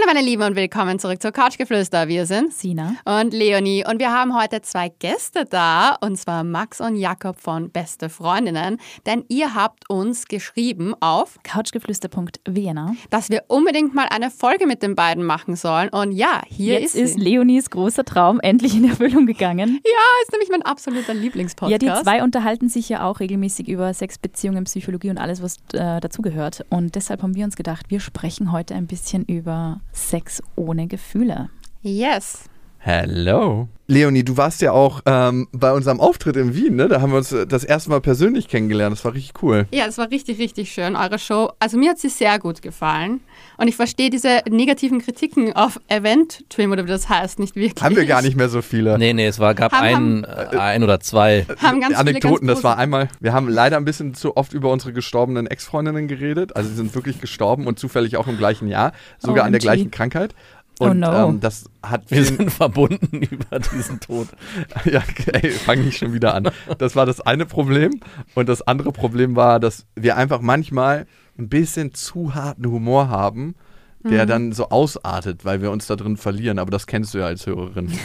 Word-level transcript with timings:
Hallo 0.00 0.14
meine 0.14 0.24
Lieben 0.24 0.42
und 0.42 0.56
willkommen 0.56 0.98
zurück 0.98 1.20
zur 1.20 1.30
Couchgeflüster. 1.30 2.08
Wir 2.08 2.24
sind 2.24 2.54
Sina. 2.54 2.94
und 3.04 3.34
Leonie 3.34 3.84
und 3.86 3.98
wir 3.98 4.10
haben 4.10 4.34
heute 4.34 4.62
zwei 4.62 4.88
Gäste 4.88 5.44
da 5.44 5.96
und 6.00 6.16
zwar 6.16 6.42
Max 6.42 6.80
und 6.80 6.96
Jakob 6.96 7.38
von 7.38 7.70
Beste 7.70 8.08
Freundinnen, 8.08 8.78
denn 9.04 9.24
ihr 9.28 9.54
habt 9.54 9.90
uns 9.90 10.26
geschrieben 10.26 10.94
auf, 11.00 11.38
Couchgeflüster.vienna. 11.42 12.94
dass 13.10 13.28
wir 13.28 13.44
unbedingt 13.48 13.94
mal 13.94 14.06
eine 14.08 14.30
Folge 14.30 14.66
mit 14.66 14.82
den 14.82 14.94
beiden 14.94 15.22
machen 15.22 15.54
sollen 15.54 15.90
und 15.90 16.12
ja, 16.12 16.40
hier 16.46 16.80
Jetzt 16.80 16.94
ist 16.94 17.16
ist. 17.16 17.18
Leonies 17.18 17.68
großer 17.68 18.04
Traum 18.04 18.40
endlich 18.40 18.74
in 18.76 18.88
Erfüllung 18.88 19.26
gegangen. 19.26 19.80
Ja, 19.84 20.22
ist 20.22 20.32
nämlich 20.32 20.48
mein 20.50 20.62
absoluter 20.62 21.12
Lieblingspodcast. 21.12 21.82
Ja, 21.82 21.96
die 21.96 22.02
zwei 22.02 22.22
unterhalten 22.22 22.70
sich 22.70 22.88
ja 22.88 23.04
auch 23.04 23.20
regelmäßig 23.20 23.68
über 23.68 23.92
Sex, 23.92 24.16
Beziehungen, 24.18 24.64
Psychologie 24.64 25.10
und 25.10 25.18
alles, 25.18 25.42
was 25.42 25.56
äh, 25.74 26.00
dazugehört. 26.00 26.64
Und 26.70 26.94
deshalb 26.94 27.22
haben 27.22 27.34
wir 27.34 27.44
uns 27.44 27.56
gedacht, 27.56 27.86
wir 27.90 28.00
sprechen 28.00 28.50
heute 28.50 28.74
ein 28.74 28.86
bisschen 28.86 29.24
über 29.26 29.80
Sex 29.92 30.42
ohne 30.56 30.86
Gefühle. 30.86 31.50
Yes. 31.82 32.44
Hello. 32.82 33.68
Leonie, 33.88 34.24
du 34.24 34.36
warst 34.38 34.62
ja 34.62 34.72
auch 34.72 35.02
ähm, 35.04 35.48
bei 35.52 35.70
unserem 35.72 36.00
Auftritt 36.00 36.36
in 36.36 36.54
Wien, 36.54 36.76
ne? 36.76 36.88
Da 36.88 37.02
haben 37.02 37.10
wir 37.10 37.18
uns 37.18 37.30
äh, 37.30 37.46
das 37.46 37.62
erste 37.62 37.90
Mal 37.90 38.00
persönlich 38.00 38.48
kennengelernt. 38.48 38.96
Das 38.96 39.04
war 39.04 39.12
richtig 39.12 39.42
cool. 39.42 39.66
Ja, 39.70 39.84
es 39.86 39.98
war 39.98 40.10
richtig, 40.10 40.38
richtig 40.38 40.72
schön, 40.72 40.96
eure 40.96 41.18
Show. 41.18 41.50
Also 41.58 41.76
mir 41.76 41.90
hat 41.90 41.98
sie 41.98 42.08
sehr 42.08 42.38
gut 42.38 42.62
gefallen. 42.62 43.20
Und 43.58 43.68
ich 43.68 43.76
verstehe 43.76 44.08
diese 44.08 44.42
negativen 44.48 45.02
Kritiken 45.02 45.52
auf 45.54 45.78
Event 45.88 46.48
Twim 46.48 46.72
oder 46.72 46.84
wie 46.84 46.88
das 46.88 47.08
heißt, 47.10 47.38
nicht 47.38 47.54
wirklich. 47.54 47.84
Haben 47.84 47.96
wir 47.96 48.06
gar 48.06 48.22
nicht 48.22 48.36
mehr 48.36 48.48
so 48.48 48.62
viele. 48.62 48.96
Nee, 48.96 49.12
nee, 49.12 49.26
es 49.26 49.38
war, 49.40 49.54
gab 49.54 49.72
Haben- 49.72 50.24
ein, 50.24 50.52
äh, 50.52 50.56
ein 50.56 50.82
oder 50.82 51.00
zwei. 51.00 51.44
Haben 51.60 51.80
ganz 51.82 51.98
Anekdoten, 51.98 52.38
viele 52.38 52.46
ganz 52.46 52.58
das 52.60 52.64
war 52.64 52.78
einmal, 52.78 53.08
wir 53.20 53.34
haben 53.34 53.48
leider 53.48 53.76
ein 53.76 53.84
bisschen 53.84 54.14
zu 54.14 54.38
oft 54.38 54.54
über 54.54 54.70
unsere 54.70 54.94
gestorbenen 54.94 55.46
Ex-Freundinnen 55.48 56.08
geredet. 56.08 56.56
Also 56.56 56.70
sie 56.70 56.76
sind 56.76 56.94
wirklich 56.94 57.20
gestorben 57.20 57.66
und 57.66 57.78
zufällig 57.78 58.16
auch 58.16 58.28
im 58.28 58.38
gleichen 58.38 58.68
Jahr, 58.68 58.92
sogar 59.18 59.44
an 59.44 59.52
der 59.52 59.58
OMG. 59.58 59.62
gleichen 59.64 59.90
Krankheit. 59.90 60.34
Oh 60.80 60.86
Und 60.86 61.00
no. 61.00 61.28
ähm, 61.28 61.40
das 61.40 61.66
hat 61.82 62.10
Wir 62.10 62.24
sind 62.24 62.50
verbunden 62.50 63.22
über 63.30 63.58
diesen 63.58 64.00
Tod. 64.00 64.28
ja, 64.86 65.02
ey, 65.26 65.50
fang 65.50 65.84
nicht 65.84 65.98
schon 65.98 66.14
wieder 66.14 66.34
an. 66.34 66.48
Das 66.78 66.96
war 66.96 67.04
das 67.04 67.20
eine 67.20 67.44
Problem. 67.44 68.00
Und 68.34 68.48
das 68.48 68.62
andere 68.62 68.90
Problem 68.90 69.36
war, 69.36 69.60
dass 69.60 69.86
wir 69.94 70.16
einfach 70.16 70.40
manchmal 70.40 71.06
ein 71.38 71.50
bisschen 71.50 71.92
zu 71.92 72.34
harten 72.34 72.66
Humor 72.66 73.10
haben, 73.10 73.54
der 74.02 74.24
dann 74.26 74.52
so 74.52 74.70
ausartet, 74.70 75.44
weil 75.44 75.60
wir 75.62 75.70
uns 75.70 75.86
da 75.86 75.96
drin 75.96 76.16
verlieren. 76.16 76.58
Aber 76.58 76.70
das 76.70 76.86
kennst 76.86 77.12
du 77.14 77.18
ja 77.18 77.26
als 77.26 77.46
Hörerin. 77.46 77.92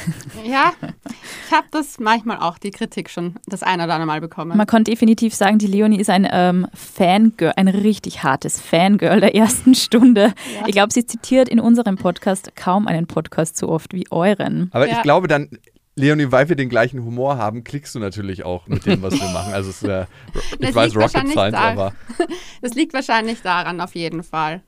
Ja, 0.45 0.73
ich 1.47 1.51
habe 1.51 1.65
das 1.71 1.99
manchmal 1.99 2.37
auch, 2.37 2.57
die 2.57 2.69
Kritik 2.71 3.09
schon 3.09 3.35
das 3.47 3.63
ein 3.63 3.75
oder 3.81 3.93
andere 3.93 4.05
Mal 4.05 4.21
bekommen. 4.21 4.55
Man 4.57 4.67
kann 4.67 4.83
definitiv 4.83 5.33
sagen, 5.33 5.57
die 5.57 5.67
Leonie 5.67 5.99
ist 5.99 6.09
ein 6.09 6.27
ähm, 6.31 6.67
Fangirl, 6.73 7.53
ein 7.55 7.67
richtig 7.67 8.23
hartes 8.23 8.59
Fangirl 8.61 9.19
der 9.21 9.35
ersten 9.35 9.73
Stunde. 9.75 10.33
Ich 10.67 10.73
glaube, 10.73 10.93
sie 10.93 11.05
zitiert 11.05 11.49
in 11.49 11.59
unserem 11.59 11.95
Podcast 11.95 12.55
kaum 12.55 12.87
einen 12.87 13.07
Podcast 13.07 13.57
so 13.57 13.69
oft 13.69 13.93
wie 13.93 14.05
euren. 14.11 14.69
Aber 14.73 14.87
Ja. 14.87 14.97
ich 14.97 15.01
glaube 15.03 15.27
dann, 15.27 15.49
Leonie, 15.95 16.31
weil 16.31 16.49
wir 16.49 16.55
den 16.57 16.69
gleichen 16.69 17.03
Humor 17.05 17.37
haben, 17.37 17.63
klickst 17.63 17.95
du 17.95 17.99
natürlich 17.99 18.43
auch 18.43 18.67
mit 18.67 18.85
dem, 18.85 19.01
was 19.01 19.13
wir 19.19 19.29
machen. 19.29 19.53
Also 19.53 19.69
es 19.69 19.81
ist, 19.81 19.87
äh, 19.87 20.05
ich 20.59 20.67
Das 20.67 20.75
weiß 20.75 20.95
Rocket 20.95 21.29
Science, 21.29 21.55
aber 21.55 21.93
Das 22.61 22.73
liegt 22.75 22.93
wahrscheinlich 22.93 23.41
daran, 23.41 23.79
auf 23.81 23.95
jeden 23.95 24.21
Fall. 24.23 24.61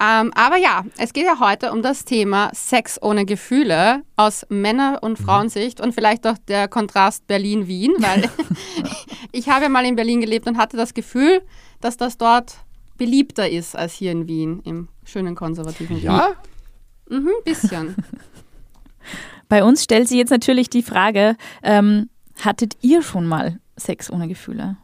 Ähm, 0.00 0.32
aber 0.34 0.56
ja, 0.56 0.84
es 0.96 1.12
geht 1.12 1.24
ja 1.24 1.40
heute 1.40 1.72
um 1.72 1.82
das 1.82 2.04
Thema 2.04 2.50
Sex 2.54 3.02
ohne 3.02 3.24
Gefühle 3.24 4.02
aus 4.16 4.46
Männer- 4.48 5.02
und 5.02 5.18
Frauensicht 5.18 5.80
und 5.80 5.92
vielleicht 5.92 6.26
auch 6.26 6.38
der 6.46 6.68
Kontrast 6.68 7.26
Berlin-Wien, 7.26 7.94
weil 7.98 8.30
ich 9.32 9.48
habe 9.48 9.64
ja 9.64 9.68
mal 9.68 9.84
in 9.84 9.96
Berlin 9.96 10.20
gelebt 10.20 10.46
und 10.46 10.56
hatte 10.56 10.76
das 10.76 10.94
Gefühl, 10.94 11.42
dass 11.80 11.96
das 11.96 12.16
dort 12.16 12.58
beliebter 12.96 13.48
ist 13.48 13.76
als 13.76 13.94
hier 13.94 14.12
in 14.12 14.28
Wien, 14.28 14.60
im 14.64 14.88
schönen 15.04 15.34
konservativen 15.34 15.96
Wien. 15.96 16.04
ja, 16.04 16.34
Mhm, 17.08 17.30
bisschen. 17.44 17.96
Bei 19.48 19.64
uns 19.64 19.82
stellt 19.84 20.08
sich 20.08 20.18
jetzt 20.18 20.30
natürlich 20.30 20.68
die 20.68 20.82
Frage, 20.82 21.36
ähm, 21.62 22.10
hattet 22.40 22.76
ihr 22.82 23.02
schon 23.02 23.26
mal 23.26 23.58
Sex 23.76 24.10
ohne 24.10 24.28
Gefühle? 24.28 24.76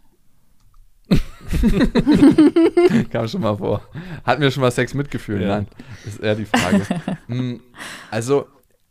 kam 3.10 3.28
schon 3.28 3.40
mal 3.40 3.56
vor. 3.56 3.82
Hatten 4.24 4.42
wir 4.42 4.50
schon 4.50 4.62
mal 4.62 4.70
Sex 4.70 4.94
mit 4.94 5.10
Gefühlen? 5.10 5.42
Ja. 5.42 5.48
Nein, 5.48 5.66
das 6.04 6.14
ist 6.14 6.22
eher 6.22 6.34
die 6.34 6.46
Frage. 6.46 6.82
Mm, 7.26 7.60
also 8.10 8.46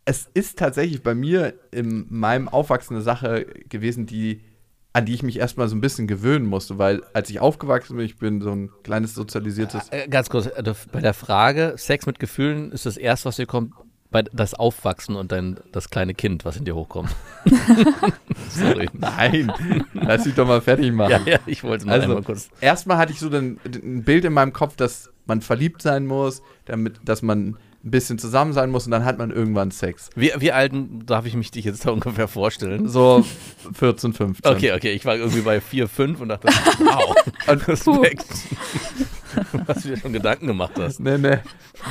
es 0.06 0.28
ist 0.34 0.58
tatsächlich 0.58 1.04
bei 1.04 1.14
mir 1.14 1.54
in 1.72 2.08
meinem 2.10 2.48
Aufwachsen 2.50 2.96
eine 2.96 3.04
Sache 3.04 3.46
gewesen, 3.70 4.08
die 4.08 4.42
an 4.94 5.06
die 5.06 5.14
ich 5.16 5.24
mich 5.24 5.40
erstmal 5.40 5.68
so 5.68 5.76
ein 5.76 5.82
bisschen 5.82 6.06
gewöhnen 6.08 6.46
musste, 6.46 6.78
weil 6.78 7.02
als 7.14 7.30
ich 7.32 7.40
aufgewachsen 7.40 7.98
bin, 7.98 8.06
ich 8.06 8.18
bin 8.18 8.42
so 8.42 8.52
ein 8.52 8.70
kleines 8.84 9.16
sozialisiertes 9.16 9.90
Äh, 9.90 10.08
ganz 10.08 10.30
kurz, 10.30 10.46
äh, 10.46 10.74
bei 10.92 11.02
der 11.02 11.16
Frage, 11.16 11.74
Sex 11.78 12.06
mit 12.06 12.20
Gefühlen 12.20 12.72
ist 12.72 12.86
das 12.86 12.98
erste, 12.98 13.26
was 13.26 13.38
dir 13.38 13.48
kommt, 13.48 13.74
bei 14.14 14.24
das 14.32 14.54
Aufwachsen 14.54 15.16
und 15.18 15.34
dein, 15.34 15.58
das 15.74 15.90
kleine 15.90 16.14
Kind, 16.14 16.46
was 16.46 16.56
in 16.56 16.64
dir 16.64 16.76
hochkommt. 16.76 17.10
Sorry. 18.50 18.90
Nein, 18.94 19.52
lass 19.94 20.24
dich 20.24 20.36
doch 20.36 20.48
mal 20.48 20.62
fertig 20.62 20.94
machen. 20.94 21.12
Ja, 21.12 21.20
ja, 21.34 21.40
ich 21.46 21.64
wollte 21.64 21.86
nur 21.86 21.94
Also, 21.96 22.08
einmal 22.08 22.24
kurz. 22.24 22.50
erstmal 22.62 22.98
hatte 22.98 23.12
ich 23.12 23.20
so 23.20 23.30
den, 23.30 23.60
ein 23.66 24.04
Bild 24.04 24.24
in 24.26 24.34
meinem 24.34 24.54
Kopf, 24.54 24.76
dass 24.78 25.10
man 25.26 25.42
verliebt 25.42 25.82
sein 25.82 26.06
muss, 26.06 26.42
damit, 26.66 27.00
dass 27.04 27.22
man 27.22 27.58
ein 27.86 27.92
bisschen 27.92 28.18
zusammen 28.18 28.54
sein 28.54 28.70
muss 28.70 28.86
und 28.86 28.92
dann 28.92 29.04
hat 29.04 29.18
man 29.18 29.30
irgendwann 29.32 29.72
Sex. 29.72 30.10
Wie, 30.16 30.32
wie 30.38 30.52
alt 30.54 30.72
darf 31.06 31.26
ich 31.26 31.34
mich 31.36 31.52
dich 31.52 31.66
jetzt 31.66 31.86
da 31.86 31.92
ungefähr 31.92 32.28
vorstellen? 32.30 32.88
So 32.88 33.26
14, 33.74 34.14
15. 34.14 34.52
Okay, 34.52 34.72
okay, 34.74 34.92
ich 34.92 35.04
war 35.06 35.16
irgendwie 35.18 35.42
bei 35.42 35.60
4, 35.60 35.90
5 35.90 36.22
und 36.22 36.30
dachte, 36.30 36.48
wow, 36.48 37.16
Respekt. 37.48 38.26
Was 39.66 39.84
du 39.84 39.90
dir 39.90 39.98
schon 39.98 40.14
Gedanken 40.14 40.48
gemacht 40.48 40.74
hast. 40.78 41.00
Nee, 41.00 41.18
nee. 41.18 41.38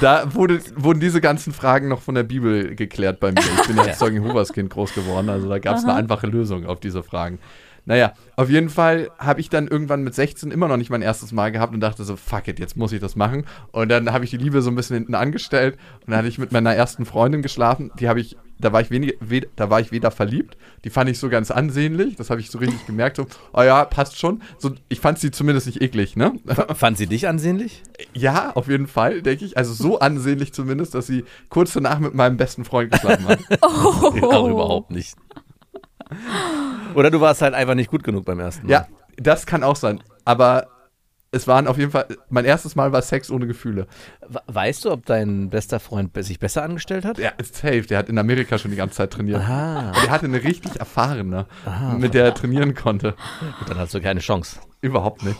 Da 0.00 0.34
wurde, 0.34 0.60
wurden 0.76 1.00
diese 1.00 1.20
ganzen 1.20 1.52
Fragen 1.52 1.88
noch 1.88 2.00
von 2.00 2.14
der 2.14 2.22
Bibel 2.22 2.74
geklärt 2.74 3.20
bei 3.20 3.32
mir. 3.32 3.40
Ich 3.40 3.66
bin 3.66 3.76
ja 3.76 3.82
als 3.88 3.98
Zeugen 3.98 4.22
Jehovas 4.22 4.52
Kind 4.52 4.70
groß 4.70 4.94
geworden, 4.94 5.28
also 5.28 5.48
da 5.48 5.58
gab 5.58 5.76
es 5.76 5.84
eine 5.84 5.94
einfache 5.94 6.26
Lösung 6.26 6.66
auf 6.66 6.80
diese 6.80 7.02
Fragen. 7.02 7.38
Naja, 7.84 8.12
auf 8.36 8.48
jeden 8.48 8.68
Fall 8.68 9.10
habe 9.18 9.40
ich 9.40 9.48
dann 9.48 9.66
irgendwann 9.66 10.04
mit 10.04 10.14
16 10.14 10.52
immer 10.52 10.68
noch 10.68 10.76
nicht 10.76 10.90
mein 10.90 11.02
erstes 11.02 11.32
Mal 11.32 11.50
gehabt 11.50 11.74
und 11.74 11.80
dachte 11.80 12.04
so, 12.04 12.16
fuck 12.16 12.46
it, 12.46 12.60
jetzt 12.60 12.76
muss 12.76 12.92
ich 12.92 13.00
das 13.00 13.16
machen. 13.16 13.44
Und 13.72 13.88
dann 13.88 14.12
habe 14.12 14.24
ich 14.24 14.30
die 14.30 14.36
Liebe 14.36 14.62
so 14.62 14.70
ein 14.70 14.76
bisschen 14.76 14.94
hinten 14.94 15.14
angestellt 15.14 15.76
und 16.02 16.10
dann 16.10 16.18
hatte 16.18 16.28
ich 16.28 16.38
mit 16.38 16.52
meiner 16.52 16.74
ersten 16.74 17.04
Freundin 17.04 17.42
geschlafen. 17.42 17.90
Die 17.98 18.08
habe 18.08 18.20
ich, 18.20 18.36
da 18.60 18.72
war 18.72 18.80
ich 18.80 18.90
wenig, 18.90 19.16
we, 19.18 19.42
da 19.56 19.68
war 19.68 19.80
ich 19.80 19.90
weder 19.90 20.12
verliebt, 20.12 20.56
die 20.84 20.90
fand 20.90 21.10
ich 21.10 21.18
so 21.18 21.28
ganz 21.28 21.50
ansehnlich, 21.50 22.14
das 22.14 22.30
habe 22.30 22.40
ich 22.40 22.50
so 22.50 22.58
richtig 22.58 22.86
gemerkt, 22.86 23.16
so, 23.16 23.26
oh 23.52 23.62
ja, 23.62 23.84
passt 23.84 24.16
schon. 24.16 24.42
So, 24.58 24.70
ich 24.88 25.00
fand 25.00 25.18
sie 25.18 25.32
zumindest 25.32 25.66
nicht 25.66 25.82
eklig, 25.82 26.14
ne? 26.14 26.34
Fand 26.74 26.98
sie 26.98 27.08
dich 27.08 27.26
ansehnlich? 27.26 27.82
Ja, 28.14 28.52
auf 28.54 28.68
jeden 28.68 28.86
Fall, 28.86 29.22
denke 29.22 29.44
ich. 29.44 29.56
Also 29.56 29.74
so 29.74 29.98
ansehnlich 29.98 30.52
zumindest, 30.52 30.94
dass 30.94 31.08
sie 31.08 31.24
kurz 31.48 31.72
danach 31.72 31.98
mit 31.98 32.14
meinem 32.14 32.36
besten 32.36 32.64
Freund 32.64 32.92
geschlafen 32.92 33.26
hat. 33.26 33.40
Oh. 33.62 34.26
Auch 34.26 34.48
überhaupt 34.48 34.90
nicht. 34.90 35.16
Oder 36.94 37.10
du 37.10 37.20
warst 37.20 37.42
halt 37.42 37.54
einfach 37.54 37.74
nicht 37.74 37.90
gut 37.90 38.04
genug 38.04 38.24
beim 38.24 38.40
ersten 38.40 38.66
Mal. 38.66 38.72
ja, 38.72 38.86
das 39.16 39.46
kann 39.46 39.62
auch 39.62 39.76
sein. 39.76 40.00
Aber 40.24 40.66
es 41.34 41.48
waren 41.48 41.66
auf 41.66 41.78
jeden 41.78 41.90
Fall, 41.90 42.06
mein 42.28 42.44
erstes 42.44 42.76
Mal 42.76 42.92
war 42.92 43.00
Sex 43.00 43.30
ohne 43.30 43.46
Gefühle. 43.46 43.86
We- 44.28 44.42
Weißt 44.48 44.84
du, 44.84 44.90
ob 44.92 45.06
dein 45.06 45.48
bester 45.48 45.80
Freund 45.80 46.10
sich 46.22 46.38
besser 46.38 46.62
angestellt 46.62 47.06
hat? 47.06 47.18
Ist 47.38 47.56
safe, 47.56 47.82
der 47.82 47.98
hat 47.98 48.10
in 48.10 48.18
Amerika 48.18 48.58
schon 48.58 48.70
die 48.70 48.76
ganze 48.76 48.96
Zeit 48.96 49.10
trainiert. 49.12 49.40
Aha. 49.40 49.92
Der 50.02 50.10
hatte 50.10 50.26
eine 50.26 50.42
richtig 50.44 50.76
erfahrene, 50.76 51.46
mit 51.98 52.12
der 52.12 52.24
er 52.26 52.34
trainieren 52.34 52.74
konnte. 52.74 53.14
Gut, 53.58 53.70
dann 53.70 53.78
hast 53.78 53.94
du 53.94 54.00
keine 54.02 54.20
Chance. 54.20 54.60
Überhaupt 54.82 55.24
nicht. 55.24 55.38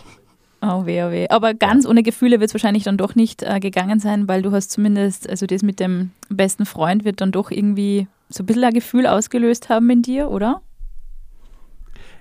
Oh 0.65 0.85
weh, 0.87 1.03
oh 1.03 1.11
weh. 1.11 1.27
Aber 1.29 1.53
ganz 1.53 1.85
ohne 1.85 2.01
Gefühle 2.03 2.39
wird 2.39 2.49
es 2.49 2.53
wahrscheinlich 2.55 2.83
dann 2.85 2.97
doch 2.97 3.13
nicht 3.15 3.43
äh, 3.43 3.59
gegangen 3.59 3.99
sein, 3.99 4.27
weil 4.29 4.41
du 4.41 4.51
hast 4.53 4.71
zumindest, 4.71 5.29
also 5.29 5.45
das 5.45 5.61
mit 5.61 5.79
dem 5.79 6.11
besten 6.29 6.65
Freund 6.65 7.03
wird 7.05 7.19
dann 7.21 7.31
doch 7.33 7.51
irgendwie 7.51 8.07
so 8.33 8.43
ein 8.43 8.45
bisschen 8.45 8.63
ein 8.63 8.73
Gefühl 8.73 9.07
ausgelöst 9.07 9.69
haben 9.69 9.89
in 9.89 10.01
dir, 10.01 10.29
oder? 10.29 10.61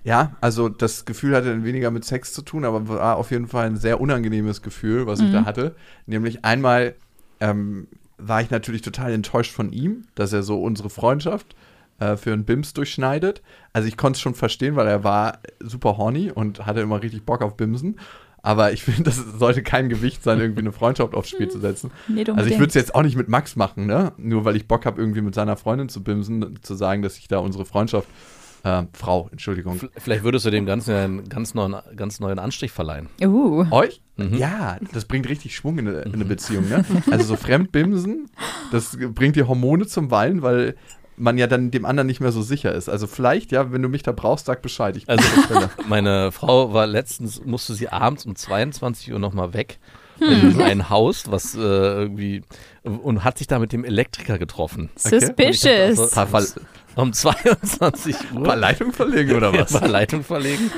Ja, 0.04 0.36
also 0.40 0.68
das 0.68 1.04
Gefühl 1.04 1.36
hatte 1.36 1.50
dann 1.50 1.64
weniger 1.64 1.90
mit 1.92 2.04
Sex 2.04 2.32
zu 2.32 2.42
tun, 2.42 2.64
aber 2.64 2.88
war 2.88 3.16
auf 3.16 3.30
jeden 3.30 3.46
Fall 3.46 3.66
ein 3.66 3.76
sehr 3.76 4.00
unangenehmes 4.00 4.60
Gefühl, 4.60 5.06
was 5.06 5.20
ich 5.20 5.30
da 5.30 5.44
hatte. 5.44 5.76
Nämlich 6.06 6.44
einmal 6.44 6.96
ähm, 7.38 7.86
war 8.18 8.40
ich 8.42 8.50
natürlich 8.50 8.82
total 8.82 9.12
enttäuscht 9.12 9.52
von 9.52 9.72
ihm, 9.72 10.04
dass 10.16 10.32
er 10.32 10.42
so 10.42 10.60
unsere 10.60 10.90
Freundschaft 10.90 11.54
äh, 12.00 12.16
für 12.16 12.32
einen 12.32 12.44
Bims 12.44 12.72
durchschneidet. 12.72 13.42
Also 13.72 13.86
ich 13.86 13.96
konnte 13.96 14.16
es 14.16 14.20
schon 14.20 14.34
verstehen, 14.34 14.74
weil 14.74 14.88
er 14.88 15.04
war 15.04 15.38
super 15.60 15.96
horny 15.98 16.32
und 16.32 16.66
hatte 16.66 16.80
immer 16.80 17.00
richtig 17.00 17.24
Bock 17.24 17.42
auf 17.42 17.56
Bimsen. 17.56 17.98
Aber 18.42 18.72
ich 18.72 18.82
finde, 18.82 19.04
das 19.04 19.16
sollte 19.38 19.62
kein 19.62 19.88
Gewicht 19.88 20.22
sein, 20.22 20.40
irgendwie 20.40 20.60
eine 20.60 20.72
Freundschaft 20.72 21.14
aufs 21.14 21.30
Spiel 21.30 21.48
zu 21.48 21.60
setzen. 21.60 21.92
Nicht 22.08 22.28
Also 22.28 22.50
ich 22.50 22.58
würde 22.58 22.68
es 22.68 22.74
jetzt 22.74 22.94
auch 22.94 23.02
nicht 23.02 23.16
mit 23.16 23.28
Max 23.28 23.54
machen, 23.54 23.86
ne? 23.86 24.12
Nur 24.16 24.44
weil 24.44 24.56
ich 24.56 24.66
Bock 24.66 24.84
habe, 24.84 25.00
irgendwie 25.00 25.20
mit 25.20 25.34
seiner 25.34 25.56
Freundin 25.56 25.88
zu 25.88 26.02
bimsen, 26.02 26.58
zu 26.62 26.74
sagen, 26.74 27.02
dass 27.02 27.18
ich 27.18 27.28
da 27.28 27.38
unsere 27.38 27.64
Freundschaft, 27.64 28.08
äh, 28.64 28.82
Frau, 28.92 29.28
Entschuldigung, 29.30 29.80
Vielleicht 29.96 30.24
würdest 30.24 30.44
du 30.44 30.50
dem 30.50 30.66
Ganzen 30.66 30.94
einen 30.94 31.28
ganz 31.28 31.54
neuen, 31.54 31.76
ganz 31.96 32.20
neuen 32.20 32.38
Anstrich 32.38 32.72
verleihen. 32.72 33.08
Uh, 33.20 33.64
Euch? 33.70 34.02
Mhm. 34.16 34.34
Ja, 34.34 34.76
das 34.92 35.04
bringt 35.04 35.28
richtig 35.28 35.54
Schwung 35.54 35.78
in 35.78 35.88
eine, 35.88 36.00
in 36.00 36.14
eine 36.14 36.24
Beziehung, 36.24 36.68
ne? 36.68 36.84
Also 37.10 37.24
so 37.24 37.36
Fremdbimsen, 37.36 38.28
das 38.72 38.98
bringt 39.14 39.36
die 39.36 39.44
Hormone 39.44 39.86
zum 39.86 40.10
Wallen, 40.10 40.42
weil 40.42 40.76
man 41.22 41.38
ja 41.38 41.46
dann 41.46 41.70
dem 41.70 41.84
anderen 41.84 42.06
nicht 42.06 42.20
mehr 42.20 42.32
so 42.32 42.42
sicher 42.42 42.74
ist. 42.74 42.88
Also 42.88 43.06
vielleicht, 43.06 43.52
ja, 43.52 43.72
wenn 43.72 43.80
du 43.80 43.88
mich 43.88 44.02
da 44.02 44.12
brauchst, 44.12 44.46
sag 44.46 44.60
Bescheid. 44.60 44.96
Ich 44.96 45.08
Also-. 45.08 45.22
Meine 45.88 46.32
Frau 46.32 46.72
war 46.72 46.86
letztens, 46.86 47.44
musste 47.44 47.74
sie 47.74 47.88
abends 47.88 48.26
um 48.26 48.34
22 48.34 49.12
Uhr 49.12 49.18
nochmal 49.18 49.54
weg 49.54 49.78
in 50.20 50.60
ein 50.60 50.88
Haus, 50.88 51.30
was 51.30 51.54
äh, 51.54 51.58
irgendwie 51.58 52.42
und 52.82 53.24
hat 53.24 53.38
sich 53.38 53.46
da 53.46 53.58
mit 53.58 53.72
dem 53.72 53.84
Elektriker 53.84 54.38
getroffen. 54.38 54.90
Suspicious. 54.94 55.98
Und 55.98 56.06
ich 56.06 56.14
dachte 56.14 56.36
auch 56.36 56.40
so, 56.40 56.60
um 56.96 57.12
22 57.12 58.16
Uhr. 58.34 58.46
War 58.46 58.56
Leitung 58.56 58.92
verlegen 58.92 59.32
oder 59.32 59.52
was? 59.52 59.72
War 59.80 59.88
Leitung 59.88 60.22
verlegen. 60.22 60.70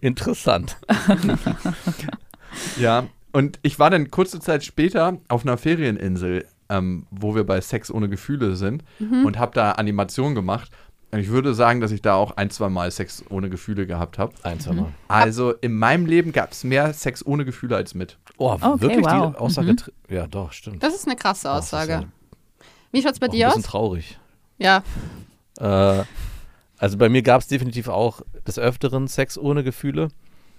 Interessant. 0.00 0.76
Ja, 2.78 3.08
und 3.32 3.58
ich 3.62 3.78
war 3.78 3.90
dann 3.90 4.10
kurze 4.10 4.38
Zeit 4.38 4.64
später 4.64 5.18
auf 5.28 5.44
einer 5.44 5.58
Ferieninsel, 5.58 6.46
ähm, 6.68 7.06
wo 7.10 7.34
wir 7.34 7.44
bei 7.44 7.60
Sex 7.60 7.90
ohne 7.90 8.08
Gefühle 8.08 8.56
sind 8.56 8.84
und 9.24 9.38
habe 9.38 9.52
da 9.54 9.72
Animation 9.72 10.34
gemacht. 10.34 10.70
Und 11.10 11.20
ich 11.20 11.28
würde 11.28 11.54
sagen, 11.54 11.80
dass 11.80 11.92
ich 11.92 12.02
da 12.02 12.14
auch 12.14 12.36
ein, 12.36 12.50
zwei 12.50 12.68
Mal 12.68 12.90
Sex 12.90 13.22
ohne 13.30 13.48
Gefühle 13.48 13.86
gehabt 13.86 14.18
habe. 14.18 14.32
Ein, 14.42 14.58
zwei 14.58 14.72
Mal. 14.72 14.92
Also 15.06 15.52
in 15.52 15.74
meinem 15.74 16.06
Leben 16.06 16.32
gab 16.32 16.50
es 16.50 16.64
mehr 16.64 16.92
Sex 16.92 17.24
ohne 17.24 17.44
Gefühle 17.44 17.76
als 17.76 17.94
mit. 17.94 18.18
Oh, 18.36 18.50
Okay, 18.60 18.80
wirklich 18.80 19.04
wow. 19.06 19.32
die 19.32 19.38
Aussage? 19.38 19.70
tr- 19.72 19.90
Ja, 20.08 20.26
doch, 20.26 20.50
stimmt. 20.50 20.82
Das 20.82 20.92
ist 20.94 21.06
eine 21.06 21.14
krasse 21.14 21.52
Aussage. 21.52 21.92
ja 21.92 22.04
Wie 22.90 23.00
schaut 23.00 23.12
es 23.12 23.20
bei 23.20 23.28
auch 23.28 23.30
ein 23.32 23.36
dir 23.36 23.46
bisschen 23.46 23.62
aus? 23.62 23.70
traurig. 23.70 24.18
Ja. 24.58 24.82
Äh, 25.60 26.02
also 26.78 26.98
bei 26.98 27.08
mir 27.08 27.22
gab 27.22 27.40
es 27.42 27.46
definitiv 27.46 27.86
auch 27.88 28.22
des 28.46 28.58
Öfteren 28.58 29.06
Sex 29.06 29.38
ohne 29.38 29.62
Gefühle. 29.62 30.08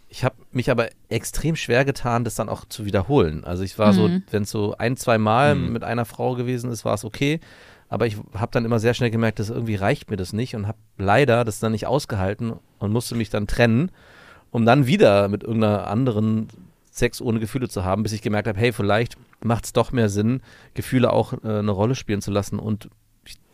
Ich 0.08 0.24
habe 0.24 0.36
mich 0.52 0.70
aber 0.72 0.90
extrem 1.10 1.56
schwer 1.56 1.84
getan, 1.84 2.24
das 2.24 2.36
dann 2.36 2.48
auch 2.50 2.66
zu 2.66 2.86
wiederholen. 2.86 3.44
Also 3.44 3.64
ich 3.64 3.78
war 3.80 3.92
so, 3.94 4.08
Mhm. 4.08 4.24
wenn 4.32 4.44
es 4.44 4.52
so 4.52 4.76
ein, 4.78 4.96
zwei 4.98 5.18
Mal 5.18 5.56
Mhm. 5.56 5.74
mit 5.74 5.84
einer 5.84 6.06
Frau 6.06 6.36
gewesen 6.36 6.72
ist, 6.72 6.86
war 6.86 6.94
es 6.94 7.04
okay. 7.04 7.40
Aber 7.90 8.08
ich 8.08 8.18
habe 8.34 8.52
dann 8.52 8.66
immer 8.66 8.80
sehr 8.80 8.94
schnell 8.94 9.12
gemerkt, 9.12 9.40
dass 9.40 9.50
irgendwie 9.50 9.76
reicht 9.76 10.10
mir 10.10 10.18
das 10.18 10.34
nicht 10.34 10.56
und 10.56 10.68
habe 10.68 10.78
leider 10.98 11.44
das 11.44 11.60
dann 11.60 11.72
nicht 11.72 11.86
ausgehalten 11.88 12.54
und 12.80 12.92
musste 12.92 13.16
mich 13.16 13.30
dann 13.30 13.46
trennen, 13.48 13.92
um 14.52 14.66
dann 14.66 14.88
wieder 14.88 15.28
mit 15.28 15.44
irgendeiner 15.44 15.88
anderen 15.88 16.48
Sex 16.92 17.22
ohne 17.22 17.40
Gefühle 17.40 17.68
zu 17.68 17.84
haben, 17.84 18.04
bis 18.04 18.14
ich 18.14 18.22
gemerkt 18.22 18.48
habe, 18.48 18.60
hey, 18.60 18.72
vielleicht 18.72 19.18
macht 19.44 19.66
es 19.66 19.74
doch 19.74 19.92
mehr 19.92 20.08
Sinn, 20.10 20.42
Gefühle 20.76 21.12
auch 21.12 21.34
äh, 21.44 21.60
eine 21.60 21.72
Rolle 21.72 21.94
spielen 21.96 22.22
zu 22.22 22.32
lassen 22.32 22.58
und 22.58 22.90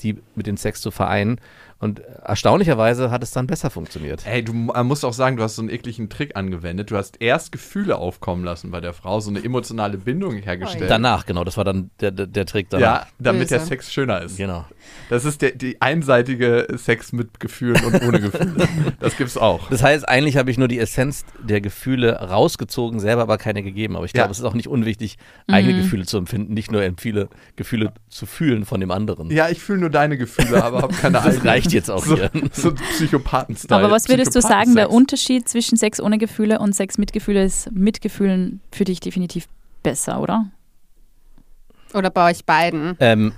die 0.01 0.17
mit 0.35 0.47
dem 0.47 0.57
Sex 0.57 0.79
zu 0.81 0.91
vereinen. 0.91 1.39
Und 1.81 1.99
erstaunlicherweise 1.99 3.11
hat 3.11 3.23
es 3.23 3.31
dann 3.31 3.47
besser 3.47 3.69
funktioniert. 3.69 4.25
Ey, 4.25 4.43
du 4.43 4.53
mu- 4.53 4.71
musst 4.83 5.03
auch 5.03 5.13
sagen, 5.13 5.35
du 5.37 5.43
hast 5.43 5.55
so 5.55 5.61
einen 5.61 5.69
ekligen 5.71 6.09
Trick 6.09 6.35
angewendet. 6.35 6.91
Du 6.91 6.95
hast 6.97 7.19
erst 7.21 7.51
Gefühle 7.51 7.97
aufkommen 7.97 8.43
lassen 8.43 8.71
bei 8.71 8.79
der 8.79 8.93
Frau, 8.93 9.19
so 9.19 9.29
eine 9.29 9.43
emotionale 9.43 9.97
Bindung 9.97 10.35
hergestellt. 10.37 10.89
Danach, 10.89 11.25
genau, 11.25 11.43
das 11.43 11.57
war 11.57 11.63
dann 11.65 11.89
der, 11.99 12.11
der, 12.11 12.27
der 12.27 12.45
Trick 12.45 12.69
danach. 12.69 13.01
ja, 13.01 13.07
damit 13.19 13.49
der 13.51 13.57
Böse. 13.57 13.67
Sex 13.67 13.91
schöner 13.91 14.21
ist. 14.21 14.37
Genau. 14.37 14.65
Das 15.09 15.25
ist 15.25 15.41
der, 15.41 15.51
die 15.51 15.81
einseitige 15.81 16.67
Sex 16.75 17.11
mit 17.13 17.39
Gefühlen 17.39 17.83
und 17.83 18.01
ohne 18.03 18.19
Gefühle. 18.21 18.67
Das 18.99 19.17
gibt's 19.17 19.35
auch. 19.37 19.67
Das 19.69 19.81
heißt, 19.81 20.07
eigentlich 20.07 20.37
habe 20.37 20.51
ich 20.51 20.57
nur 20.59 20.67
die 20.67 20.77
Essenz 20.77 21.25
der 21.43 21.59
Gefühle 21.61 22.13
rausgezogen, 22.19 22.99
selber 22.99 23.23
aber 23.23 23.37
keine 23.39 23.63
gegeben. 23.63 23.95
Aber 23.95 24.05
ich 24.05 24.13
glaube, 24.13 24.27
Ja. 24.27 24.31
es 24.31 24.37
ist 24.39 24.45
auch 24.45 24.53
nicht 24.53 24.67
unwichtig, 24.67 25.17
eigene 25.47 25.73
Mhm. 25.73 25.81
Gefühle 25.81 26.05
zu 26.05 26.17
empfinden, 26.17 26.53
nicht 26.53 26.71
nur 26.71 26.83
empfehle, 26.83 27.29
Gefühle 27.55 27.93
zu 28.09 28.27
fühlen 28.27 28.65
von 28.65 28.79
dem 28.79 28.91
anderen. 28.91 29.31
Ja, 29.31 29.49
ich 29.49 29.59
fühle 29.59 29.79
nur 29.79 29.89
deine 29.89 30.17
Gefühle, 30.17 30.63
aber 30.63 30.83
habe 30.83 30.93
keine 30.93 31.19
eigenen. 31.23 31.47
reicht 31.47 31.70
jetzt 31.71 31.89
auch 31.89 32.05
so, 32.05 32.15
hier. 32.15 32.31
so 32.51 32.73
Psychopathen-Style. 32.73 33.79
Aber 33.83 33.91
was 33.91 34.09
würdest 34.09 34.35
du 34.35 34.41
sagen, 34.41 34.75
der. 34.75 34.91
Unterschied 34.91 35.47
zwischen 35.47 35.77
Sex 35.77 35.99
ohne 35.99 36.17
Gefühle 36.17 36.59
und 36.59 36.73
Sex 36.75 36.97
mit 36.97 37.13
Gefühle 37.13 37.43
ist 37.43 37.71
mit 37.71 38.01
Gefühlen 38.01 38.61
für 38.71 38.85
dich 38.85 38.99
definitiv 38.99 39.47
besser, 39.83 40.21
oder? 40.21 40.47
Oder 41.93 42.09
bei 42.09 42.31
euch 42.31 42.45
beiden? 42.45 42.95
Ähm, 42.99 43.33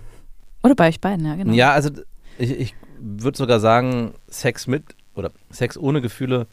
Oder 0.64 0.76
bei 0.76 0.90
euch 0.90 1.02
beiden, 1.02 1.26
ja, 1.26 1.36
genau. 1.36 1.54
Ja, 1.54 1.74
also 1.74 1.90
ich, 2.38 2.52
ich 2.52 2.76
würde 3.00 3.38
sogar 3.38 3.60
sagen, 3.60 4.14
Sex 4.28 4.68
mit 4.68 4.84
oder 5.16 5.32
Sex 5.50 5.78
ohne 5.78 6.02
Gefühle 6.02 6.48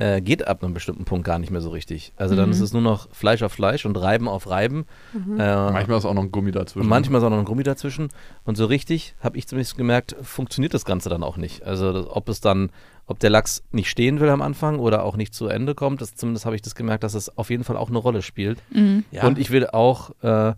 äh, 0.00 0.22
geht 0.22 0.48
ab 0.48 0.64
einem 0.64 0.72
bestimmten 0.72 1.04
Punkt 1.04 1.26
gar 1.26 1.38
nicht 1.38 1.50
mehr 1.50 1.60
so 1.60 1.68
richtig. 1.70 2.12
Also 2.16 2.34
dann 2.34 2.46
Mhm. 2.46 2.52
ist 2.52 2.60
es 2.60 2.72
nur 2.72 2.80
noch 2.80 3.08
Fleisch 3.14 3.42
auf 3.42 3.52
Fleisch 3.52 3.84
und 3.84 3.96
Reiben 3.96 4.28
auf 4.28 4.48
Reiben. 4.48 4.86
Äh, 5.14 5.18
Manchmal 5.36 5.98
ist 5.98 6.06
auch 6.06 6.14
noch 6.14 6.22
ein 6.22 6.32
Gummi 6.32 6.52
dazwischen. 6.52 6.80
und 6.84 6.88
manchmal 6.88 7.20
ist 7.20 7.24
auch 7.26 7.30
noch 7.30 7.38
ein 7.38 7.44
Gummi 7.44 7.62
dazwischen. 7.64 8.08
Und 8.44 8.56
so 8.56 8.64
richtig, 8.64 9.14
habe 9.20 9.36
ich 9.36 9.46
zumindest 9.46 9.76
gemerkt, 9.76 10.16
funktioniert 10.22 10.72
das 10.72 10.84
Ganze 10.86 11.10
dann 11.10 11.22
auch 11.22 11.36
nicht. 11.36 11.64
Also 11.64 11.92
das, 11.92 12.06
ob 12.08 12.30
es 12.30 12.40
dann, 12.40 12.70
ob 13.06 13.18
der 13.18 13.28
Lachs 13.28 13.62
nicht 13.72 13.90
stehen 13.90 14.20
will 14.20 14.30
am 14.30 14.40
Anfang 14.40 14.78
oder 14.78 15.04
auch 15.04 15.16
nicht 15.18 15.34
zu 15.34 15.48
Ende 15.48 15.74
kommt, 15.74 16.00
das, 16.00 16.14
zumindest 16.14 16.46
habe 16.46 16.56
ich 16.56 16.62
das 16.62 16.74
gemerkt, 16.74 17.04
dass 17.04 17.12
es 17.14 17.36
auf 17.36 17.50
jeden 17.50 17.64
Fall 17.64 17.76
auch 17.76 17.90
eine 17.90 17.98
Rolle 17.98 18.22
spielt. 18.22 18.58
Mhm. 18.72 19.04
Ja. 19.10 19.26
Und 19.26 19.38
ich 19.38 19.50
will 19.50 19.66
auch, 19.66 20.12
äh, 20.22 20.54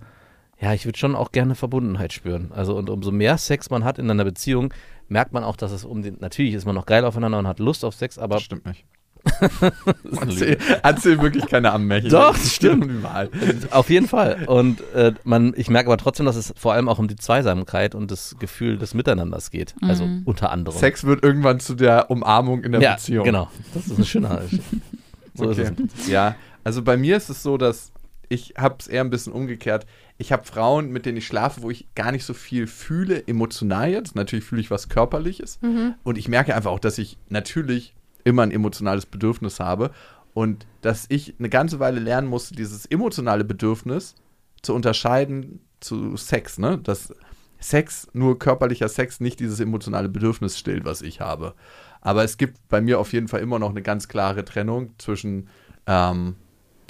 ja, 0.60 0.72
ich 0.74 0.84
würde 0.84 0.98
schon 0.98 1.16
auch 1.16 1.32
gerne 1.32 1.56
Verbundenheit 1.56 2.12
spüren. 2.12 2.52
Also 2.54 2.76
und 2.76 2.88
umso 2.90 3.10
mehr 3.10 3.36
Sex 3.38 3.70
man 3.70 3.82
hat 3.82 3.98
in 3.98 4.08
einer 4.08 4.24
Beziehung, 4.24 4.72
merkt 5.08 5.32
man 5.32 5.42
auch, 5.42 5.56
dass 5.56 5.72
es 5.72 5.84
um 5.84 6.02
den, 6.02 6.18
natürlich 6.20 6.54
ist 6.54 6.64
man 6.64 6.76
noch 6.76 6.86
geil 6.86 7.04
aufeinander 7.04 7.38
und 7.40 7.48
hat 7.48 7.58
Lust 7.58 7.84
auf 7.84 7.94
Sex, 7.96 8.18
aber 8.18 8.36
das 8.36 8.44
stimmt 8.44 8.66
nicht. 8.66 8.84
Erzähl 10.82 11.20
wirklich 11.20 11.46
keine 11.46 11.72
Ammenmärchen. 11.72 12.10
Doch, 12.10 12.32
das 12.32 12.54
stimmt. 12.54 12.84
Überall. 12.86 13.30
auf 13.70 13.90
jeden 13.90 14.08
Fall. 14.08 14.44
Und 14.46 14.80
äh, 14.94 15.12
man, 15.24 15.54
ich 15.56 15.68
merke 15.70 15.88
aber 15.88 15.96
trotzdem, 15.96 16.26
dass 16.26 16.36
es 16.36 16.52
vor 16.56 16.72
allem 16.72 16.88
auch 16.88 16.98
um 16.98 17.08
die 17.08 17.16
Zweisamkeit 17.16 17.94
und 17.94 18.10
das 18.10 18.36
Gefühl 18.38 18.78
des 18.78 18.94
Miteinanders 18.94 19.50
geht. 19.50 19.74
Also 19.82 20.06
Mhm. 20.06 20.22
unter 20.24 20.50
anderem. 20.50 20.76
Sex 20.78 21.04
wird 21.04 21.22
irgendwann 21.22 21.60
zu 21.60 21.74
der 21.74 22.10
Umarmung 22.10 22.64
in 22.64 22.72
der 22.72 22.80
ja, 22.80 22.94
Beziehung. 22.94 23.24
genau. 23.24 23.50
Das 23.74 23.86
ist 23.86 23.98
ein 23.98 24.04
schöner. 24.04 24.42
so 25.34 25.44
okay. 25.48 25.62
ist 25.62 25.72
es. 25.98 26.08
Ja, 26.08 26.34
also 26.64 26.82
bei 26.82 26.96
mir 26.96 27.16
ist 27.16 27.28
es 27.30 27.42
so, 27.42 27.56
dass 27.56 27.92
ich 28.28 28.54
habe 28.56 28.76
es 28.78 28.86
eher 28.88 29.02
ein 29.02 29.10
bisschen 29.10 29.32
umgekehrt. 29.32 29.86
Ich 30.16 30.32
habe 30.32 30.44
Frauen, 30.44 30.90
mit 30.90 31.04
denen 31.04 31.18
ich 31.18 31.26
schlafe, 31.26 31.62
wo 31.62 31.70
ich 31.70 31.86
gar 31.94 32.12
nicht 32.12 32.24
so 32.24 32.32
viel 32.32 32.66
fühle, 32.66 33.26
emotional 33.26 33.90
jetzt. 33.90 34.14
Natürlich 34.14 34.44
fühle 34.44 34.60
ich 34.62 34.70
was 34.70 34.88
Körperliches. 34.88 35.58
Und 36.02 36.16
ich 36.18 36.28
merke 36.28 36.54
einfach 36.54 36.70
auch, 36.70 36.78
dass 36.78 36.96
ich 36.98 37.18
natürlich 37.28 37.94
immer 38.24 38.42
ein 38.42 38.50
emotionales 38.50 39.06
Bedürfnis 39.06 39.60
habe. 39.60 39.90
Und 40.34 40.66
dass 40.80 41.06
ich 41.08 41.34
eine 41.38 41.48
ganze 41.50 41.78
Weile 41.80 42.00
lernen 42.00 42.28
musste, 42.28 42.54
dieses 42.54 42.86
emotionale 42.86 43.44
Bedürfnis 43.44 44.14
zu 44.62 44.74
unterscheiden 44.74 45.60
zu 45.80 46.16
Sex. 46.16 46.58
Ne? 46.58 46.78
Dass 46.78 47.14
Sex, 47.58 48.08
nur 48.12 48.38
körperlicher 48.38 48.88
Sex, 48.88 49.20
nicht 49.20 49.40
dieses 49.40 49.60
emotionale 49.60 50.08
Bedürfnis 50.08 50.58
stillt, 50.58 50.84
was 50.84 51.02
ich 51.02 51.20
habe. 51.20 51.54
Aber 52.00 52.24
es 52.24 52.36
gibt 52.36 52.56
bei 52.68 52.80
mir 52.80 52.98
auf 52.98 53.12
jeden 53.12 53.28
Fall 53.28 53.40
immer 53.40 53.58
noch 53.58 53.70
eine 53.70 53.82
ganz 53.82 54.08
klare 54.08 54.44
Trennung 54.44 54.94
zwischen 54.98 55.48
ähm, 55.86 56.36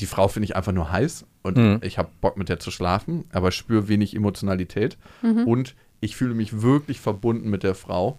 die 0.00 0.06
Frau 0.06 0.28
finde 0.28 0.44
ich 0.46 0.56
einfach 0.56 0.72
nur 0.72 0.90
heiß 0.90 1.26
und 1.42 1.56
Mhm. 1.56 1.78
ich 1.82 1.98
habe 1.98 2.08
Bock 2.20 2.36
mit 2.36 2.48
der 2.48 2.58
zu 2.58 2.70
schlafen, 2.70 3.24
aber 3.32 3.52
spüre 3.52 3.88
wenig 3.88 4.16
Emotionalität 4.16 4.96
und 5.46 5.74
ich 6.00 6.16
fühle 6.16 6.34
mich 6.34 6.62
wirklich 6.62 6.98
verbunden 7.00 7.50
mit 7.50 7.62
der 7.62 7.74
Frau 7.74 8.18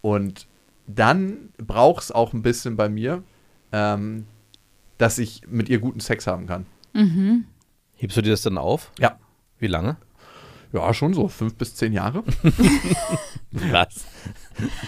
und 0.00 0.46
dann 0.86 1.50
braucht 1.58 2.04
es 2.04 2.12
auch 2.12 2.32
ein 2.32 2.42
bisschen 2.42 2.76
bei 2.76 2.88
mir, 2.88 3.22
ähm, 3.72 4.26
dass 4.98 5.18
ich 5.18 5.42
mit 5.48 5.68
ihr 5.68 5.78
guten 5.78 6.00
Sex 6.00 6.26
haben 6.26 6.46
kann. 6.46 6.66
Mhm. 6.92 7.44
Hebst 7.94 8.16
du 8.16 8.22
dir 8.22 8.30
das 8.30 8.42
dann 8.42 8.58
auf? 8.58 8.92
Ja. 8.98 9.18
Wie 9.58 9.66
lange? 9.68 9.96
Ja, 10.72 10.92
schon 10.94 11.12
so 11.12 11.28
fünf 11.28 11.54
bis 11.56 11.74
zehn 11.74 11.92
Jahre. 11.92 12.24
Was? 13.52 14.06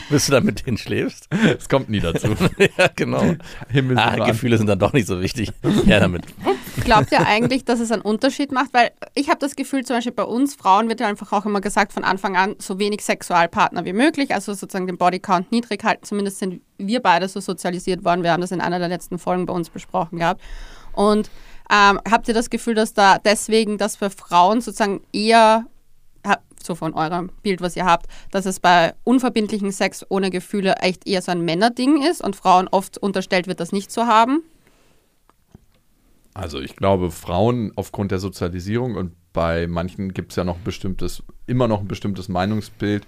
Bis 0.08 0.26
du 0.26 0.32
dann 0.32 0.44
mit 0.44 0.66
denen 0.66 0.78
schläfst? 0.78 1.28
Es 1.30 1.68
kommt 1.68 1.90
nie 1.90 2.00
dazu. 2.00 2.28
ja, 2.78 2.88
genau. 2.94 3.34
Himmel 3.68 3.98
Ah, 3.98 4.26
Gefühle 4.26 4.56
sind 4.56 4.66
dann 4.66 4.78
doch 4.78 4.94
nicht 4.94 5.06
so 5.06 5.20
wichtig. 5.20 5.52
Ja, 5.84 6.00
damit. 6.00 6.24
Glaubt 6.82 7.12
ihr 7.12 7.26
eigentlich, 7.26 7.64
dass 7.64 7.80
es 7.80 7.90
einen 7.90 8.02
Unterschied 8.02 8.52
macht? 8.52 8.72
Weil 8.72 8.92
ich 9.14 9.28
habe 9.28 9.38
das 9.38 9.56
Gefühl, 9.56 9.84
zum 9.84 9.96
Beispiel 9.96 10.12
bei 10.12 10.24
uns 10.24 10.54
Frauen 10.54 10.88
wird 10.88 11.00
ja 11.00 11.06
einfach 11.06 11.32
auch 11.32 11.46
immer 11.46 11.60
gesagt, 11.60 11.92
von 11.92 12.04
Anfang 12.04 12.36
an 12.36 12.56
so 12.58 12.78
wenig 12.78 13.02
Sexualpartner 13.02 13.84
wie 13.84 13.92
möglich, 13.92 14.34
also 14.34 14.54
sozusagen 14.54 14.86
den 14.86 14.98
Bodycount 14.98 15.52
niedrig 15.52 15.84
halten. 15.84 16.04
Zumindest 16.04 16.38
sind 16.38 16.62
wir 16.78 17.00
beide 17.00 17.28
so 17.28 17.40
sozialisiert 17.40 18.04
worden. 18.04 18.22
Wir 18.22 18.32
haben 18.32 18.40
das 18.40 18.52
in 18.52 18.60
einer 18.60 18.78
der 18.78 18.88
letzten 18.88 19.18
Folgen 19.18 19.46
bei 19.46 19.52
uns 19.52 19.70
besprochen 19.70 20.18
gehabt. 20.18 20.40
Und 20.92 21.30
ähm, 21.70 22.00
habt 22.10 22.28
ihr 22.28 22.34
das 22.34 22.50
Gefühl, 22.50 22.74
dass 22.74 22.94
da 22.94 23.18
deswegen, 23.18 23.78
dass 23.78 23.96
für 23.96 24.10
Frauen 24.10 24.60
sozusagen 24.60 25.02
eher, 25.12 25.66
so 26.64 26.74
von 26.74 26.94
eurem 26.94 27.30
Bild, 27.42 27.60
was 27.60 27.76
ihr 27.76 27.84
habt, 27.84 28.06
dass 28.30 28.46
es 28.46 28.58
bei 28.58 28.94
unverbindlichen 29.04 29.70
Sex 29.70 30.04
ohne 30.08 30.30
Gefühle 30.30 30.76
echt 30.80 31.06
eher 31.06 31.22
so 31.22 31.30
ein 31.30 31.42
Männerding 31.42 32.02
ist 32.02 32.22
und 32.22 32.36
Frauen 32.36 32.68
oft 32.68 32.98
unterstellt 32.98 33.46
wird, 33.46 33.60
das 33.60 33.72
nicht 33.72 33.90
zu 33.90 34.06
haben? 34.06 34.42
Also 36.34 36.60
ich 36.60 36.74
glaube, 36.74 37.12
Frauen 37.12 37.72
aufgrund 37.76 38.10
der 38.10 38.18
Sozialisierung 38.18 38.96
und 38.96 39.12
bei 39.32 39.66
manchen 39.66 40.12
gibt 40.12 40.32
es 40.32 40.36
ja 40.36 40.44
noch 40.44 40.56
ein 40.56 40.64
bestimmtes, 40.64 41.22
immer 41.46 41.68
noch 41.68 41.80
ein 41.80 41.88
bestimmtes 41.88 42.28
Meinungsbild 42.28 43.06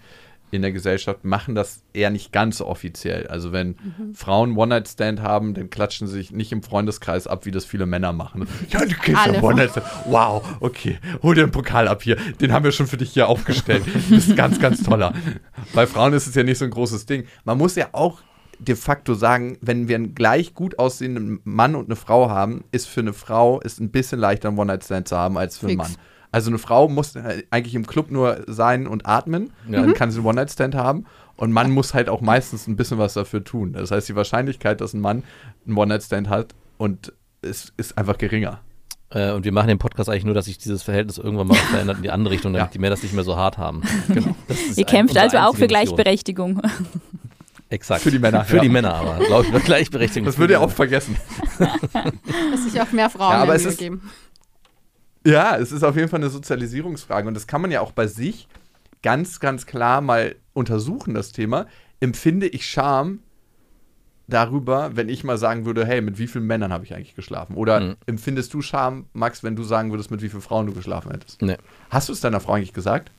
in 0.53 0.63
der 0.63 0.71
Gesellschaft, 0.71 1.25
machen 1.25 1.57
das 1.57 1.83
eher 1.93 2.11
nicht 2.11 2.31
ganz 2.33 2.61
offiziell. 2.61 3.27
Also 3.27 3.51
wenn 3.51 3.75
Frauen 4.15 4.57
One-Night-Stand 4.57 5.21
haben, 5.21 5.55
dann 5.55 5.71
klatschen 5.71 6.07
sie 6.07 6.15
sich 6.15 6.31
nicht 6.31 6.53
im 6.53 6.63
Freundeskreis 6.63 7.27
ab, 7.27 7.47
wie 7.47 7.51
das 7.51 7.65
viele 7.65 7.85
Männer 7.85 8.13
machen. 8.13 8.47
Ja, 8.71 8.81
du 8.85 8.95
kennst 8.95 9.27
ja 9.27 9.33
Alle 9.33 9.43
One-Night-Stand. 9.43 9.87
Wow, 10.07 10.45
okay, 10.61 10.99
hol 11.23 11.35
dir 11.35 11.43
einen 11.43 11.51
Pokal 11.51 11.89
ab 11.89 12.03
hier. 12.03 12.17
Den 12.41 12.53
haben 12.53 12.65
wir 12.65 12.71
schon 12.71 12.87
für 12.87 12.97
dich 12.97 13.13
hier 13.13 13.29
aufgestellt. 13.29 13.85
Du 13.87 14.15
bist 14.15 14.37
ganz, 14.37 14.61
ganz 14.61 14.85
toller. 14.85 15.13
Bei 15.75 15.89
Frauen 15.89 16.13
ist 16.13 16.29
es 16.29 16.35
ja 16.37 16.45
nicht 16.45 16.59
so 16.59 16.65
ein 16.65 16.71
großes 16.71 17.07
Ding. 17.07 17.25
Man 17.45 17.59
muss 17.59 17.75
ja 17.75 17.89
auch 17.91 18.21
de 18.59 18.75
facto 18.77 19.15
sagen, 19.15 19.59
wenn 19.61 19.89
wir 19.89 19.97
einen 19.97 20.15
gleich 20.15 20.55
gut 20.55 20.79
aussehenden 20.79 21.41
Mann 21.45 21.75
und 21.75 21.87
eine 21.87 21.97
Frau 21.97 22.31
haben, 22.31 22.65
ist 22.73 22.89
für 22.89 23.01
eine 23.01 23.13
Frau 23.13 23.61
ist 23.61 23.81
ein 23.81 23.91
bisschen 23.91 24.19
leichter, 24.19 24.49
einen 24.49 24.59
One-Night-Stand 24.59 25.09
zu 25.09 25.17
haben 25.17 25.37
als 25.39 25.59
für 25.59 25.67
einen 25.69 25.79
Fix. 25.81 25.91
Mann. 25.91 25.99
Also 26.33 26.51
eine 26.51 26.59
Frau 26.59 26.89
muss 26.89 27.17
äh, 27.17 27.43
eigentlich 27.51 27.75
im 27.75 27.87
Club 27.87 28.11
nur 28.11 28.45
sein 28.47 28.87
und 28.87 29.07
atmen, 29.07 29.53
Ja. 29.69 29.81
dann 29.83 29.95
kann 29.95 30.11
sie 30.11 30.19
einen 30.19 30.27
One-Night-Stand 30.27 30.75
haben. 30.75 31.05
Und 31.37 31.53
man 31.53 31.71
muss 31.71 31.93
halt 31.93 32.09
auch 32.09 32.23
meistens 32.23 32.67
ein 32.67 32.77
bisschen 32.77 32.97
was 32.99 33.13
dafür 33.15 33.45
tun. 33.45 33.75
Das 33.75 33.91
heißt, 33.91 34.09
die 34.09 34.17
Wahrscheinlichkeit, 34.17 34.81
dass 34.81 34.95
ein 34.95 35.01
Mann 35.01 35.23
einen 35.67 35.77
One-Night-Stand 35.77 36.29
hat 36.31 36.55
und 36.79 37.13
es 37.43 37.73
ist 37.77 37.97
einfach 37.99 38.17
geringer. 38.19 38.61
Äh, 39.11 39.31
und 39.33 39.45
wir 39.45 39.53
machen 39.53 39.69
den 39.69 39.79
Podcast 39.79 40.09
eigentlich 40.11 40.25
nur, 40.25 40.35
dass 40.35 40.47
sich 40.47 40.59
dieses 40.59 40.83
Verhältnis 40.83 41.19
irgendwann 41.19 41.47
mal 41.47 41.55
verändert 41.55 41.99
in 41.99 42.03
die 42.03 42.11
andere 42.11 42.33
Richtung, 42.35 42.53
damit 42.55 42.69
Ja. 42.69 42.73
die 42.73 42.79
Männer 42.81 42.95
das 42.97 43.03
nicht 43.05 43.15
mehr 43.15 43.23
so 43.23 43.37
hart 43.37 43.57
haben. 43.59 43.83
Genau. 44.09 44.35
Ihr 44.77 44.85
kämpft 44.85 45.17
also 45.17 45.37
auch 45.39 45.55
für 45.55 45.61
Mission. 45.67 45.69
Gleichberechtigung. 45.69 46.61
Exakt. 47.69 48.03
Für 48.03 48.11
die 48.11 48.19
Männer, 48.19 48.45
Für 48.45 48.57
ja. 48.57 48.63
die 48.63 48.69
Männer 48.69 48.95
aber, 48.95 49.19
glaube 49.25 49.47
ich, 49.47 49.53
wird 49.53 49.65
Gleichberechtigung. 49.65 50.25
Das 50.27 50.37
die 50.37 50.45
ja 50.53 50.61
auch 50.61 50.71
vergessen. 50.71 51.17
Dass 51.59 52.65
sich 52.65 52.81
auch 52.81 52.93
mehr 52.93 53.11
Frauen 53.11 53.33
Ja, 53.33 53.43
aber 53.43 53.55
es 53.55 53.65
ist- 53.65 53.79
geben. 53.79 54.09
Ja, 55.27 55.57
es 55.57 55.73
ist 55.73 55.83
auf 55.83 55.97
jeden 55.97 56.09
Fall 56.09 56.21
eine 56.21 56.31
Sozialisierungsfrage 56.31 57.27
und 57.27 57.35
das 57.35 57.49
kann 57.49 57.61
man 57.61 57.73
ja 57.73 57.81
auch 57.81 57.91
bei 57.91 58.07
sich 58.07 58.47
ganz, 59.03 59.41
ganz 59.41 59.67
klar 59.67 60.01
mal 60.01 60.37
untersuchen, 60.53 61.15
das 61.15 61.33
Thema. 61.33 61.67
Empfinde 61.99 62.47
ich 62.47 62.65
Scham 62.67 63.19
darüber, 64.29 64.91
wenn 64.95 65.09
ich 65.09 65.25
mal 65.25 65.39
sagen 65.39 65.67
würde, 65.67 65.85
hey, 65.87 66.01
mit 66.01 66.19
wie 66.19 66.27
vielen 66.29 66.47
Männern 66.47 66.73
habe 66.73 66.85
ich 66.85 66.95
eigentlich 66.95 67.15
geschlafen? 67.15 67.55
Oder 67.57 67.81
Mhm. 67.81 67.97
empfindest 68.07 68.55
du 68.55 68.61
Scham, 68.63 69.07
Max, 69.13 69.43
wenn 69.43 69.57
du 69.57 69.63
sagen 69.65 69.91
würdest, 69.91 70.11
mit 70.13 70.23
wie 70.23 70.29
vielen 70.29 70.43
Frauen 70.43 70.67
du 70.67 70.73
geschlafen 70.73 71.11
hättest? 71.11 71.43
Nee. 71.43 71.57
Hast 71.91 72.09
du 72.09 72.13
es 72.13 72.21
deiner 72.21 72.41
Frau 72.41 72.53
eigentlich 72.55 72.73
gesagt? 72.73 73.11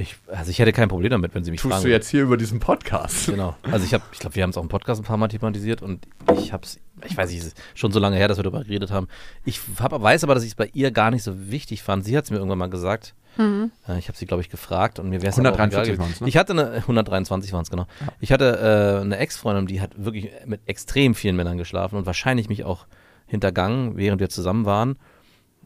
Ich, 0.00 0.16
also 0.28 0.48
ich 0.52 0.60
hätte 0.60 0.72
kein 0.72 0.88
Problem 0.88 1.10
damit, 1.10 1.34
wenn 1.34 1.42
sie 1.42 1.50
mich 1.50 1.60
Tust 1.60 1.72
fragen. 1.72 1.84
du 1.84 1.90
jetzt 1.90 2.08
hier 2.08 2.22
über 2.22 2.36
diesen 2.36 2.60
Podcast? 2.60 3.26
Genau. 3.26 3.56
Also 3.62 3.84
ich 3.84 3.92
habe, 3.92 4.04
ich 4.12 4.20
glaube, 4.20 4.36
wir 4.36 4.44
haben 4.44 4.50
es 4.50 4.56
auch 4.56 4.62
im 4.62 4.68
Podcast 4.68 5.00
ein 5.00 5.04
paar 5.04 5.16
Mal 5.16 5.26
thematisiert 5.26 5.82
und 5.82 6.06
ich 6.36 6.52
habe 6.52 6.62
es, 6.62 6.78
ich 7.04 7.16
weiß 7.16 7.30
nicht, 7.30 7.40
es 7.40 7.46
ist 7.48 7.58
schon 7.74 7.90
so 7.90 7.98
lange 7.98 8.16
her, 8.16 8.28
dass 8.28 8.38
wir 8.38 8.44
darüber 8.44 8.62
geredet 8.62 8.92
haben. 8.92 9.08
Ich 9.44 9.60
hab, 9.80 10.00
weiß 10.00 10.22
aber, 10.22 10.34
dass 10.34 10.44
ich 10.44 10.50
es 10.50 10.54
bei 10.54 10.70
ihr 10.72 10.92
gar 10.92 11.10
nicht 11.10 11.24
so 11.24 11.50
wichtig 11.50 11.82
fand. 11.82 12.04
Sie 12.04 12.16
hat 12.16 12.24
es 12.24 12.30
mir 12.30 12.36
irgendwann 12.36 12.58
mal 12.58 12.70
gesagt. 12.70 13.14
Mhm. 13.38 13.72
Ich 13.98 14.06
habe 14.06 14.16
sie, 14.16 14.26
glaube 14.26 14.40
ich, 14.40 14.50
gefragt 14.50 15.00
und 15.00 15.08
mir 15.08 15.20
wäre 15.20 15.30
es 15.30 15.38
143 15.38 15.98
waren's, 15.98 16.20
ne? 16.20 16.28
Ich 16.28 16.36
hatte 16.36 16.52
eine, 16.52 16.70
123 16.74 17.52
waren 17.52 17.62
es, 17.62 17.70
genau. 17.70 17.86
Ich 18.20 18.30
hatte 18.30 18.98
äh, 19.00 19.00
eine 19.00 19.16
Ex-Freundin, 19.16 19.66
die 19.66 19.80
hat 19.80 19.92
wirklich 19.96 20.30
mit 20.46 20.60
extrem 20.66 21.16
vielen 21.16 21.34
Männern 21.34 21.58
geschlafen 21.58 21.96
und 21.96 22.06
wahrscheinlich 22.06 22.48
mich 22.48 22.62
auch 22.62 22.86
hintergangen, 23.26 23.96
während 23.96 24.20
wir 24.20 24.28
zusammen 24.28 24.64
waren. 24.64 24.96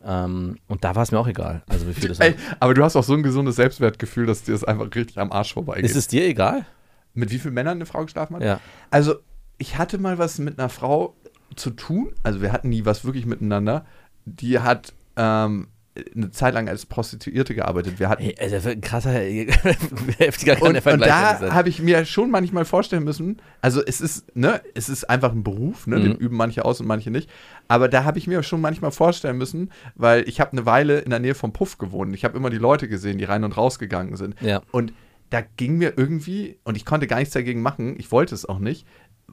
Ähm, 0.05 0.59
und 0.69 0.85
da 0.85 0.95
war 0.95 1.03
es 1.03 1.13
mir 1.13 1.19
auch 1.19 1.29
egal. 1.29 1.63
Also 1.69 1.87
wie 1.89 1.95
viel 1.95 2.09
das 2.09 2.19
war. 2.19 2.27
Ey, 2.27 2.35
aber 2.61 2.75
du 2.75 2.83
hast 2.83 2.97
auch 2.97 3.05
so 3.05 3.15
ein 3.15 3.23
gesundes 3.23 3.57
Selbstwertgefühl, 3.57 4.27
dass 4.27 4.43
dir 4.43 4.53
das 4.53 4.65
einfach 4.65 4.89
richtig 4.95 5.19
am 5.19 5.33
Arsch 5.33 5.55
vorbeigeht. 5.55 5.85
Ist 5.85 5.97
es 5.97 6.09
dir 6.09 6.27
egal? 6.27 6.67
mit 7.15 7.31
wie 7.31 7.39
vielen 7.39 7.55
Männern 7.55 7.79
eine 7.79 7.87
Frau 7.87 8.03
geschlafen 8.05 8.37
hat? 8.37 8.43
Ja. 8.43 8.61
Also, 8.91 9.17
ich 9.59 9.79
hatte 9.79 9.99
mal 9.99 10.19
was 10.19 10.39
mit 10.39 10.59
einer 10.59 10.69
Frau 10.69 11.15
zu 11.57 11.71
tun. 11.71 12.13
Also, 12.23 12.43
wir 12.43 12.53
hatten 12.53 12.69
nie 12.69 12.85
was 12.85 13.05
wirklich 13.05 13.27
miteinander. 13.27 13.85
Die 14.25 14.59
hat 14.59 14.95
ähm, 15.17 15.69
eine 16.15 16.31
Zeit 16.31 16.55
lang 16.55 16.69
als 16.69 16.87
Prostituierte 16.87 17.55
gearbeitet. 17.55 17.99
Wir 17.99 18.09
hatten. 18.09 18.23
Ey, 18.23 18.35
also 18.41 18.71
ein 18.71 18.81
krasser, 18.81 19.13
heftiger 20.19 20.57
kann 20.57 20.69
und, 20.69 20.73
der 20.75 20.81
und 20.81 21.01
Vergleich 21.01 21.09
ja 21.09 21.39
da 21.39 21.55
habe 21.55 21.69
ich 21.69 21.83
mir 21.83 22.05
schon 22.07 22.31
manchmal 22.31 22.65
vorstellen 22.65 23.05
müssen, 23.05 23.43
also 23.61 23.83
es 23.85 24.01
ist, 24.01 24.35
ne, 24.35 24.63
es 24.75 24.89
ist 24.89 25.09
einfach 25.11 25.33
ein 25.33 25.43
Beruf, 25.43 25.87
ne, 25.87 26.01
den 26.01 26.13
Mhm. 26.13 26.19
üben 26.19 26.37
manche 26.37 26.65
aus 26.65 26.81
und 26.81 26.87
manche 26.87 27.11
nicht. 27.11 27.29
Aber 27.69 27.89
da 27.89 28.05
habe 28.05 28.19
ich 28.19 28.27
mir 28.27 28.43
schon 28.43 28.61
manchmal 28.61 28.91
vorstellen 28.91 29.37
müssen, 29.37 29.71
weil 29.95 30.27
ich 30.29 30.41
habe 30.41 30.53
eine 30.53 30.67
Weile 30.67 31.01
in 31.01 31.11
der 31.11 31.19
Nähe 31.19 31.35
vom 31.35 31.53
Puff 31.53 31.79
gewohnt. 31.79 32.15
Ich 32.15 32.25
habe 32.25 32.37
immer 32.37 32.51
die 32.51 32.59
Leute 32.59 32.89
gesehen, 32.89 33.19
die 33.19 33.25
rein 33.25 33.45
und 33.45 33.57
rausgegangen 33.57 34.17
sind. 34.17 34.35
Ja. 34.41 34.63
Und 34.71 34.93
da 35.31 35.43
ging 35.57 35.79
mir 35.79 35.95
irgendwie, 35.97 36.59
und 36.65 36.77
ich 36.77 36.85
konnte 36.85 37.07
gar 37.07 37.19
nichts 37.19 37.35
dagegen 37.35 37.63
machen, 37.63 37.97
ich 37.99 38.13
wollte 38.13 38.35
es 38.35 38.47
auch 38.47 38.59
nicht, 38.59 38.87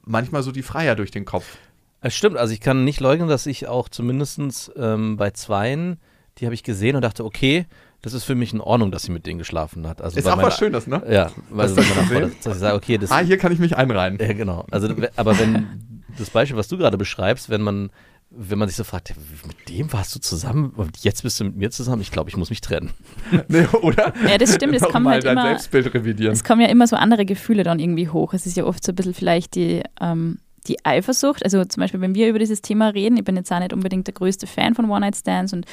manchmal 0.06 0.44
so 0.44 0.52
die 0.52 0.64
Freier 0.64 0.96
durch 0.96 1.12
den 1.12 1.26
Kopf. 1.26 1.58
Es 2.02 2.16
stimmt, 2.16 2.38
also 2.38 2.54
ich 2.54 2.62
kann 2.62 2.86
nicht 2.86 3.02
leugnen, 3.02 3.28
dass 3.28 3.46
ich 3.46 3.68
auch 3.68 3.90
zumindest 3.90 4.72
ähm, 4.78 5.18
bei 5.18 5.32
Zweien, 5.32 5.98
die 6.40 6.46
habe 6.46 6.54
ich 6.56 6.64
gesehen 6.64 6.96
und 6.96 7.02
dachte, 7.02 7.24
okay, 7.26 7.66
das 8.02 8.14
ist 8.14 8.24
für 8.24 8.36
mich 8.36 8.54
in 8.54 8.62
Ordnung, 8.62 8.92
dass 8.92 9.04
sie 9.04 9.12
mit 9.12 9.26
denen 9.26 9.40
geschlafen 9.40 9.88
hat. 9.88 10.02
Also 10.02 10.18
Ist 10.18 10.26
auch 10.28 10.36
meiner- 10.38 10.48
was 10.48 10.58
Schönes, 10.58 10.88
ne? 10.88 11.04
Ja, 11.10 11.32
weil 11.50 11.68
das 11.74 11.76
gesehen? 11.76 12.32
dass, 12.44 12.56
ich 12.56 12.60
sage, 12.60 12.76
okay, 12.76 12.98
das 12.98 13.12
Ah, 13.12 13.20
hier 13.20 13.38
kann 13.38 13.52
ich 13.52 13.60
mich 13.60 13.76
einreihen. 13.76 14.18
Ja, 14.20 14.32
genau. 14.34 14.66
Also, 14.72 14.88
aber 15.18 15.38
wenn 15.38 16.04
das 16.18 16.30
Beispiel, 16.30 16.58
was 16.58 16.68
du 16.70 16.78
gerade 16.78 16.98
beschreibst, 16.98 17.50
wenn 17.50 17.62
man, 17.62 17.90
wenn 18.32 18.58
man 18.60 18.68
sich 18.70 18.78
so 18.78 18.84
fragt, 18.84 19.10
ja, 19.10 19.16
mit 19.48 19.68
dem 19.70 19.92
warst 19.92 20.16
du 20.16 20.20
zusammen 20.20 20.70
und 20.78 21.00
jetzt 21.04 21.24
bist 21.24 21.40
du 21.40 21.46
mit 21.46 21.56
mir 21.58 21.72
zusammen, 21.72 22.02
ich 22.02 22.12
glaube, 22.12 22.30
ich 22.30 22.38
muss 22.38 22.50
mich 22.50 22.62
trennen. 22.62 22.92
Nee, 23.50 23.66
oder? 23.82 24.14
Ja, 24.30 24.38
das 24.38 24.56
stimmt, 24.56 24.76
es 24.76 24.84
kommen 24.84 25.04
mal 25.06 25.14
halt 25.16 25.26
dein 25.26 25.34
immer- 25.34 25.48
Selbstbild 25.48 25.94
revidieren. 25.94 26.32
Es 26.34 26.44
kommen 26.44 26.62
ja 26.62 26.68
immer 26.68 26.88
so 26.88 26.96
andere 26.96 27.26
Gefühle 27.26 27.64
dann 27.64 27.80
irgendwie 27.80 28.08
hoch. 28.08 28.34
Es 28.34 28.46
ist 28.46 28.56
ja 28.56 28.64
oft 28.64 28.84
so 28.86 28.92
ein 28.92 28.96
bisschen 28.96 29.14
vielleicht 29.14 29.56
die, 29.56 29.84
ähm, 30.00 30.40
die 30.68 30.84
Eifersucht. 30.86 31.44
Also 31.44 31.64
zum 31.66 31.82
Beispiel, 31.82 32.02
wenn 32.02 32.16
wir 32.16 32.30
über 32.30 32.40
dieses 32.40 32.62
Thema 32.62 32.90
reden, 32.90 33.18
ich 33.18 33.24
bin 33.24 33.36
jetzt 33.36 33.52
auch 33.52 33.60
nicht 33.60 33.74
unbedingt 33.74 34.08
der 34.08 34.14
größte 34.14 34.48
Fan 34.48 34.76
von 34.76 34.90
One-Night-Stands 34.90 35.54
und 35.54 35.66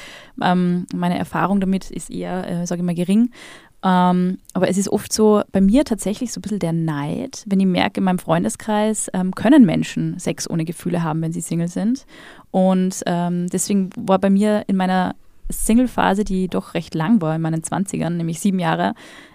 ähm, 0.43 0.87
meine 0.95 1.19
Erfahrung 1.19 1.61
damit 1.61 1.91
ist 1.91 2.11
eher, 2.11 2.49
äh, 2.49 2.67
sage 2.67 2.81
ich 2.81 2.87
mal, 2.87 2.95
gering. 2.95 3.31
Ähm, 3.83 4.39
aber 4.53 4.69
es 4.69 4.79
ist 4.79 4.89
oft 4.89 5.13
so, 5.13 5.43
bei 5.53 5.61
mir 5.61 5.85
tatsächlich 5.85 6.33
so 6.33 6.41
ein 6.41 6.43
bisschen 6.43 6.59
der 6.59 6.73
Neid, 6.73 7.45
wenn 7.47 7.61
ich 7.61 7.67
merke, 7.67 7.99
in 8.01 8.05
meinem 8.05 8.19
Freundeskreis 8.19 9.11
ähm, 9.13 9.33
können 9.35 9.65
Menschen 9.65 10.19
Sex 10.19 10.49
ohne 10.49 10.65
Gefühle 10.65 11.03
haben, 11.03 11.23
wenn 11.23 11.33
sie 11.33 11.41
Single 11.41 11.69
sind. 11.69 12.07
Und 12.51 13.03
ähm, 13.07 13.49
deswegen 13.49 13.91
war 13.97 14.19
bei 14.19 14.31
mir 14.31 14.65
in 14.67 14.77
meiner 14.77 15.15
Single-Phase, 15.51 16.25
die 16.25 16.49
doch 16.49 16.75
recht 16.75 16.95
lang 16.95 17.21
war, 17.21 17.35
in 17.37 17.43
meinen 17.43 17.63
20ern, 17.63 18.11
nämlich 18.11 18.41
sieben 18.41 18.59
Jahre, 18.59 18.95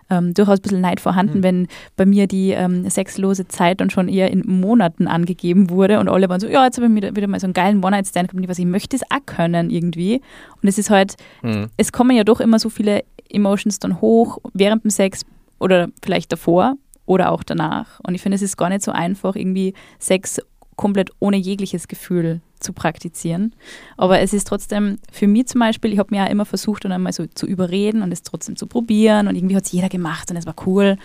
ähm, 0.09 0.33
durchaus 0.33 0.59
ein 0.59 0.61
bisschen 0.61 0.81
Neid 0.81 0.99
vorhanden, 0.99 1.35
Hm. 1.35 1.43
wenn 1.43 1.67
bei 1.95 2.05
mir 2.05 2.27
die 2.27 2.51
ähm, 2.51 2.89
sexlose 2.89 3.47
Zeit 3.47 3.79
dann 3.79 3.89
schon 3.89 4.09
eher 4.09 4.29
in 4.29 4.43
Monaten 4.45 5.07
angegeben 5.07 5.69
wurde 5.69 5.99
und 5.99 6.09
alle 6.09 6.27
waren 6.27 6.39
so, 6.41 6.47
ja, 6.47 6.65
jetzt 6.65 6.77
habe 6.77 6.87
ich 6.87 6.95
wieder, 6.95 7.15
wieder 7.15 7.27
mal 7.27 7.39
so 7.39 7.45
einen 7.47 7.53
geilen 7.53 7.83
One-Night-Stand 7.83 8.29
gehabt, 8.31 8.49
was 8.49 8.59
ich 8.59 8.65
möchte 8.65 8.95
es 8.97 9.03
auch 9.03 9.25
können 9.25 9.69
irgendwie. 9.69 10.21
Und 10.61 10.67
es 10.67 10.77
ist 10.77 10.89
halt, 10.89 11.15
Hm. 11.41 11.69
es 11.77 11.91
kommen 11.93 12.15
ja 12.15 12.23
doch 12.25 12.41
immer 12.41 12.59
so 12.59 12.69
viele 12.69 13.03
Emotions 13.29 13.79
dann 13.79 14.01
hoch 14.01 14.39
während 14.53 14.83
dem 14.83 14.91
Sex 14.91 15.21
oder 15.59 15.87
vielleicht 16.03 16.31
davor 16.33 16.75
oder 17.05 17.31
auch 17.31 17.43
danach. 17.43 17.99
Und 18.05 18.13
ich 18.15 18.21
finde, 18.21 18.35
es 18.35 18.41
ist 18.41 18.57
gar 18.57 18.67
nicht 18.69 18.81
so 18.81 18.91
einfach, 18.91 19.35
irgendwie 19.37 19.73
Sex 19.99 20.41
komplett 20.75 21.11
ohne 21.19 21.37
jegliches 21.37 21.87
Gefühl 21.87 22.41
zu 22.59 22.73
praktizieren. 22.73 23.53
Aber 23.97 24.19
es 24.19 24.33
ist 24.33 24.47
trotzdem 24.47 24.99
für 25.11 25.27
mich 25.27 25.47
zum 25.47 25.59
Beispiel, 25.59 25.91
ich 25.93 25.99
habe 25.99 26.13
mir 26.13 26.23
ja 26.23 26.27
immer 26.27 26.45
versucht, 26.45 26.85
dann 26.85 26.91
einmal 26.91 27.13
so 27.13 27.25
zu 27.27 27.45
überreden 27.47 28.01
und 28.01 28.11
es 28.11 28.23
trotzdem 28.23 28.55
zu 28.55 28.67
probieren 28.67 29.27
und 29.27 29.35
irgendwie 29.35 29.55
hat 29.55 29.65
es 29.65 29.71
jeder 29.71 29.89
gemacht 29.89 30.29
und 30.31 30.37
es 30.37 30.45
war 30.45 30.55
cool. 30.65 30.97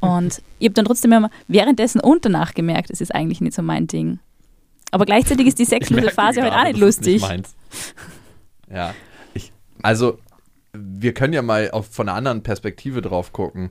Und 0.00 0.42
ich 0.58 0.66
habe 0.66 0.74
dann 0.74 0.86
trotzdem 0.86 1.12
immer 1.12 1.30
währenddessen 1.46 2.00
und 2.00 2.24
danach 2.24 2.54
gemerkt, 2.54 2.90
es 2.90 3.00
ist 3.00 3.14
eigentlich 3.14 3.40
nicht 3.40 3.54
so 3.54 3.62
mein 3.62 3.86
Ding. 3.86 4.18
Aber 4.90 5.04
gleichzeitig 5.04 5.46
ist 5.46 5.58
die 5.58 5.64
sexlose 5.64 6.10
Phase 6.10 6.42
halt 6.42 6.52
auch 6.52 6.64
nicht 6.64 6.78
lustig. 6.78 7.20
meins. 7.20 7.54
ja, 8.72 8.94
ich, 9.34 9.52
also 9.82 10.18
wir 10.72 11.14
können 11.14 11.32
ja 11.32 11.42
mal 11.42 11.70
auf, 11.70 11.86
von 11.86 12.08
einer 12.08 12.16
anderen 12.16 12.42
Perspektive 12.42 13.02
drauf 13.02 13.32
gucken. 13.32 13.70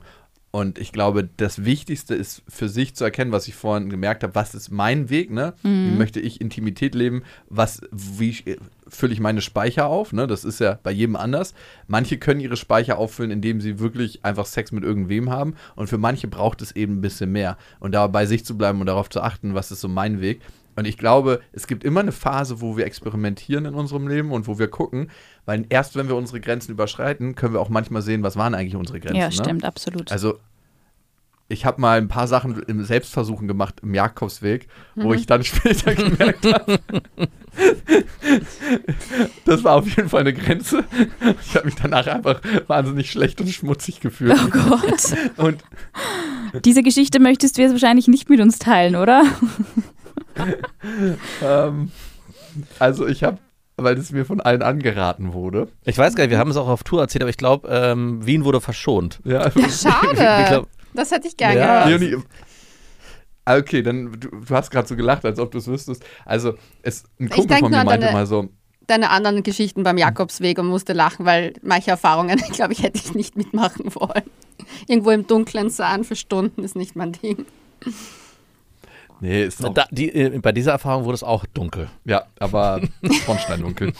Und 0.52 0.78
ich 0.78 0.90
glaube, 0.90 1.28
das 1.36 1.64
Wichtigste 1.64 2.14
ist 2.16 2.42
für 2.48 2.68
sich 2.68 2.96
zu 2.96 3.04
erkennen, 3.04 3.30
was 3.30 3.46
ich 3.46 3.54
vorhin 3.54 3.88
gemerkt 3.88 4.24
habe, 4.24 4.34
was 4.34 4.54
ist 4.54 4.70
mein 4.70 5.08
Weg, 5.08 5.30
ne? 5.30 5.54
Wie 5.62 5.96
möchte 5.96 6.18
ich 6.18 6.40
Intimität 6.40 6.96
leben? 6.96 7.22
Was, 7.48 7.82
wie 7.92 8.56
fülle 8.88 9.12
ich 9.12 9.20
meine 9.20 9.40
Speicher 9.40 9.86
auf? 9.86 10.12
Ne? 10.12 10.26
Das 10.26 10.44
ist 10.44 10.58
ja 10.58 10.78
bei 10.82 10.90
jedem 10.90 11.14
anders. 11.14 11.54
Manche 11.86 12.18
können 12.18 12.40
ihre 12.40 12.56
Speicher 12.56 12.98
auffüllen, 12.98 13.30
indem 13.30 13.60
sie 13.60 13.78
wirklich 13.78 14.24
einfach 14.24 14.46
Sex 14.46 14.72
mit 14.72 14.82
irgendwem 14.82 15.30
haben. 15.30 15.54
Und 15.76 15.88
für 15.88 15.98
manche 15.98 16.26
braucht 16.26 16.62
es 16.62 16.72
eben 16.72 16.94
ein 16.94 17.00
bisschen 17.00 17.30
mehr. 17.30 17.56
Und 17.78 17.92
da 17.92 18.06
bei 18.08 18.26
sich 18.26 18.44
zu 18.44 18.58
bleiben 18.58 18.80
und 18.80 18.86
darauf 18.86 19.08
zu 19.08 19.20
achten, 19.20 19.54
was 19.54 19.70
ist 19.70 19.80
so 19.80 19.88
mein 19.88 20.20
Weg. 20.20 20.40
Und 20.80 20.86
ich 20.86 20.96
glaube, 20.96 21.42
es 21.52 21.66
gibt 21.66 21.84
immer 21.84 22.00
eine 22.00 22.10
Phase, 22.10 22.62
wo 22.62 22.78
wir 22.78 22.86
experimentieren 22.86 23.66
in 23.66 23.74
unserem 23.74 24.08
Leben 24.08 24.32
und 24.32 24.46
wo 24.46 24.58
wir 24.58 24.68
gucken, 24.68 25.10
weil 25.44 25.66
erst 25.68 25.94
wenn 25.94 26.08
wir 26.08 26.16
unsere 26.16 26.40
Grenzen 26.40 26.72
überschreiten, 26.72 27.34
können 27.34 27.52
wir 27.52 27.60
auch 27.60 27.68
manchmal 27.68 28.00
sehen, 28.00 28.22
was 28.22 28.36
waren 28.36 28.54
eigentlich 28.54 28.76
unsere 28.76 28.98
Grenzen. 28.98 29.20
Ja, 29.20 29.26
ne? 29.26 29.32
stimmt, 29.32 29.66
absolut. 29.66 30.10
Also 30.10 30.38
ich 31.48 31.66
habe 31.66 31.82
mal 31.82 31.98
ein 31.98 32.08
paar 32.08 32.28
Sachen 32.28 32.62
im 32.62 32.82
Selbstversuchen 32.82 33.46
gemacht 33.46 33.80
im 33.82 33.92
Jakobsweg, 33.92 34.68
wo 34.94 35.12
ich 35.12 35.26
dann 35.26 35.44
später 35.44 35.94
gemerkt 35.94 36.46
habe, 36.46 36.80
das 39.44 39.64
war 39.64 39.76
auf 39.76 39.86
jeden 39.86 40.08
Fall 40.08 40.20
eine 40.20 40.32
Grenze. 40.32 40.84
Ich 41.42 41.56
habe 41.56 41.66
mich 41.66 41.74
danach 41.74 42.06
einfach 42.06 42.40
wahnsinnig 42.68 43.10
schlecht 43.10 43.40
und 43.40 43.48
schmutzig 43.50 44.00
gefühlt. 44.00 44.34
oh 44.34 44.48
Gott. 44.48 45.14
Und 45.36 45.62
Diese 46.64 46.82
Geschichte 46.82 47.20
möchtest 47.20 47.58
du 47.58 47.62
jetzt 47.62 47.72
wahrscheinlich 47.72 48.08
nicht 48.08 48.30
mit 48.30 48.40
uns 48.40 48.58
teilen, 48.58 48.96
oder? 48.96 49.24
ähm, 51.42 51.90
also 52.78 53.06
ich 53.06 53.22
habe, 53.24 53.38
weil 53.76 53.96
es 53.98 54.10
mir 54.12 54.24
von 54.24 54.40
allen 54.40 54.62
angeraten 54.62 55.32
wurde. 55.32 55.68
Ich 55.84 55.96
weiß 55.98 56.14
gar 56.14 56.24
nicht, 56.24 56.30
wir 56.30 56.38
haben 56.38 56.50
es 56.50 56.56
auch 56.56 56.68
auf 56.68 56.82
Tour 56.84 57.00
erzählt, 57.00 57.22
aber 57.22 57.30
ich 57.30 57.36
glaube, 57.38 57.68
ähm, 57.70 58.24
Wien 58.26 58.44
wurde 58.44 58.60
verschont. 58.60 59.20
Ja, 59.24 59.48
Ja, 59.54 59.68
schade. 59.68 60.42
Ich 60.42 60.48
glaub- 60.48 60.68
das 60.94 61.10
hätte 61.12 61.28
ich 61.28 61.36
gern 61.36 61.56
Ja. 61.56 61.84
gehört. 61.86 62.00
Leonie, 62.00 62.22
Ah, 63.46 63.56
okay, 63.56 63.82
dann 63.82 64.12
du, 64.20 64.28
du 64.28 64.54
hast 64.54 64.70
gerade 64.70 64.86
so 64.86 64.94
gelacht, 64.96 65.24
als 65.24 65.38
ob 65.40 65.50
du 65.50 65.58
es 65.58 65.66
wüsstest. 65.66 66.04
Also 66.26 66.54
es, 66.82 67.04
ein 67.18 67.30
Kumpel 67.30 67.56
von 67.58 67.60
nur 67.62 67.70
mir 67.70 67.78
an 67.78 67.86
meinte 67.86 68.06
deine- 68.06 68.16
mal 68.18 68.26
so, 68.26 68.48
Deine 68.86 69.10
anderen 69.10 69.44
Geschichten 69.44 69.82
beim 69.84 69.98
Jakobsweg 69.98 70.58
und 70.58 70.66
musste 70.66 70.92
lachen, 70.94 71.24
weil 71.24 71.52
manche 71.62 71.90
Erfahrungen, 71.92 72.36
glaube 72.52 72.72
ich, 72.72 72.82
hätte 72.82 72.98
ich 72.98 73.14
nicht 73.14 73.36
mitmachen 73.36 73.94
wollen. 73.94 74.24
Irgendwo 74.88 75.10
im 75.10 75.26
Dunkeln 75.28 75.70
sein 75.70 76.02
für 76.04 76.16
Stunden 76.16 76.64
ist 76.64 76.74
nicht 76.76 76.96
mein 76.96 77.12
Ding. 77.12 77.46
Nee, 79.20 79.44
ist 79.44 79.64
auch, 79.64 79.74
Da, 79.74 79.86
die, 79.90 80.12
äh, 80.12 80.38
bei 80.38 80.52
dieser 80.52 80.72
Erfahrung 80.72 81.04
wurde 81.04 81.14
es 81.14 81.22
auch 81.22 81.46
dunkel. 81.46 81.88
ja, 82.04 82.24
aber 82.38 82.80
Schornsteindunkel. 83.24 83.92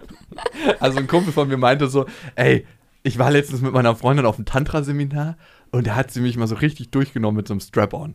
also 0.80 0.98
ein 0.98 1.06
Kumpel 1.06 1.32
von 1.32 1.48
mir 1.48 1.56
meinte 1.56 1.88
so, 1.88 2.06
ey, 2.34 2.66
ich 3.02 3.18
war 3.18 3.30
letztens 3.30 3.62
mit 3.62 3.72
meiner 3.72 3.94
Freundin 3.96 4.26
auf 4.26 4.36
einem 4.36 4.44
Tantra-Seminar 4.46 5.36
und 5.70 5.86
da 5.86 5.94
hat 5.94 6.10
sie 6.10 6.20
mich 6.20 6.36
mal 6.36 6.46
so 6.46 6.56
richtig 6.56 6.90
durchgenommen 6.90 7.36
mit 7.36 7.48
so 7.48 7.54
einem 7.54 7.60
Strap-on. 7.60 8.14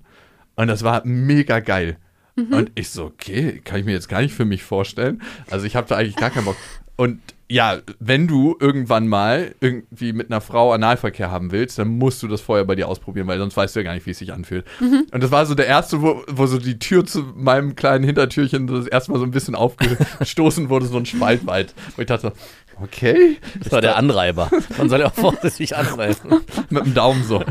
Und 0.56 0.68
das 0.68 0.84
war 0.84 1.02
mega 1.06 1.60
geil. 1.60 1.98
Und 2.38 2.72
ich 2.76 2.90
so, 2.90 3.06
okay, 3.06 3.62
kann 3.64 3.80
ich 3.80 3.86
mir 3.86 3.94
jetzt 3.94 4.10
gar 4.10 4.22
nicht 4.22 4.34
für 4.34 4.44
mich 4.44 4.62
vorstellen. 4.62 5.22
Also 5.50 5.66
ich 5.66 5.78
habe 5.78 5.88
da 5.88 5.96
eigentlich 5.96 6.18
gar 6.18 6.30
keinen 6.32 6.44
Bock. 6.44 6.58
Und 6.98 7.22
ja, 7.48 7.78
wenn 8.00 8.28
du 8.28 8.56
irgendwann 8.60 9.08
mal 9.08 9.54
irgendwie 9.60 10.14
mit 10.14 10.32
einer 10.32 10.42
Frau 10.42 10.72
Analverkehr 10.74 11.30
haben 11.30 11.52
willst, 11.52 11.78
dann 11.78 11.90
musst 11.90 12.24
du 12.24 12.28
das 12.28 12.42
vorher 12.42 12.66
bei 12.66 12.74
dir 12.76 12.88
ausprobieren, 12.88 13.28
weil 13.28 13.38
sonst 13.38 13.56
weißt 13.56 13.76
du 13.76 13.82
ja 13.82 13.84
gar 13.84 13.94
nicht, 13.94 14.06
wie 14.08 14.12
es 14.12 14.18
sich 14.18 14.34
anfühlt. 14.34 14.66
Und 14.82 15.22
das 15.24 15.30
war 15.30 15.46
so 15.46 15.54
der 15.54 15.68
erste, 15.68 16.02
wo, 16.02 16.24
wo 16.28 16.48
so 16.48 16.58
die 16.58 16.80
Tür 16.80 17.06
zu 17.06 17.22
meinem 17.36 17.76
kleinen 17.76 18.04
Hintertürchen 18.04 18.66
das 18.66 18.88
erste 18.88 19.12
Mal 19.12 19.20
so 19.20 19.26
ein 19.26 19.32
bisschen 19.32 19.54
aufgestoßen 19.54 20.70
wurde, 20.70 20.88
so 20.88 20.98
ein 20.98 21.06
Spalt 21.06 21.46
weit. 21.46 21.76
Wo 21.96 22.02
ich 22.02 22.08
dachte, 22.08 22.34
okay, 22.82 23.38
Das 23.60 23.72
war 23.72 23.82
der 23.82 23.96
Anreiber. 23.98 24.50
Man 24.78 24.90
soll 24.90 25.02
ja 25.02 25.06
auch 25.08 25.14
vorsichtig 25.14 25.76
anreiben. 25.78 26.42
mit 26.72 26.86
dem 26.86 26.94
Daumen 26.96 27.24
so. 27.24 27.44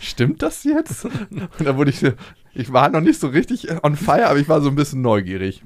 Stimmt 0.00 0.40
das 0.42 0.64
jetzt? 0.64 1.04
Und 1.04 1.48
da 1.62 1.76
wurde 1.76 1.90
ich, 1.90 1.98
so- 2.00 2.12
ich 2.54 2.72
war 2.72 2.88
noch 2.88 3.00
nicht 3.02 3.20
so 3.20 3.28
richtig 3.28 3.68
on 3.84 3.96
fire, 3.96 4.26
aber 4.28 4.38
ich 4.38 4.48
war 4.48 4.60
so 4.62 4.68
ein 4.70 4.74
bisschen 4.74 5.02
neugierig. 5.02 5.62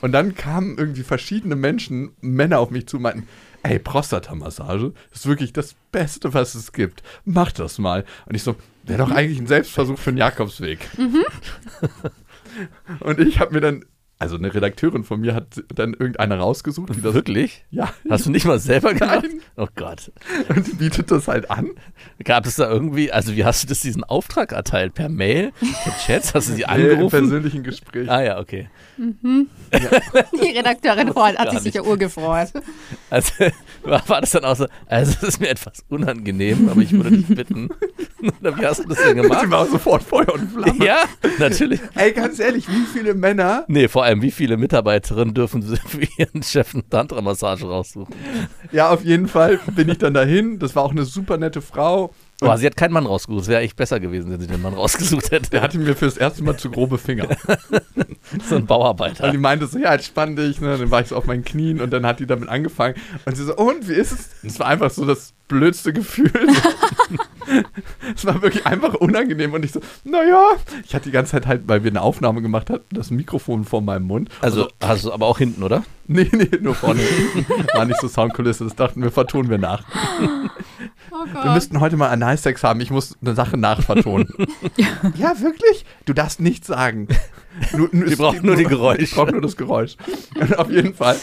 Und 0.00 0.12
dann 0.12 0.34
kamen 0.34 0.78
irgendwie 0.78 1.02
verschiedene 1.02 1.56
Menschen, 1.56 2.12
Männer 2.20 2.58
auf 2.58 2.70
mich 2.70 2.86
zu 2.86 2.96
und 2.96 3.02
meinten, 3.02 3.28
ey, 3.62 3.78
Prostata-Massage 3.78 4.92
ist 5.12 5.26
wirklich 5.26 5.52
das 5.52 5.74
Beste, 5.92 6.34
was 6.34 6.54
es 6.54 6.72
gibt. 6.72 7.02
Mach 7.24 7.52
das 7.52 7.78
mal. 7.78 8.04
Und 8.26 8.34
ich 8.34 8.42
so, 8.42 8.56
wäre 8.84 8.98
doch 8.98 9.10
eigentlich 9.10 9.38
ein 9.38 9.46
Selbstversuch 9.46 9.98
für 9.98 10.12
den 10.12 10.18
Jakobsweg. 10.18 10.78
und 13.00 13.20
ich 13.20 13.40
habe 13.40 13.54
mir 13.54 13.60
dann, 13.60 13.84
also 14.20 14.36
eine 14.36 14.52
Redakteurin 14.52 15.04
von 15.04 15.20
mir 15.20 15.34
hat 15.34 15.62
dann 15.74 15.94
irgendeine 15.94 16.38
rausgesucht, 16.38 16.94
die 16.96 17.00
das 17.02 17.14
Wirklich? 17.14 17.64
ja, 17.70 17.92
Hast 18.10 18.26
du 18.26 18.30
nicht 18.30 18.46
mal 18.46 18.58
selber 18.58 18.92
gemacht? 18.94 19.20
Nein. 19.22 19.40
Oh 19.56 19.66
Gott. 19.76 20.10
und 20.48 20.66
die 20.66 20.72
bietet 20.72 21.10
das 21.10 21.28
halt 21.28 21.50
an. 21.50 21.70
Gab 22.24 22.46
es 22.46 22.56
da 22.56 22.68
irgendwie, 22.70 23.12
also 23.12 23.34
wie 23.36 23.44
hast 23.44 23.62
du 23.62 23.68
das 23.68 23.80
diesen 23.80 24.02
Auftrag 24.04 24.52
erteilt? 24.52 24.94
Per 24.94 25.08
Mail? 25.08 25.52
Per 25.84 25.96
Chat? 25.98 26.34
Hast 26.34 26.48
du 26.48 26.52
sie 26.54 26.58
Nee, 26.58 26.62
Im 26.62 26.68
angerufen? 26.90 27.10
persönlichen 27.20 27.62
Gespräch. 27.62 28.10
Ah 28.10 28.22
ja, 28.22 28.38
okay. 28.40 28.68
Die 28.98 30.56
Redakteurin 30.56 31.12
freut, 31.12 31.38
hat 31.38 31.50
sich 31.52 31.60
sicher 31.60 31.84
urgefreut. 31.86 32.48
Also 33.10 33.32
war, 33.84 34.08
war 34.08 34.20
das 34.20 34.30
dann 34.32 34.44
auch 34.44 34.56
so, 34.56 34.66
also 34.86 35.12
es 35.22 35.22
ist 35.22 35.40
mir 35.40 35.48
etwas 35.48 35.84
unangenehm, 35.88 36.68
aber 36.68 36.80
ich 36.82 36.92
würde 36.92 37.16
dich 37.18 37.26
bitten. 37.28 37.68
Oder 38.40 38.58
wie 38.58 38.66
hast 38.66 38.84
du 38.84 38.88
das 38.88 38.98
denn 38.98 39.16
Sie 39.16 39.22
gemacht? 39.22 39.50
war 39.50 39.66
sofort 39.66 40.02
Feuer 40.02 40.32
und 40.32 40.50
Flamme. 40.50 40.84
Ja, 40.84 41.04
natürlich. 41.38 41.80
Ey, 41.94 42.12
ganz 42.12 42.38
ehrlich, 42.38 42.68
wie 42.68 42.84
viele 42.92 43.14
Männer. 43.14 43.64
Nee, 43.68 43.88
vor 43.88 44.04
allem, 44.04 44.22
wie 44.22 44.30
viele 44.30 44.56
Mitarbeiterinnen 44.56 45.34
dürfen 45.34 45.62
sie 45.62 45.76
für 45.76 46.06
ihren 46.18 46.42
Chef 46.42 46.74
eine 46.74 46.88
Tantra-Massage 46.88 47.66
raussuchen? 47.66 48.14
Ja, 48.72 48.90
auf 48.90 49.04
jeden 49.04 49.28
Fall 49.28 49.60
bin 49.74 49.88
ich 49.88 49.98
dann 49.98 50.14
dahin. 50.14 50.58
Das 50.58 50.74
war 50.76 50.82
auch 50.84 50.92
eine 50.92 51.04
super 51.04 51.36
nette 51.36 51.62
Frau. 51.62 52.12
Boah, 52.40 52.56
sie 52.56 52.66
hat 52.66 52.76
keinen 52.76 52.92
Mann 52.92 53.06
rausgesucht. 53.06 53.42
Es 53.42 53.48
wäre 53.48 53.62
echt 53.62 53.76
besser 53.76 53.98
gewesen, 53.98 54.30
wenn 54.30 54.40
sie 54.40 54.46
den 54.46 54.62
Mann 54.62 54.74
rausgesucht 54.74 55.32
Der 55.32 55.40
hätte. 55.40 55.60
hatte 55.60 55.78
mir 55.78 55.96
fürs 55.96 56.16
erste 56.16 56.44
Mal 56.44 56.56
zu 56.56 56.70
grobe 56.70 56.98
Finger. 56.98 57.28
So 58.46 58.56
ein 58.56 58.66
Bauarbeiter. 58.66 59.24
Weil 59.24 59.32
die 59.32 59.38
meinte 59.38 59.66
so, 59.66 59.78
ja, 59.78 59.94
entspann 59.94 60.36
dich. 60.36 60.60
Ne? 60.60 60.76
Dann 60.76 60.90
war 60.90 61.00
ich 61.00 61.08
so 61.08 61.16
auf 61.16 61.24
meinen 61.24 61.44
Knien 61.44 61.80
und 61.80 61.90
dann 61.90 62.04
hat 62.04 62.20
die 62.20 62.26
damit 62.26 62.50
angefangen. 62.50 62.94
Und 63.24 63.36
sie 63.36 63.44
so, 63.44 63.56
und 63.56 63.88
wie 63.88 63.94
ist 63.94 64.12
es? 64.12 64.28
Es 64.42 64.60
war 64.60 64.66
einfach 64.66 64.90
so 64.90 65.06
das 65.06 65.32
blödste 65.48 65.94
Gefühl. 65.94 66.30
es 68.14 68.26
war 68.26 68.42
wirklich 68.42 68.66
einfach 68.66 68.94
unangenehm. 68.94 69.54
Und 69.54 69.64
ich 69.64 69.72
so, 69.72 69.80
naja. 70.04 70.50
Ich 70.84 70.94
hatte 70.94 71.04
die 71.06 71.10
ganze 71.10 71.32
Zeit 71.32 71.46
halt, 71.46 71.62
weil 71.66 71.84
wir 71.84 71.90
eine 71.90 72.02
Aufnahme 72.02 72.42
gemacht 72.42 72.68
hatten, 72.68 72.84
das 72.94 73.10
Mikrofon 73.10 73.64
vor 73.64 73.80
meinem 73.80 74.04
Mund. 74.06 74.28
Also, 74.42 74.68
also 74.78 75.12
aber 75.12 75.26
auch 75.26 75.38
hinten, 75.38 75.62
oder? 75.62 75.84
Nee, 76.10 76.26
nee, 76.32 76.48
nur 76.62 76.74
vorne. 76.74 77.00
War 77.74 77.84
nicht 77.84 78.00
so 78.00 78.08
Soundkulisse. 78.08 78.64
Das 78.64 78.74
dachten 78.74 79.02
wir, 79.02 79.10
vertonen 79.10 79.50
wir 79.50 79.58
nach. 79.58 79.82
Oh 81.10 81.44
Wir 81.44 81.52
müssten 81.52 81.80
heute 81.80 81.96
mal 81.96 82.08
Analsex 82.08 82.62
haben. 82.62 82.80
Ich 82.80 82.90
muss 82.90 83.16
eine 83.20 83.34
Sache 83.34 83.56
nachvertonen. 83.56 84.28
ja, 85.16 85.40
wirklich? 85.40 85.84
Du 86.04 86.12
darfst 86.12 86.40
nichts 86.40 86.66
sagen. 86.66 87.08
Nur, 87.72 87.88
nur, 87.92 88.08
Wir 88.08 88.16
brauchen 88.16 88.44
nur 88.44 88.56
die 88.56 88.64
Geräusche. 88.64 89.02
Ich 89.02 89.14
brauche 89.14 89.32
nur 89.32 89.40
das 89.40 89.56
Geräusch. 89.56 89.96
Und 90.38 90.58
auf 90.58 90.70
jeden 90.70 90.94
Fall 90.94 91.16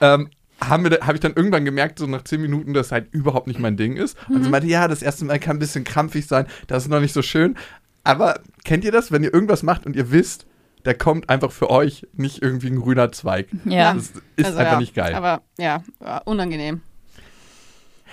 ähm, 0.00 0.30
habe 0.60 0.98
hab 1.02 1.14
ich 1.14 1.20
dann 1.20 1.34
irgendwann 1.34 1.64
gemerkt, 1.64 1.98
so 1.98 2.06
nach 2.06 2.22
zehn 2.24 2.40
Minuten, 2.40 2.74
dass 2.74 2.92
halt 2.92 3.12
überhaupt 3.12 3.46
nicht 3.46 3.58
mein 3.58 3.76
Ding 3.76 3.96
ist. 3.96 4.16
Und 4.28 4.44
sie 4.44 4.50
meinte, 4.50 4.68
ja, 4.68 4.88
das 4.88 5.02
erste 5.02 5.24
Mal 5.24 5.38
kann 5.38 5.56
ein 5.56 5.60
bisschen 5.60 5.84
krampfig 5.84 6.26
sein. 6.26 6.46
Das 6.66 6.84
ist 6.84 6.88
noch 6.88 7.00
nicht 7.00 7.12
so 7.14 7.22
schön. 7.22 7.56
Aber 8.04 8.40
kennt 8.64 8.84
ihr 8.84 8.92
das, 8.92 9.12
wenn 9.12 9.22
ihr 9.22 9.32
irgendwas 9.34 9.62
macht 9.62 9.84
und 9.86 9.96
ihr 9.96 10.10
wisst, 10.10 10.46
da 10.84 10.94
kommt 10.94 11.28
einfach 11.28 11.52
für 11.52 11.70
euch 11.70 12.06
nicht 12.14 12.42
irgendwie 12.42 12.68
ein 12.68 12.80
grüner 12.80 13.12
Zweig? 13.12 13.48
Ja. 13.64 13.94
Das 13.94 14.12
ist 14.36 14.46
Also, 14.46 14.58
einfach 14.58 14.72
ja, 14.74 14.78
nicht 14.78 14.94
geil. 14.94 15.14
Aber 15.14 15.42
ja, 15.58 15.82
unangenehm. 16.24 16.80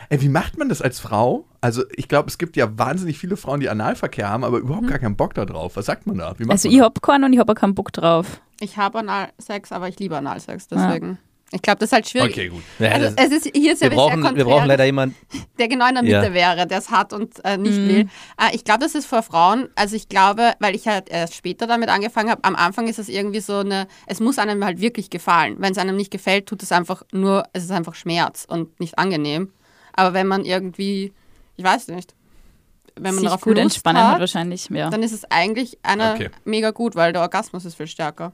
Ey, 0.10 0.22
wie 0.22 0.30
macht 0.30 0.58
man 0.58 0.70
das 0.70 0.82
als 0.82 1.00
Frau? 1.00 1.46
Also, 1.62 1.84
ich 1.96 2.08
glaube, 2.08 2.30
es 2.30 2.38
gibt 2.38 2.56
ja 2.58 2.78
wahnsinnig 2.78 3.18
viele 3.18 3.38
Frauen, 3.38 3.60
die 3.60 3.70
Analverkehr 3.70 4.30
haben, 4.30 4.44
aber 4.44 4.60
überhaupt 4.60 4.88
gar 4.88 5.00
keinen 5.00 5.16
Bock 5.16 5.34
da 5.34 5.46
drauf. 5.46 5.76
Was 5.76 5.86
sagt 5.88 6.06
man 6.08 6.18
da? 6.18 6.34
Wie 6.38 6.44
macht 6.44 6.52
Also 6.54 6.68
man 6.68 6.76
ich 6.78 6.82
hab 6.82 7.02
keinen 7.02 7.24
und 7.24 7.34
ich 7.34 7.40
hab 7.40 7.50
auch 7.50 7.56
keinen 7.56 7.76
Bock 7.76 7.92
drauf. 7.92 8.42
Ich 8.60 8.78
habe 8.78 9.00
Analsex, 9.00 9.72
aber 9.72 9.88
ich 9.90 10.00
liebe 10.00 10.16
Analsex, 10.18 10.68
deswegen. 10.68 11.18
Ich 11.52 11.62
glaube, 11.62 11.80
das 11.80 11.90
ist 11.90 11.94
halt 11.94 12.10
schwierig. 12.10 12.32
Okay, 12.32 12.48
gut. 12.50 12.64
Ja, 12.80 12.92
Also, 12.92 13.14
es 13.16 13.32
ist, 13.32 13.56
hier 13.56 13.74
ist 13.74 13.82
wir, 13.82 13.90
ja 13.90 13.96
brauchen, 13.96 14.22
sehr 14.24 14.36
wir 14.36 14.46
brauchen 14.46 14.68
leider 14.68 14.84
jemanden. 14.86 15.16
der 15.60 15.68
genau 15.68 15.88
in 15.88 15.94
der 15.96 16.04
Mitte 16.04 16.28
Ja. 16.28 16.34
wäre, 16.34 16.68
der 16.68 16.80
es 16.80 16.90
hat 16.90 17.14
und 17.14 17.34
äh, 17.46 17.58
nicht 17.58 17.78
will. 17.78 18.08
Äh, 18.38 18.54
ich 18.56 18.64
glaube, 18.64 18.80
das 18.82 18.96
ist 18.96 19.06
für 19.06 19.22
Frauen, 19.22 19.70
also 19.76 19.96
ich 19.96 20.10
glaube, 20.10 20.54
weil 20.60 20.76
ich 20.76 20.88
halt 20.88 21.08
erst 21.08 21.36
später 21.36 21.68
damit 21.68 21.90
angefangen 21.90 22.30
habe, 22.30 22.44
am 22.44 22.56
Anfang 22.56 22.88
ist 22.88 23.00
es 23.00 23.10
irgendwie 23.10 23.40
so 23.42 23.58
eine, 23.58 23.88
es 24.08 24.20
muss 24.20 24.40
einem 24.40 24.66
halt 24.66 24.82
wirklich 24.82 25.10
gefallen. 25.10 25.56
Wenn 25.60 25.72
es 25.72 25.78
einem 25.78 25.96
nicht 25.96 26.12
gefällt, 26.12 26.48
tut 26.48 26.64
es 26.64 26.72
einfach 26.72 27.04
nur, 27.12 27.44
es 27.54 27.64
ist 27.64 27.72
einfach 27.72 27.96
Schmerz 27.96 28.46
und 28.50 28.80
nicht 28.80 28.98
angenehm. 28.98 29.52
Aber 29.96 30.14
wenn 30.14 30.28
man 30.28 30.46
irgendwie, 30.46 31.14
ich 31.56 31.64
weiß 31.64 31.88
nicht, 31.90 32.14
wenn 32.96 33.16
man 33.16 33.16
Sich 33.16 33.24
darauf 33.26 33.42
gut 33.42 33.56
Lust 33.56 33.64
entspannen 33.64 34.02
hat 34.04 34.14
hat, 34.14 34.20
wahrscheinlich, 34.22 34.70
ja. 34.70 34.90
dann 34.90 35.04
ist 35.04 35.12
es 35.12 35.26
eigentlich 35.30 35.78
einer 35.84 36.14
Okay. 36.14 36.30
mega 36.46 36.72
gut, 36.72 36.96
weil 36.96 37.12
der 37.14 37.22
Orgasmus 37.22 37.66
ist 37.66 37.76
viel 37.76 37.88
stärker. 37.88 38.34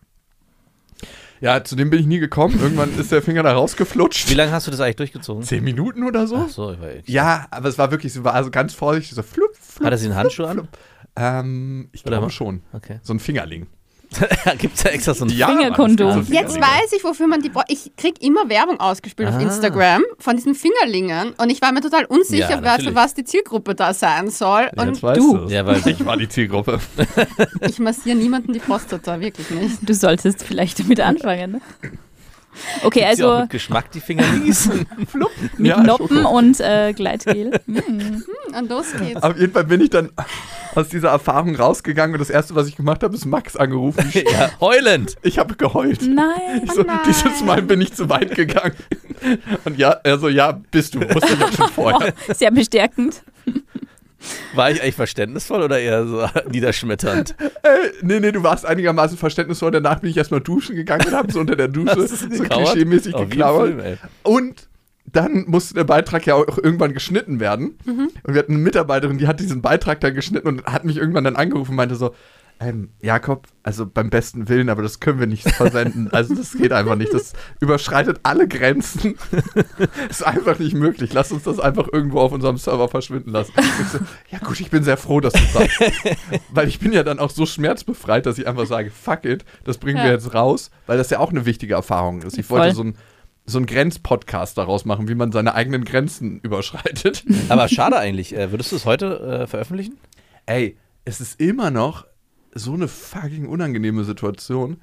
Ja, 1.40 1.64
zu 1.64 1.76
dem 1.76 1.90
bin 1.90 2.00
ich 2.00 2.06
nie 2.06 2.20
gekommen. 2.20 2.60
Irgendwann 2.62 2.96
ist 3.00 3.12
der 3.12 3.24
Finger 3.24 3.42
da 3.42 3.54
rausgeflutscht. 3.54 4.30
Wie 4.30 4.36
lange 4.36 4.52
hast 4.52 4.68
du 4.68 4.72
das 4.72 4.80
eigentlich 4.80 4.98
durchgezogen? 4.98 5.42
Zehn 5.44 5.64
Minuten 5.64 6.04
oder 6.04 6.28
so? 6.28 6.46
Ach 6.46 6.50
so, 6.50 6.72
ich 6.72 6.80
war 6.80 6.90
echt. 6.90 7.10
Ja, 7.10 7.48
aber 7.50 7.70
es 7.70 7.80
war 7.80 7.90
wirklich, 7.90 8.14
sie 8.14 8.24
war 8.24 8.36
also 8.36 8.52
ganz 8.52 8.76
vorsichtig, 8.76 9.16
so 9.16 9.24
flup, 9.24 9.56
flup. 9.56 9.86
Hat 9.88 9.94
er 9.94 9.98
sie 9.98 10.06
einen 10.06 10.16
Handschuh 10.16 10.46
an? 10.46 10.68
Ähm, 11.16 11.90
ich 11.94 12.06
Oder 12.06 12.18
glaube 12.20 12.32
schon. 12.32 12.62
Okay. 12.74 13.00
So 13.02 13.14
ein 13.14 13.20
Fingerling. 13.20 13.66
Gibt 14.58 14.76
es 14.76 14.84
da 14.84 14.90
extra 14.90 15.14
so 15.14 15.26
ein 15.26 15.30
Ja, 15.30 15.48
Fingerkondom. 15.48 16.26
Jetzt 16.30 16.60
weiß 16.60 16.94
ich, 16.96 17.04
wofür 17.04 17.28
man 17.28 17.42
die. 17.42 17.50
Bra 17.50 17.64
ich 17.68 17.92
krieg 17.96 18.22
immer 18.22 18.50
Werbung 18.50 18.80
ausgespielt 18.80 19.30
auf 19.30 19.36
Ah. 19.36 19.40
Instagram 19.42 20.04
von 20.20 20.36
diesen 20.36 20.54
Fingerlingen 20.56 21.34
und 21.38 21.50
ich 21.50 21.62
war 21.62 21.72
mir 21.72 21.82
total 21.82 22.06
unsicher, 22.06 22.62
Ja, 22.62 22.78
für 22.80 22.94
was 22.96 23.14
die 23.14 23.24
Zielgruppe 23.24 23.74
da 23.76 23.94
sein 23.94 24.30
soll. 24.30 24.64
Jetzt 24.64 24.78
Und 24.80 25.04
weißt 25.04 25.20
du. 25.20 25.48
Ja, 25.48 25.66
weil- 25.66 25.82
ich 25.86 26.06
war 26.06 26.18
die 26.18 26.28
Zielgruppe. 26.30 26.80
ich 27.62 27.80
massiere 27.80 28.18
niemanden 28.18 28.54
die 28.54 28.60
Prostata, 28.60 29.20
wirklich 29.20 29.50
nicht. 29.50 29.78
Du 29.82 29.94
solltest 29.94 30.44
vielleicht 30.44 30.80
damit 30.80 31.00
anfangen. 31.00 31.52
Ne? 31.54 31.62
Okay, 32.84 33.00
ja 33.00 33.06
auch 33.06 33.10
also 33.10 33.40
mit 33.42 33.50
Geschmack 33.52 33.92
die 33.92 34.00
Fingerlings. 34.00 34.70
mit 35.58 35.68
Ja, 35.68 35.82
Noppen 35.82 36.18
Schoko. 36.18 36.38
und 36.38 36.60
äh, 36.60 36.94
Gleitgel. 36.94 37.60
Mm. 37.72 38.24
Und 38.58 38.70
los 38.70 38.88
geht's. 38.98 39.24
Auf 39.24 39.38
jeden 39.40 39.54
Fall 39.54 39.64
bin 39.64 39.82
ich 39.82 39.90
dann 39.90 40.12
aus 40.76 40.90
dieser 40.90 41.10
Erfahrung 41.10 41.56
rausgegangen 41.56 42.14
und 42.16 42.20
das 42.20 42.30
erste, 42.30 42.54
was 42.56 42.68
ich 42.68 42.76
gemacht 42.76 43.02
habe, 43.04 43.16
ist 43.16 43.26
Max 43.26 43.56
angerufen. 43.56 44.12
ja, 44.14 44.50
heulend. 44.60 45.16
Ich 45.24 45.38
habe 45.40 45.56
geheult. 45.56 46.02
Nein. 46.02 46.62
Ich 46.64 46.72
so, 46.72 46.82
nein. 46.82 47.00
dieses 47.08 47.42
Mal 47.44 47.62
bin 47.62 47.82
ich 47.82 47.94
zu 47.94 48.10
weit 48.10 48.36
gegangen. 48.36 48.76
Und 49.66 49.78
ja, 49.78 49.92
er 50.04 50.20
so, 50.20 50.28
ja, 50.28 50.60
bist 50.72 50.96
du. 50.96 51.00
Wusste 51.02 51.34
ich 51.34 51.40
ja 51.40 51.52
schon 51.52 51.70
vorher. 51.70 52.14
Oh, 52.30 52.34
sehr 52.34 52.52
bestärkend. 52.52 53.24
War 54.54 54.72
ich 54.72 54.82
eigentlich 54.82 54.96
verständnisvoll 54.96 55.64
oder 55.64 55.80
eher 55.80 56.06
so 56.06 56.26
niederschmetternd? 56.52 57.36
Äh, 57.40 57.70
nee, 58.02 58.20
nee, 58.20 58.32
du 58.32 58.44
warst 58.44 58.66
einigermaßen 58.66 59.18
verständnisvoll. 59.18 59.72
Danach 59.72 60.00
bin 60.00 60.10
ich 60.10 60.18
erstmal 60.18 60.42
duschen 60.42 60.76
gegangen 60.76 61.06
und 61.08 61.14
habe 61.14 61.32
so 61.32 61.40
unter 61.40 61.56
der 61.56 61.68
Dusche 61.70 62.08
so 62.08 62.44
klischeemäßig 62.44 63.16
Oh, 63.16 63.26
geklaut. 63.26 63.74
Und 64.24 64.68
dann 65.06 65.46
musste 65.48 65.74
der 65.74 65.84
Beitrag 65.84 66.26
ja 66.26 66.36
auch 66.36 66.58
irgendwann 66.58 66.94
geschnitten 66.94 67.40
werden. 67.40 67.78
Und 67.86 68.34
wir 68.34 68.40
hatten 68.40 68.54
eine 68.54 68.62
Mitarbeiterin, 68.62 69.18
die 69.18 69.28
hat 69.28 69.40
diesen 69.40 69.62
Beitrag 69.62 70.00
dann 70.00 70.14
geschnitten 70.14 70.48
und 70.48 70.66
hat 70.66 70.86
mich 70.86 70.98
irgendwann 70.98 71.24
dann 71.24 71.36
angerufen 71.36 71.72
und 71.72 71.78
meinte 71.78 71.96
so, 71.96 72.14
ähm, 72.60 72.92
Jakob, 73.02 73.48
also 73.64 73.86
beim 73.88 74.10
besten 74.10 74.48
Willen, 74.48 74.70
aber 74.70 74.84
das 74.84 75.00
können 75.00 75.20
wir 75.20 75.28
nicht 75.28 75.50
versenden. 75.50 76.12
Also 76.12 76.36
das 76.36 76.54
geht 76.54 76.72
einfach 76.72 76.96
nicht. 76.96 77.14
Das 77.14 77.34
überschreitet 77.60 78.20
alle 78.24 78.48
Grenzen. 78.48 79.16
ist 80.10 80.26
einfach 80.26 80.60
nicht 80.60 80.74
möglich. 80.76 81.14
Lass 81.14 81.32
uns 81.32 81.44
das 81.44 81.60
einfach 81.60 81.88
irgendwo 81.92 82.20
auf 82.20 82.32
unserem 82.32 82.58
Server 82.58 82.88
verschwinden 82.88 83.32
lassen. 83.32 83.54
So, 83.92 84.00
ja 84.30 84.38
gut, 84.40 84.60
ich 84.60 84.70
bin 84.70 84.84
sehr 84.84 84.98
froh, 84.98 85.20
dass 85.20 85.34
du 85.34 85.44
sagst. 85.54 85.80
weil 86.52 86.68
ich 86.68 86.80
bin 86.80 86.94
ja 86.94 87.04
dann 87.04 87.20
auch 87.20 87.32
so 87.32 87.46
schmerzbefreit, 87.46 88.26
dass 88.26 88.38
ich 88.38 88.48
einfach 88.48 88.66
sage, 88.68 88.92
fuck 88.92 89.26
it, 89.26 89.44
das 89.64 89.78
bringen 89.78 89.98
wir 89.98 90.06
Ja. 90.08 90.12
jetzt 90.12 90.34
raus, 90.34 90.70
weil 90.86 90.98
das 90.98 91.10
ja 91.10 91.20
auch 91.20 91.32
eine 91.32 91.46
wichtige 91.46 91.74
Erfahrung 91.74 92.22
ist. 92.22 92.38
Ich 92.38 92.46
Voll. 92.46 92.60
wollte 92.60 92.76
so 92.76 92.84
ein 92.84 92.96
so 93.44 93.58
einen 93.58 93.66
Grenzpodcast 93.66 94.56
daraus 94.58 94.86
machen, 94.86 95.08
wie 95.10 95.16
man 95.16 95.32
seine 95.32 95.56
eigenen 95.56 95.84
Grenzen 95.84 96.40
überschreitet. 96.42 97.24
Aber 97.50 97.68
schade 97.68 97.98
eigentlich. 97.98 98.36
Äh, 98.38 98.52
würdest 98.52 98.72
du 98.72 98.76
es 98.76 98.86
heute 98.86 99.20
äh, 99.42 99.48
veröffentlichen? 99.48 99.98
Ey, 100.46 100.78
es 101.06 101.22
ist 101.22 101.42
immer 101.42 101.72
noch 101.72 102.06
so 102.54 102.74
eine 102.74 102.88
fucking 102.88 103.48
unangenehme 103.48 104.04
Situation. 104.04 104.78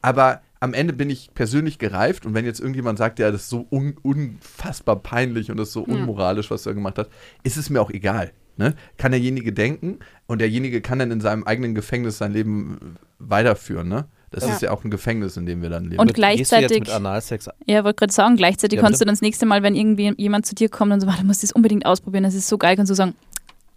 Aber 0.00 0.40
am 0.60 0.74
Ende 0.74 0.92
bin 0.92 1.10
ich 1.10 1.30
persönlich 1.34 1.78
gereift 1.78 2.26
und 2.26 2.34
wenn 2.34 2.44
jetzt 2.44 2.60
irgendjemand 2.60 2.98
sagt, 2.98 3.18
ja, 3.18 3.30
das 3.30 3.42
ist 3.42 3.48
so 3.50 3.66
un 3.70 3.96
unfassbar 4.02 4.96
peinlich 4.96 5.50
und 5.50 5.56
das 5.56 5.68
ist 5.68 5.74
so 5.74 5.82
unmoralisch, 5.82 6.50
was 6.50 6.66
er 6.66 6.74
gemacht 6.74 6.98
hat, 6.98 7.08
ist 7.42 7.56
es 7.56 7.70
mir 7.70 7.80
auch 7.80 7.90
egal. 7.90 8.32
ne, 8.58 8.74
kann 8.98 9.12
derjenige 9.12 9.50
denken 9.54 10.00
und 10.26 10.40
derjenige 10.42 10.82
kann 10.82 10.98
dann 10.98 11.10
in 11.10 11.22
seinem 11.22 11.42
eigenen 11.44 11.74
Gefängnis 11.74 12.18
sein 12.18 12.34
Leben 12.34 12.96
weiterführen. 13.18 13.88
Ne? 13.88 14.04
Das 14.30 14.44
Ja. 14.44 14.52
ist 14.52 14.60
ja 14.60 14.70
auch 14.72 14.84
ein 14.84 14.90
Gefängnis, 14.90 15.38
in 15.38 15.46
dem 15.46 15.62
wir 15.62 15.70
dann 15.70 15.84
leben. 15.84 15.98
Und 15.98 16.08
Gehst 16.12 16.18
du 16.18 16.22
jetzt 16.28 16.48
gleichzeitig- 16.50 16.80
mit 16.80 16.90
Analsex 16.90 17.48
Ja, 17.66 17.82
wollte 17.82 17.96
gerade 18.00 18.12
sagen, 18.12 18.36
gleichzeitig 18.36 18.76
Ja, 18.76 18.82
kannst 18.82 19.00
du 19.00 19.06
dann 19.06 19.14
das 19.14 19.22
nächste 19.22 19.46
Mal, 19.46 19.62
wenn 19.62 19.74
irgendwie 19.74 20.12
jemand 20.18 20.44
zu 20.44 20.54
dir 20.54 20.68
kommt 20.68 20.92
und 20.92 21.00
so, 21.00 21.06
"Warte, 21.06 21.22
du 21.22 21.26
musst 21.28 21.42
das 21.42 21.52
unbedingt 21.52 21.86
ausprobieren, 21.86 22.24
das 22.24 22.34
ist 22.34 22.46
so 22.46 22.58
geil, 22.58 22.76
kannst 22.76 22.90
du 22.90 22.94
sagen, 22.94 23.14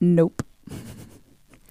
nope. 0.02 0.44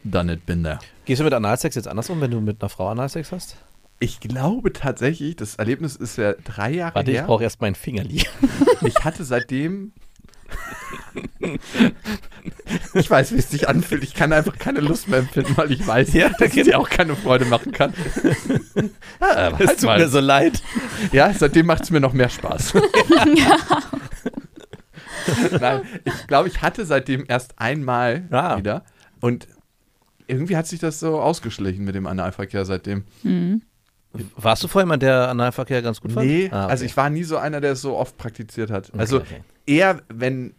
Done 0.05 0.33
it, 0.33 0.45
been 0.47 0.63
there. 0.63 0.79
Gehst 1.07 1.21
du 1.21 1.25
mit 1.25 1.33
Analsex 1.33 1.75
jetzt 1.77 1.89
anders 1.89 2.11
um, 2.11 2.21
wenn 2.21 2.31
du 2.31 2.41
mit 2.41 2.61
einer 2.63 2.69
Frau 2.69 2.89
Analsex 2.89 3.33
hast? 3.33 3.57
Ich 4.01 4.21
glaube 4.21 4.73
tatsächlich, 4.73 5.37
das 5.37 5.55
Erlebnis 5.55 5.97
ist 5.97 6.19
ja 6.19 6.35
drei 6.45 6.71
Jahre 6.73 6.95
Warte, 6.97 7.11
ich 7.11 7.17
her. 7.19 7.25
brauche 7.27 7.43
erst 7.45 7.61
meinen 7.61 7.75
Fingerli. 7.75 8.25
Ich 8.87 9.03
hatte 9.05 9.25
seitdem. 9.25 9.93
ich 12.93 13.09
weiß, 13.11 13.33
wie 13.33 13.39
es 13.39 13.51
sich 13.51 13.67
anfühlt. 13.69 14.03
Ich 14.05 14.13
kann 14.15 14.33
einfach 14.33 14.59
keine 14.59 14.81
Lust 14.81 15.09
mehr 15.09 15.21
empfinden, 15.21 15.57
weil 15.57 15.73
ich 15.73 15.87
weiß, 15.87 16.13
Ja, 16.13 16.29
dass 16.29 16.55
es 16.55 16.65
dir 16.67 16.79
auch 16.79 16.91
keine 16.91 17.17
Freude 17.17 17.47
machen 17.47 17.73
kann. 17.73 17.95
ja, 19.21 19.37
aber 19.49 19.61
Es 19.61 19.69
halt 19.69 19.79
tut 19.79 19.87
mal. 19.87 19.99
mir 19.99 20.09
so 20.09 20.21
leid. 20.21 20.63
ja, 21.13 21.33
seitdem 21.33 21.65
macht 21.67 21.85
es 21.85 21.91
mir 21.91 22.01
noch 22.01 22.13
mehr 22.13 22.29
Spaß. 22.29 22.75
Nein, 25.61 25.83
ich 26.05 26.27
glaube, 26.27 26.49
ich 26.49 26.61
hatte 26.61 26.85
seitdem 26.85 27.25
erst 27.27 27.59
einmal 27.59 28.25
Ah. 28.31 28.59
wieder. 28.59 28.85
Und 29.21 29.47
irgendwie 30.27 30.57
hat 30.57 30.67
sich 30.67 30.81
das 30.81 31.01
so 31.01 31.21
ausgeschlichen 31.21 31.85
mit 31.85 31.95
dem 31.95 32.07
Analverkehr 32.07 32.65
seitdem. 32.65 33.05
Mhm. 33.23 33.63
Warst 34.37 34.63
du 34.63 34.69
vorher 34.69 34.87
jemand, 34.87 35.03
der 35.03 35.29
Analverkehr 35.29 35.83
ganz 35.83 36.01
gut 36.01 36.13
fand? 36.13 36.27
Nee, 36.27 36.49
Ah, 36.53 36.65
okay. 36.65 36.71
also 36.71 36.85
ich 36.85 36.97
war 36.97 37.11
nie 37.11 37.25
so 37.25 37.37
einer, 37.37 37.61
der 37.61 37.73
es 37.73 37.81
so 37.83 37.97
oft 37.97 38.17
praktiziert 38.17 38.71
hat. 38.71 38.91
Okay, 38.91 38.99
Also 38.99 39.17
okay. 39.19 39.43
eher, 39.67 40.03
wenn, 40.09 40.55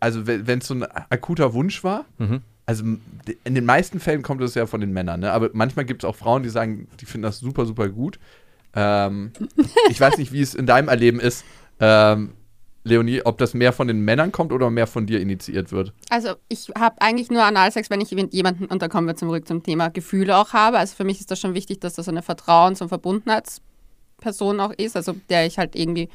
also 0.00 0.26
wenn 0.26 0.58
es 0.60 0.66
so 0.66 0.74
ein 0.74 0.84
akuter 1.10 1.52
Wunsch 1.52 1.84
war, 1.84 2.06
Mhm. 2.18 2.40
also 2.64 2.84
in 3.44 3.54
den 3.54 3.64
meisten 3.66 4.00
Fällen 4.00 4.22
kommt 4.22 4.40
es 4.42 4.54
ja 4.54 4.64
von 4.66 4.80
den 4.80 4.92
Männern, 4.92 5.20
ne? 5.20 5.30
aber 5.32 5.50
manchmal 5.52 5.84
gibt 5.84 6.04
es 6.04 6.08
auch 6.08 6.16
Frauen, 6.16 6.42
die 6.42 6.48
sagen, 6.48 6.88
die 7.00 7.04
finden 7.04 7.24
das 7.24 7.38
super, 7.38 7.66
super 7.66 7.88
gut. 7.90 8.18
Ähm, 8.74 9.32
ich 9.90 10.00
weiß 10.00 10.16
nicht, 10.16 10.32
wie 10.32 10.40
es 10.40 10.54
in 10.54 10.64
deinem 10.64 10.88
Erleben 10.88 11.20
ist, 11.20 11.44
ähm, 11.80 12.32
Leonie, 12.82 13.22
ob 13.24 13.38
das 13.38 13.52
mehr 13.52 13.72
von 13.72 13.88
den 13.88 14.00
Männern 14.00 14.32
kommt 14.32 14.52
oder 14.52 14.70
mehr 14.70 14.86
von 14.86 15.06
dir 15.06 15.20
initiiert 15.20 15.70
wird. 15.70 15.92
Also 16.08 16.34
ich 16.48 16.70
habe 16.78 17.00
eigentlich 17.00 17.30
nur 17.30 17.42
Analsex, 17.42 17.90
wenn 17.90 18.00
ich 18.00 18.10
mit 18.12 18.32
jemanden, 18.32 18.66
und 18.66 18.80
da 18.80 18.88
kommen 18.88 19.06
wir 19.06 19.16
zurück 19.16 19.46
zum 19.46 19.62
Thema 19.62 19.88
Gefühle 19.90 20.36
auch 20.36 20.52
habe. 20.52 20.78
Also 20.78 20.96
für 20.96 21.04
mich 21.04 21.20
ist 21.20 21.30
das 21.30 21.40
schon 21.40 21.54
wichtig, 21.54 21.80
dass 21.80 21.94
das 21.94 22.08
eine 22.08 22.22
Vertrauens- 22.22 22.80
und 22.80 22.88
Verbundenheitsperson 22.88 24.60
auch 24.60 24.72
ist, 24.72 24.96
also 24.96 25.14
der 25.28 25.46
ich 25.46 25.58
halt 25.58 25.76
irgendwie, 25.76 26.08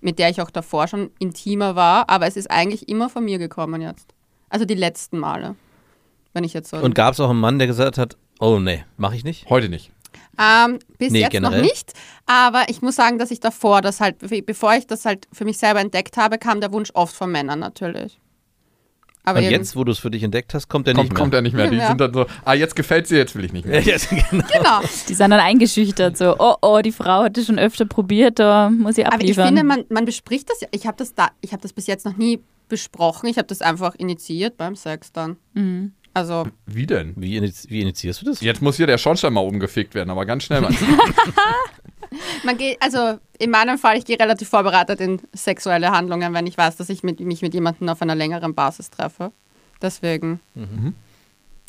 mit 0.00 0.18
der 0.18 0.30
ich 0.30 0.40
auch 0.40 0.50
davor 0.50 0.88
schon 0.88 1.10
intimer 1.18 1.76
war. 1.76 2.08
Aber 2.08 2.26
es 2.26 2.36
ist 2.36 2.50
eigentlich 2.50 2.88
immer 2.88 3.10
von 3.10 3.24
mir 3.24 3.38
gekommen 3.38 3.82
jetzt. 3.82 4.14
Also 4.48 4.64
die 4.64 4.74
letzten 4.74 5.18
Male. 5.18 5.54
Wenn 6.32 6.44
ich 6.44 6.54
jetzt 6.54 6.70
so. 6.70 6.78
Und 6.78 6.94
gab 6.94 7.14
es 7.14 7.20
auch 7.20 7.30
einen 7.30 7.40
Mann, 7.40 7.58
der 7.58 7.66
gesagt 7.66 7.98
hat, 7.98 8.16
oh 8.40 8.58
nee, 8.58 8.84
mache 8.96 9.16
ich 9.16 9.24
nicht? 9.24 9.48
Heute 9.50 9.68
nicht. 9.68 9.90
Ähm, 10.38 10.78
bis 10.98 11.12
Nee, 11.12 11.20
jetzt 11.20 11.30
generell? 11.30 11.60
noch 11.60 11.66
nicht. 11.66 11.92
Aber 12.26 12.64
ich 12.68 12.82
muss 12.82 12.96
sagen, 12.96 13.18
dass 13.18 13.30
ich 13.30 13.40
davor 13.40 13.80
das 13.82 14.00
halt, 14.00 14.18
be- 14.18 14.42
bevor 14.42 14.74
ich 14.74 14.86
das 14.86 15.04
halt 15.04 15.26
für 15.32 15.44
mich 15.44 15.58
selber 15.58 15.80
entdeckt 15.80 16.16
habe, 16.16 16.38
kam 16.38 16.60
der 16.60 16.72
Wunsch 16.72 16.90
oft 16.94 17.14
von 17.14 17.30
Männern 17.32 17.58
natürlich. 17.58 18.18
Aber 19.28 19.38
Und 19.40 19.46
eben- 19.46 19.52
jetzt, 19.54 19.74
wo 19.74 19.82
du 19.82 19.90
es 19.90 19.98
für 19.98 20.10
dich 20.10 20.22
entdeckt 20.22 20.54
hast, 20.54 20.68
kommt 20.68 20.86
der 20.86 20.94
Kommt, 20.94 21.04
nicht 21.04 21.12
mehr. 21.14 21.20
kommt 21.20 21.34
er 21.34 21.42
nicht 21.42 21.54
mehr. 21.54 21.68
Die 21.68 21.76
Ja. 21.78 21.88
sind 21.88 22.00
dann 22.00 22.14
so, 22.14 22.26
ah, 22.44 22.54
jetzt 22.54 22.76
gefällt 22.76 23.08
sie, 23.08 23.16
jetzt 23.16 23.34
will 23.34 23.44
ich 23.44 23.52
nicht 23.52 23.66
mehr. 23.66 23.80
Ja, 23.80 23.86
jetzt, 23.94 24.08
genau. 24.08 24.44
Genau. 24.52 24.80
Die 25.08 25.14
sind 25.14 25.30
dann 25.30 25.40
eingeschüchtert, 25.40 26.16
so, 26.16 26.36
oh 26.38 26.54
oh, 26.62 26.80
die 26.80 26.92
Frau 26.92 27.24
hat 27.24 27.36
das 27.36 27.46
schon 27.46 27.58
öfter 27.58 27.86
probiert, 27.86 28.38
da 28.38 28.70
muss 28.70 28.98
ich 28.98 29.04
Aber 29.06 29.16
ich 29.16 29.20
abliefern. 29.22 29.46
finde, 29.48 29.64
man, 29.64 29.84
man 29.88 30.04
bespricht 30.04 30.48
das 30.48 30.60
ja. 30.60 30.68
Ich 30.70 30.86
habe 30.86 30.96
das, 30.96 31.12
da, 31.14 31.30
ich 31.40 31.52
hab 31.52 31.60
das 31.60 31.72
bis 31.72 31.88
jetzt 31.88 32.04
noch 32.06 32.16
nie 32.16 32.40
besprochen. 32.68 33.28
Ich 33.28 33.36
habe 33.38 33.48
das 33.48 33.62
einfach 33.62 33.94
initiiert 33.96 34.56
beim 34.56 34.76
Sex 34.76 35.10
dann. 35.12 35.36
Mhm. 35.54 35.92
Also, 36.16 36.46
Wie 36.64 36.86
denn? 36.86 37.12
Wie, 37.16 37.38
iniz- 37.38 37.68
wie 37.68 37.82
initiierst 37.82 38.22
du 38.22 38.24
das? 38.24 38.40
Jetzt 38.40 38.62
muss 38.62 38.78
hier 38.78 38.86
der 38.86 38.96
Schornstein 38.96 39.34
mal 39.34 39.40
umgefegt 39.40 39.94
werden, 39.94 40.08
aber 40.08 40.24
ganz 40.24 40.44
schnell 40.44 40.62
mal. 40.62 40.72
man 42.44 42.56
geht, 42.56 42.80
also 42.80 43.18
in 43.38 43.50
meinem 43.50 43.76
Fall, 43.76 43.98
ich 43.98 44.06
gehe 44.06 44.18
relativ 44.18 44.48
vorbereitet 44.48 44.98
in 45.02 45.20
sexuelle 45.34 45.90
Handlungen, 45.90 46.32
wenn 46.32 46.46
ich 46.46 46.56
weiß, 46.56 46.76
dass 46.76 46.88
ich 46.88 47.02
mit, 47.02 47.20
mich 47.20 47.42
mit 47.42 47.52
jemandem 47.52 47.90
auf 47.90 48.00
einer 48.00 48.14
längeren 48.14 48.54
Basis 48.54 48.88
treffe. 48.88 49.30
Deswegen. 49.82 50.40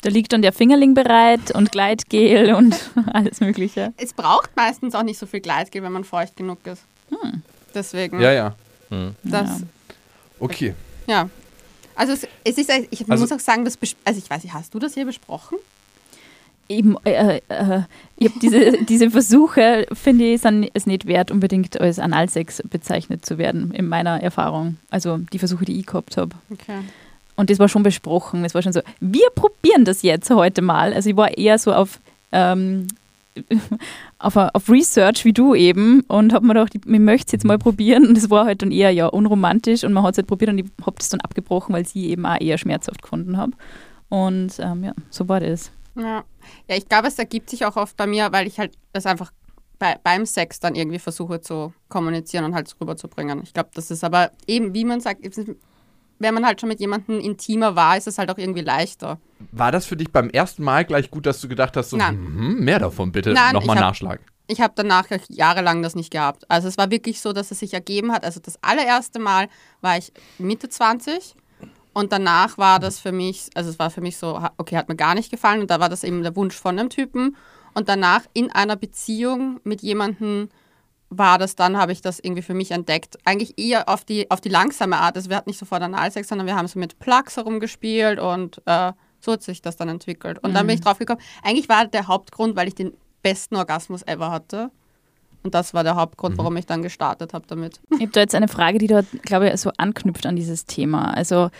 Da 0.00 0.08
liegt 0.08 0.32
dann 0.32 0.40
der 0.40 0.54
Fingerling 0.54 0.94
bereit 0.94 1.50
und 1.54 1.70
Gleitgel 1.70 2.54
und 2.54 2.74
alles 3.12 3.40
Mögliche. 3.40 3.92
Es 3.98 4.14
braucht 4.14 4.56
meistens 4.56 4.94
auch 4.94 5.02
nicht 5.02 5.18
so 5.18 5.26
viel 5.26 5.40
Gleitgel, 5.40 5.82
wenn 5.82 5.92
man 5.92 6.04
feucht 6.04 6.36
genug 6.36 6.66
ist. 6.66 6.84
Deswegen. 7.74 8.18
ja, 8.18 8.32
ja. 8.32 8.54
Hm. 8.88 9.14
Das, 9.24 9.60
Ja. 9.60 9.66
Okay. 10.40 10.74
ja. 11.06 11.28
Also 11.98 12.12
es, 12.14 12.26
es 12.44 12.56
ist, 12.58 12.70
ich 12.90 13.10
Also- 13.10 13.22
muss 13.22 13.32
auch 13.32 13.40
sagen, 13.40 13.64
das, 13.64 13.78
bes- 13.78 13.96
also 14.04 14.18
ich 14.22 14.30
weiß 14.30 14.42
nicht, 14.44 14.54
hast 14.54 14.72
du 14.74 14.78
das 14.78 14.94
hier 14.94 15.04
besprochen? 15.04 15.58
Eben, 16.70 16.96
äh, 17.04 17.40
äh, 17.48 17.80
ich 18.18 18.28
hab 18.28 18.40
diese, 18.40 18.72
diese 18.84 19.10
Versuche, 19.10 19.86
finde 19.92 20.26
ich, 20.34 20.42
sind 20.42 20.68
es 20.74 20.86
nicht 20.86 21.06
wert, 21.06 21.30
unbedingt 21.30 21.80
als 21.80 21.98
Analsex 21.98 22.62
bezeichnet 22.68 23.24
zu 23.24 23.38
werden, 23.38 23.72
in 23.72 23.86
meiner 23.88 24.22
Erfahrung. 24.22 24.76
Also 24.90 25.18
die 25.32 25.38
Versuche, 25.38 25.64
die 25.64 25.78
ich 25.80 25.86
gehabt 25.86 26.16
habe. 26.18 26.36
Okay. 26.50 26.78
Und 27.36 27.48
das 27.50 27.58
war 27.58 27.68
schon 27.68 27.84
besprochen. 27.84 28.44
Es 28.44 28.54
war 28.54 28.62
schon 28.62 28.72
so, 28.72 28.80
wir 29.00 29.30
probieren 29.34 29.84
das 29.86 30.02
jetzt 30.02 30.28
heute 30.28 30.60
mal. 30.60 30.92
Also 30.92 31.08
ich 31.10 31.16
war 31.16 31.38
eher 31.38 31.58
so 31.58 31.72
auf, 31.72 32.00
ähm, 32.32 32.88
auf, 34.18 34.36
auf 34.36 34.68
Research 34.68 35.24
wie 35.24 35.32
du 35.32 35.54
eben 35.54 36.00
und 36.02 36.32
habe 36.32 36.46
mir 36.46 36.54
gedacht, 36.54 36.74
ich, 36.74 36.82
ich 36.84 37.00
möchte 37.00 37.26
es 37.26 37.32
jetzt 37.32 37.44
mal 37.44 37.58
probieren. 37.58 38.06
Und 38.06 38.18
es 38.18 38.30
war 38.30 38.46
halt 38.46 38.62
dann 38.62 38.70
eher 38.70 38.90
ja 38.90 39.06
unromantisch 39.06 39.84
und 39.84 39.92
man 39.92 40.02
hat 40.02 40.14
es 40.14 40.18
halt 40.18 40.26
probiert 40.26 40.50
und 40.50 40.58
ich 40.58 40.66
habe 40.84 40.96
das 40.98 41.08
dann 41.08 41.20
abgebrochen, 41.20 41.74
weil 41.74 41.86
sie 41.86 42.08
eben 42.08 42.26
auch 42.26 42.40
eher 42.40 42.58
schmerzhaft 42.58 43.02
gefunden 43.02 43.36
habe. 43.36 43.52
Und 44.08 44.58
ähm, 44.58 44.84
ja, 44.84 44.92
so 45.10 45.28
war 45.28 45.40
das. 45.40 45.70
Ja. 45.94 46.24
ja, 46.68 46.76
ich 46.76 46.88
glaube, 46.88 47.08
es 47.08 47.18
ergibt 47.18 47.50
sich 47.50 47.64
auch 47.64 47.76
oft 47.76 47.96
bei 47.96 48.06
mir, 48.06 48.30
weil 48.32 48.46
ich 48.46 48.58
halt 48.58 48.72
das 48.92 49.06
einfach 49.06 49.32
bei, 49.78 49.96
beim 50.02 50.26
Sex 50.26 50.60
dann 50.60 50.74
irgendwie 50.74 50.98
versuche 50.98 51.40
zu 51.40 51.72
kommunizieren 51.88 52.44
und 52.44 52.54
halt 52.54 52.74
rüberzubringen. 52.80 53.42
Ich 53.42 53.52
glaube, 53.52 53.70
das 53.74 53.90
ist 53.90 54.04
aber 54.04 54.32
eben, 54.46 54.74
wie 54.74 54.84
man 54.84 55.00
sagt, 55.00 55.24
es 55.24 55.38
wenn 56.18 56.34
man 56.34 56.44
halt 56.44 56.60
schon 56.60 56.68
mit 56.68 56.80
jemandem 56.80 57.20
intimer 57.20 57.76
war, 57.76 57.96
ist 57.96 58.06
es 58.06 58.18
halt 58.18 58.30
auch 58.30 58.38
irgendwie 58.38 58.60
leichter. 58.62 59.18
War 59.52 59.72
das 59.72 59.86
für 59.86 59.96
dich 59.96 60.10
beim 60.10 60.30
ersten 60.30 60.62
Mal 60.62 60.84
gleich 60.84 61.10
gut, 61.10 61.26
dass 61.26 61.40
du 61.40 61.48
gedacht 61.48 61.76
hast, 61.76 61.90
so, 61.90 61.96
mhm, 61.96 62.56
mehr 62.60 62.78
davon 62.78 63.12
bitte, 63.12 63.34
nochmal 63.52 63.76
nachschlagen? 63.76 64.24
Ich 64.46 64.60
habe 64.60 64.72
danach 64.74 65.06
jahrelang 65.28 65.82
das 65.82 65.94
nicht 65.94 66.10
gehabt. 66.10 66.50
Also 66.50 66.68
es 66.68 66.78
war 66.78 66.90
wirklich 66.90 67.20
so, 67.20 67.34
dass 67.34 67.50
es 67.50 67.58
sich 67.58 67.74
ergeben 67.74 68.12
hat. 68.12 68.24
Also 68.24 68.40
das 68.40 68.62
allererste 68.62 69.18
Mal 69.18 69.48
war 69.82 69.98
ich 69.98 70.10
Mitte 70.38 70.70
20 70.70 71.34
und 71.92 72.12
danach 72.12 72.56
war 72.56 72.78
das 72.80 72.98
für 72.98 73.12
mich, 73.12 73.50
also 73.54 73.68
es 73.70 73.78
war 73.78 73.90
für 73.90 74.00
mich 74.00 74.16
so, 74.16 74.40
okay, 74.56 74.76
hat 74.76 74.88
mir 74.88 74.96
gar 74.96 75.14
nicht 75.14 75.30
gefallen 75.30 75.60
und 75.60 75.70
da 75.70 75.80
war 75.80 75.88
das 75.88 76.04
eben 76.04 76.22
der 76.22 76.34
Wunsch 76.36 76.54
von 76.54 76.78
einem 76.78 76.90
Typen. 76.90 77.36
Und 77.74 77.88
danach 77.88 78.22
in 78.32 78.50
einer 78.50 78.76
Beziehung 78.76 79.60
mit 79.64 79.82
jemandem 79.82 80.48
war 81.10 81.38
das 81.38 81.56
dann, 81.56 81.76
habe 81.76 81.92
ich 81.92 82.02
das 82.02 82.18
irgendwie 82.18 82.42
für 82.42 82.54
mich 82.54 82.70
entdeckt. 82.70 83.18
Eigentlich 83.24 83.58
eher 83.58 83.88
auf 83.88 84.04
die, 84.04 84.30
auf 84.30 84.40
die 84.40 84.50
langsame 84.50 84.96
Art. 84.96 85.16
Also 85.16 85.30
wir 85.30 85.36
hatten 85.36 85.50
nicht 85.50 85.58
sofort 85.58 85.82
Analsex, 85.82 86.28
sondern 86.28 86.46
wir 86.46 86.56
haben 86.56 86.68
so 86.68 86.78
mit 86.78 86.98
Plugs 86.98 87.36
herumgespielt 87.36 88.20
und 88.20 88.60
äh, 88.66 88.92
so 89.20 89.32
hat 89.32 89.42
sich 89.42 89.62
das 89.62 89.76
dann 89.76 89.88
entwickelt. 89.88 90.38
Und 90.42 90.54
dann 90.54 90.66
bin 90.66 90.76
ich 90.76 90.82
drauf 90.82 90.98
gekommen, 90.98 91.20
eigentlich 91.42 91.68
war 91.68 91.86
der 91.86 92.06
Hauptgrund, 92.06 92.56
weil 92.56 92.68
ich 92.68 92.74
den 92.74 92.92
besten 93.22 93.56
Orgasmus 93.56 94.02
ever 94.06 94.30
hatte. 94.30 94.70
Und 95.42 95.54
das 95.54 95.72
war 95.72 95.84
der 95.84 95.96
Hauptgrund, 95.96 96.36
warum 96.36 96.56
ich 96.56 96.66
dann 96.66 96.82
gestartet 96.82 97.32
habe 97.32 97.46
damit. 97.46 97.80
Ich 97.90 98.00
habe 98.00 98.12
da 98.12 98.20
jetzt 98.20 98.34
eine 98.34 98.48
Frage, 98.48 98.78
die 98.78 98.86
da, 98.86 99.02
glaube 99.22 99.48
ich, 99.48 99.56
so 99.60 99.70
anknüpft 99.76 100.26
an 100.26 100.36
dieses 100.36 100.66
Thema. 100.66 101.14
Also, 101.14 101.50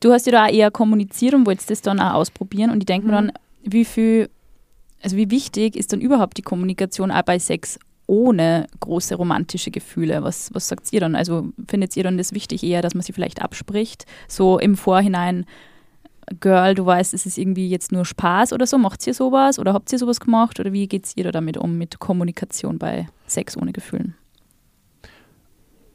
du 0.00 0.12
hast 0.12 0.26
ja 0.26 0.32
da 0.32 0.44
auch 0.44 0.52
eher 0.52 0.70
kommuniziert 0.70 1.34
und 1.34 1.46
wolltest 1.46 1.70
das 1.70 1.82
dann 1.82 1.98
auch 1.98 2.14
ausprobieren. 2.14 2.70
Und 2.70 2.78
ich 2.78 2.86
denke 2.86 3.06
mir 3.06 3.14
dann, 3.14 3.32
wie 3.62 3.84
viel, 3.84 4.30
also 5.02 5.16
wie 5.16 5.30
wichtig 5.30 5.76
ist 5.76 5.92
dann 5.92 6.00
überhaupt 6.00 6.36
die 6.36 6.42
Kommunikation 6.42 7.10
auch 7.10 7.22
bei 7.22 7.38
Sex 7.38 7.78
ohne 8.06 8.66
große 8.80 9.14
romantische 9.14 9.70
Gefühle? 9.70 10.22
Was, 10.22 10.52
was 10.54 10.68
sagt 10.68 10.92
ihr 10.92 11.00
dann? 11.00 11.14
Also, 11.14 11.52
findet 11.68 11.96
ihr 11.96 12.04
dann 12.04 12.18
das 12.18 12.32
wichtig 12.32 12.62
eher, 12.62 12.82
dass 12.82 12.94
man 12.94 13.02
sie 13.02 13.12
vielleicht 13.12 13.42
abspricht? 13.42 14.06
So 14.28 14.58
im 14.58 14.76
Vorhinein, 14.76 15.46
Girl, 16.40 16.74
du 16.74 16.84
weißt, 16.84 17.14
es 17.14 17.24
ist 17.24 17.38
irgendwie 17.38 17.68
jetzt 17.68 17.92
nur 17.92 18.04
Spaß 18.04 18.52
oder 18.52 18.66
so. 18.66 18.78
Macht 18.78 19.06
ihr 19.06 19.14
sowas 19.14 19.58
oder 19.60 19.72
habt 19.72 19.92
ihr 19.92 19.98
sowas 19.98 20.18
gemacht? 20.18 20.58
Oder 20.58 20.72
wie 20.72 20.88
geht 20.88 21.12
ihr 21.14 21.24
da 21.24 21.30
damit 21.30 21.56
um, 21.56 21.78
mit 21.78 22.00
Kommunikation 22.00 22.78
bei 22.78 23.06
Sex 23.26 23.56
ohne 23.56 23.72
Gefühlen? 23.72 24.16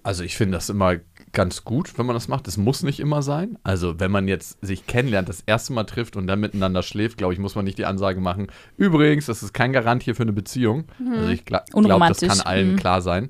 Also 0.04 0.24
ich 0.24 0.38
finde 0.38 0.58
das 0.58 0.70
immer 0.70 0.96
ganz 1.34 1.64
gut, 1.64 1.98
wenn 1.98 2.06
man 2.06 2.16
das 2.16 2.28
macht. 2.28 2.48
Es 2.48 2.58
muss 2.58 2.84
nicht 2.84 3.00
immer 3.00 3.22
sein. 3.22 3.58
Also 3.64 4.00
wenn 4.00 4.12
man 4.12 4.28
jetzt 4.28 4.58
sich 4.66 4.88
kennenlernt, 4.88 5.30
das 5.30 5.42
erste 5.46 5.74
Mal 5.74 5.86
trifft 5.86 6.16
und 6.18 6.28
dann 6.28 6.40
miteinander 6.40 6.84
schläft, 6.84 7.18
glaube 7.18 7.34
ich, 7.34 7.40
muss 7.40 7.56
man 7.56 7.66
nicht 7.66 7.78
die 7.78 7.86
Ansage 7.86 8.20
machen. 8.20 8.48
Übrigens, 8.78 9.26
das 9.28 9.42
ist 9.44 9.54
kein 9.54 9.74
Garant 9.74 10.04
hier 10.04 10.16
für 10.16 10.24
eine 10.24 10.34
Beziehung. 10.34 10.86
Also 11.16 11.30
ich 11.30 11.46
gla 11.46 11.64
glaube, 11.72 12.06
das 12.08 12.20
kann 12.20 12.42
allen 12.42 12.74
Mhm. 12.74 12.76
klar 12.78 13.02
sein. 13.02 13.30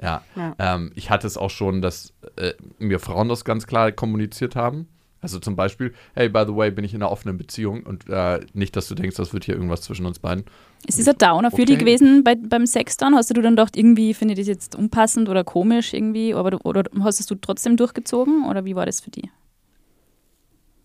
Ja. 0.00 0.22
Ja. 0.34 0.54
Ähm, 0.58 0.90
ich 0.96 1.10
hatte 1.10 1.26
es 1.26 1.36
auch 1.36 1.50
schon, 1.50 1.80
dass 1.80 2.12
äh, 2.36 2.52
mir 2.78 2.98
Frauen 2.98 3.28
das 3.28 3.44
ganz 3.44 3.66
klar 3.66 3.92
kommuniziert 3.92 4.56
haben. 4.56 4.88
Also 5.24 5.38
zum 5.38 5.56
Beispiel, 5.56 5.94
hey, 6.14 6.28
by 6.28 6.44
the 6.46 6.54
way, 6.54 6.70
bin 6.70 6.84
ich 6.84 6.92
in 6.92 7.02
einer 7.02 7.10
offenen 7.10 7.38
Beziehung 7.38 7.82
und 7.84 8.08
äh, 8.10 8.40
nicht, 8.52 8.76
dass 8.76 8.88
du 8.88 8.94
denkst, 8.94 9.16
das 9.16 9.32
wird 9.32 9.44
hier 9.44 9.54
irgendwas 9.54 9.80
zwischen 9.80 10.04
uns 10.04 10.18
beiden. 10.18 10.44
Ist 10.86 11.08
ein 11.08 11.16
Downer 11.16 11.50
für 11.50 11.56
Okay. 11.56 11.64
dich 11.64 11.78
gewesen 11.78 12.22
bei, 12.22 12.34
beim 12.34 12.66
Sex 12.66 12.98
dann? 12.98 13.14
Hast 13.14 13.30
du 13.30 13.34
dann 13.40 13.56
gedacht, 13.56 13.74
irgendwie 13.74 14.12
finde 14.12 14.34
ich 14.34 14.40
das 14.40 14.48
jetzt 14.48 14.76
unpassend 14.76 15.30
oder 15.30 15.42
komisch 15.42 15.94
irgendwie, 15.94 16.32
du, 16.32 16.58
oder 16.64 16.84
hast 17.00 17.30
du 17.30 17.34
trotzdem 17.36 17.78
durchgezogen 17.78 18.44
oder 18.46 18.66
wie 18.66 18.76
war 18.76 18.84
das 18.84 19.00
für 19.00 19.10
dich? 19.10 19.30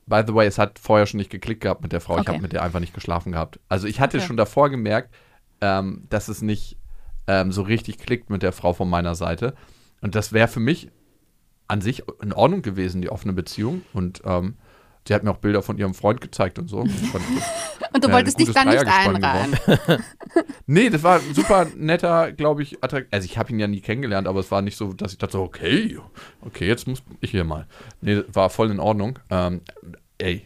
by 0.10 0.24
the 0.26 0.34
way, 0.34 0.48
es 0.48 0.58
hat 0.58 0.80
vorher 0.80 1.06
schon 1.06 1.20
nicht 1.20 1.30
geklickt 1.30 1.62
gehabt 1.62 1.84
mit 1.84 1.92
der 1.94 2.02
Frau. 2.02 2.16
Ich 2.16 2.22
Okay. 2.22 2.30
habe 2.30 2.42
mit 2.42 2.52
der 2.54 2.64
einfach 2.64 2.80
nicht 2.80 2.94
geschlafen 2.94 3.32
gehabt. 3.32 3.60
Also 3.70 3.88
ich 3.88 4.00
hatte 4.00 4.18
Okay. 4.18 4.26
schon 4.26 4.38
davor 4.38 4.70
gemerkt, 4.70 5.14
ähm, 5.62 6.06
dass 6.10 6.28
es 6.28 6.42
nicht 6.42 6.78
ähm, 7.28 7.52
so 7.52 7.62
richtig 7.62 8.00
klickt 8.00 8.30
mit 8.30 8.42
der 8.42 8.52
Frau 8.52 8.74
von 8.74 8.90
meiner 8.90 9.16
Seite. 9.16 9.54
Und 10.02 10.16
das 10.16 10.34
wäre 10.34 10.48
für 10.48 10.60
mich 10.60 10.90
an 11.70 11.80
sich 11.82 12.04
in 12.22 12.34
Ordnung 12.34 12.62
gewesen, 12.62 13.02
die 13.02 13.10
offene 13.10 13.32
Beziehung. 13.34 13.84
Und 13.94 14.22
ähm, 14.26 14.56
sie 15.08 15.14
hat 15.14 15.24
mir 15.24 15.32
auch 15.32 15.38
Bilder 15.38 15.62
von 15.62 15.78
ihrem 15.78 15.94
Freund 15.94 16.20
gezeigt 16.22 16.60
und 16.60 16.68
so. 16.68 16.84
Das- 17.82 17.96
Und 17.96 18.04
du 18.04 18.12
wolltest 18.12 18.40
dich 18.40 18.52
da 18.52 18.64
gutes 18.66 18.84
nicht 18.84 18.92
einreihen. 18.92 19.58
Nee, 20.68 20.90
das 20.92 21.02
war 21.02 21.16
ein 21.20 21.34
super 21.34 21.66
netter, 21.76 22.32
glaube 22.32 22.62
ich, 22.62 22.84
attrakt 22.84 23.08
Also 23.12 23.26
ich 23.26 23.38
habe 23.40 23.52
ihn 23.52 23.60
ja 23.60 23.68
nie 23.68 23.82
kennengelernt, 23.82 24.28
aber 24.28 24.40
es 24.42 24.52
war 24.52 24.62
nicht 24.62 24.78
so, 24.78 24.94
dass 24.94 25.12
ich 25.12 25.18
dachte, 25.18 25.40
okay, 25.40 25.98
okay, 26.42 26.68
jetzt 26.68 26.88
muss 26.88 27.02
ich 27.22 27.32
hier 27.32 27.44
mal. 27.44 27.66
Nee, 28.02 28.22
war 28.32 28.50
voll 28.52 28.70
in 28.70 28.80
Ordnung. 28.80 29.18
Ähm, 29.32 29.62
ey, 30.20 30.46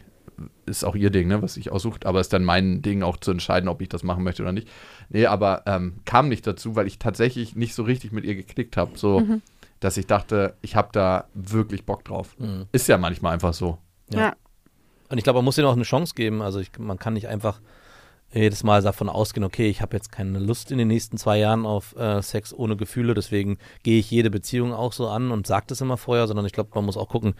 ist 0.66 0.84
auch 0.84 0.94
ihr 0.96 1.10
Ding, 1.10 1.28
ne, 1.28 1.42
was 1.42 1.54
sich 1.54 1.70
aussucht, 1.70 2.06
aber 2.06 2.20
ist 2.20 2.32
dann 2.32 2.44
mein 2.44 2.80
Ding 2.80 3.02
auch 3.02 3.18
zu 3.18 3.30
entscheiden, 3.32 3.68
ob 3.68 3.82
ich 3.82 3.88
das 3.90 4.02
machen 4.02 4.24
möchte 4.24 4.42
oder 4.42 4.52
nicht. 4.52 4.68
Nee, 5.10 5.26
aber 5.26 5.62
ähm, 5.66 5.96
kam 6.06 6.28
nicht 6.30 6.46
dazu, 6.46 6.74
weil 6.74 6.86
ich 6.86 6.98
tatsächlich 6.98 7.54
nicht 7.54 7.74
so 7.74 7.82
richtig 7.82 8.12
mit 8.12 8.24
ihr 8.24 8.34
geklickt 8.34 8.76
habe, 8.78 8.92
so, 8.96 9.20
Mhm. 9.20 9.42
Dass 9.84 9.98
ich 9.98 10.06
dachte, 10.06 10.56
ich 10.62 10.76
habe 10.76 10.88
da 10.92 11.26
wirklich 11.34 11.84
Bock 11.84 12.04
drauf. 12.04 12.36
Mhm. 12.38 12.66
Ist 12.72 12.88
ja 12.88 12.96
manchmal 12.96 13.34
einfach 13.34 13.52
so. 13.52 13.76
Ja. 14.10 14.20
Ja. 14.20 14.36
Und 15.10 15.18
ich 15.18 15.24
glaube, 15.24 15.38
man 15.38 15.44
muss 15.44 15.58
ihnen 15.58 15.66
auch 15.66 15.74
eine 15.74 15.82
Chance 15.82 16.14
geben. 16.14 16.40
Also 16.40 16.58
ich, 16.58 16.70
man 16.78 16.98
kann 16.98 17.12
nicht 17.12 17.28
einfach 17.28 17.60
jedes 18.32 18.64
Mal 18.64 18.82
davon 18.82 19.08
ausgehen, 19.10 19.44
okay, 19.44 19.68
ich 19.68 19.82
habe 19.82 19.94
jetzt 19.94 20.10
keine 20.10 20.38
Lust 20.38 20.72
in 20.72 20.78
den 20.78 20.88
nächsten 20.88 21.18
zwei 21.18 21.38
Jahren 21.38 21.66
auf 21.66 21.94
äh, 21.96 22.20
Sex 22.20 22.52
ohne 22.52 22.76
Gefühle, 22.76 23.14
deswegen 23.14 23.58
gehe 23.84 24.00
ich 24.00 24.10
jede 24.10 24.28
Beziehung 24.28 24.72
auch 24.72 24.92
so 24.92 25.06
an 25.06 25.30
und 25.30 25.46
sage 25.46 25.66
das 25.68 25.80
immer 25.80 25.96
vorher, 25.96 26.26
sondern 26.26 26.44
ich 26.44 26.52
glaube, 26.52 26.70
man 26.74 26.84
muss 26.84 26.96
auch 26.96 27.08
gucken, 27.08 27.34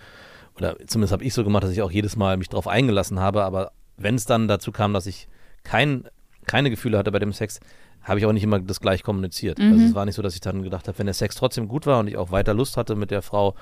oder 0.56 0.76
zumindest 0.86 1.12
habe 1.12 1.24
ich 1.24 1.34
so 1.34 1.42
gemacht, 1.42 1.64
dass 1.64 1.72
ich 1.72 1.82
auch 1.82 1.90
jedes 1.90 2.14
Mal 2.14 2.36
mich 2.36 2.48
darauf 2.48 2.68
eingelassen 2.68 3.18
habe, 3.18 3.42
aber 3.42 3.72
wenn 3.96 4.14
es 4.14 4.24
dann 4.24 4.46
dazu 4.46 4.70
kam, 4.70 4.92
dass 4.92 5.06
ich 5.06 5.26
kein, 5.64 6.04
keine 6.46 6.70
Gefühle 6.70 6.96
hatte 6.96 7.10
bei 7.10 7.18
dem 7.18 7.32
Sex, 7.32 7.58
habe 8.04 8.18
ich 8.20 8.26
auch 8.26 8.32
nicht 8.32 8.44
immer 8.44 8.60
das 8.60 8.80
gleich 8.80 9.02
kommuniziert. 9.02 9.58
Also 9.58 9.84
es 9.86 9.94
war 9.94 10.04
nicht 10.04 10.14
so, 10.14 10.22
dass 10.22 10.34
ich 10.34 10.40
dann 10.40 10.62
gedacht 10.62 10.86
habe, 10.88 10.98
wenn 10.98 11.06
der 11.06 11.14
Sex 11.14 11.34
trotzdem 11.36 11.68
gut 11.68 11.86
war 11.86 11.98
und 12.00 12.06
ich 12.06 12.16
auch 12.16 12.30
weiter 12.30 12.54
Lust 12.54 12.76
hatte 12.76 12.94
mit 12.96 13.10
der 13.10 13.22
Frau, 13.22 13.54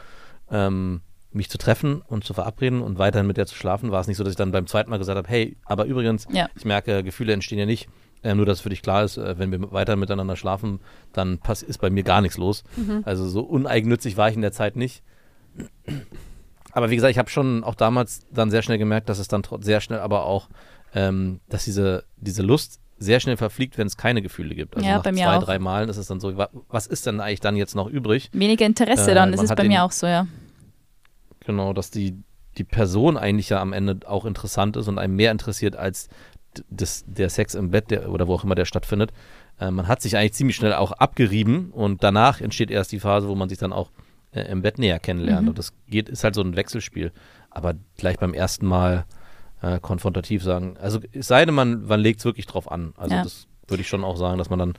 ähm, 0.51 1.01
mich 1.31 1.49
zu 1.49 1.57
treffen 1.57 2.03
und 2.07 2.25
zu 2.25 2.35
verabreden 2.35 2.83
und 2.83 2.99
weiterhin 2.99 3.27
mit 3.27 3.39
der 3.39 3.47
zu 3.47 3.55
schlafen, 3.55 3.91
war 3.91 4.01
es 4.01 4.07
nicht 4.07 4.19
so, 4.19 4.25
dass 4.25 4.33
ich 4.33 4.37
dann 4.37 4.53
beim 4.53 4.67
zweiten 4.67 4.91
Mal 4.91 4.99
gesagt 4.99 5.17
habe, 5.17 5.29
hey, 5.29 5.57
aber 5.65 5.87
übrigens, 5.87 6.27
Ja. 6.31 6.49
ich 6.57 6.65
merke, 6.67 7.03
Gefühle 7.03 7.33
entstehen 7.33 7.59
ja 7.59 7.65
nicht. 7.67 7.89
Ähm, 8.25 8.37
nur, 8.37 8.47
dass 8.47 8.61
für 8.61 8.69
dich 8.69 8.83
klar 8.83 9.03
ist, 9.05 9.17
äh, 9.17 9.39
wenn 9.39 9.51
wir 9.51 9.73
weiter 9.73 9.97
miteinander 9.97 10.37
schlafen, 10.37 10.79
dann 11.13 11.39
pass 11.39 11.63
ist 11.63 11.79
bei 11.79 11.89
mir 11.91 12.03
gar 12.05 12.21
nichts 12.21 12.37
los. 12.37 12.63
Also 13.05 13.27
so 13.29 13.41
uneigennützig 13.41 14.17
war 14.17 14.29
ich 14.29 14.35
in 14.37 14.43
der 14.43 14.53
Zeit 14.53 14.77
nicht. 14.77 15.03
Aber 16.73 16.91
wie 16.91 16.95
gesagt, 16.97 17.11
ich 17.11 17.19
habe 17.19 17.31
schon 17.31 17.65
auch 17.65 17.75
damals 17.75 18.21
dann 18.33 18.51
sehr 18.51 18.63
schnell 18.63 18.79
gemerkt, 18.79 19.09
dass 19.09 19.19
es 19.19 19.29
dann 19.29 19.43
sehr 19.61 19.81
schnell 19.81 19.99
aber 20.01 20.25
auch, 20.25 20.49
ähm, 20.95 21.41
dass 21.49 21.65
diese, 21.65 22.05
diese 22.17 22.43
Lust 22.43 22.79
sehr 23.03 23.21
schnell 23.21 23.37
verfliegt, 23.37 23.77
wenn 23.79 23.87
es 23.87 23.97
keine 23.97 24.23
Gefühle 24.23 24.55
gibt. 24.55 24.77
Also 24.77 24.87
Ja, 24.89 24.97
nach 24.97 25.03
bei 25.03 25.13
mir 25.13 25.25
zwei, 25.25 25.37
auch. 25.37 25.43
drei 25.45 25.59
Malen 25.59 25.89
ist 25.89 25.97
es 25.97 26.07
dann 26.07 26.21
so, 26.21 26.37
wa- 26.37 26.49
was 26.69 26.87
ist 26.87 27.07
denn 27.07 27.21
eigentlich 27.21 27.41
dann 27.41 27.57
jetzt 27.57 27.75
noch 27.75 27.89
übrig? 27.89 28.31
Weniger 28.33 28.65
Interesse 28.67 29.11
Äh, 29.11 29.15
dann, 29.15 29.33
ist 29.33 29.41
hat 29.51 29.57
bei 29.57 29.63
den- 29.65 29.73
mir 29.73 29.83
auch 29.85 29.93
so, 29.93 30.07
ja. 30.07 30.27
Genau, 31.45 31.73
dass 31.73 31.91
die, 31.91 32.15
die 32.59 32.65
Person 32.65 33.17
eigentlich 33.17 33.49
ja 33.49 33.61
am 33.61 33.73
Ende 33.73 33.99
auch 34.07 34.25
interessant 34.25 34.77
ist 34.77 34.89
und 34.89 34.99
einem 34.99 35.17
mehr 35.17 35.33
interessiert 35.33 35.77
als 35.77 36.09
das, 36.71 37.05
der 37.07 37.31
Sex 37.31 37.55
im 37.55 37.71
Bett 37.71 37.91
der, 37.91 38.11
oder 38.11 38.29
wo 38.29 38.35
auch 38.35 38.45
immer 38.45 38.55
der 38.55 38.67
stattfindet. 38.67 39.11
Äh, 39.59 39.71
man 39.71 39.89
hat 39.89 40.03
sich 40.03 40.17
eigentlich 40.17 40.35
ziemlich 40.35 40.57
schnell 40.57 40.75
auch 40.75 40.93
abgerieben 40.93 41.71
und 41.71 42.03
danach 42.05 42.41
entsteht 42.41 42.71
erst 42.71 42.93
die 42.93 43.01
Phase, 43.01 43.29
wo 43.29 43.35
man 43.35 43.49
sich 43.49 43.59
dann 43.59 43.73
auch 43.73 43.91
äh, 44.33 44.43
im 44.43 44.63
Bett 44.63 44.79
näher 44.79 44.99
kennenlernt. 44.99 45.43
Mhm. 45.43 45.49
Und 45.49 45.59
das 45.59 45.73
geht, 45.89 46.09
ist 46.09 46.25
halt 46.25 46.35
so 46.35 46.43
ein 46.43 46.55
Wechselspiel. 46.57 47.11
Aber 47.51 47.75
gleich 47.97 48.19
beim 48.19 48.35
ersten 48.35 48.67
Mal 48.67 49.05
äh, 49.63 49.79
konfrontativ 49.81 50.43
sagen, 50.43 50.77
also 50.81 51.01
es 51.13 51.29
sei 51.29 51.45
denn, 51.47 51.55
man, 51.55 51.87
man 51.87 52.01
legt 52.01 52.19
es 52.19 52.25
wirklich 52.25 52.47
drauf 52.47 52.71
an. 52.71 52.93
Also 52.97 53.15
Ja. 53.15 53.23
das 53.23 53.47
würde 53.69 53.81
ich 53.81 53.89
schon 53.89 54.05
auch 54.05 54.17
sagen, 54.17 54.39
dass 54.39 54.51
man 54.51 54.59
dann 54.59 54.75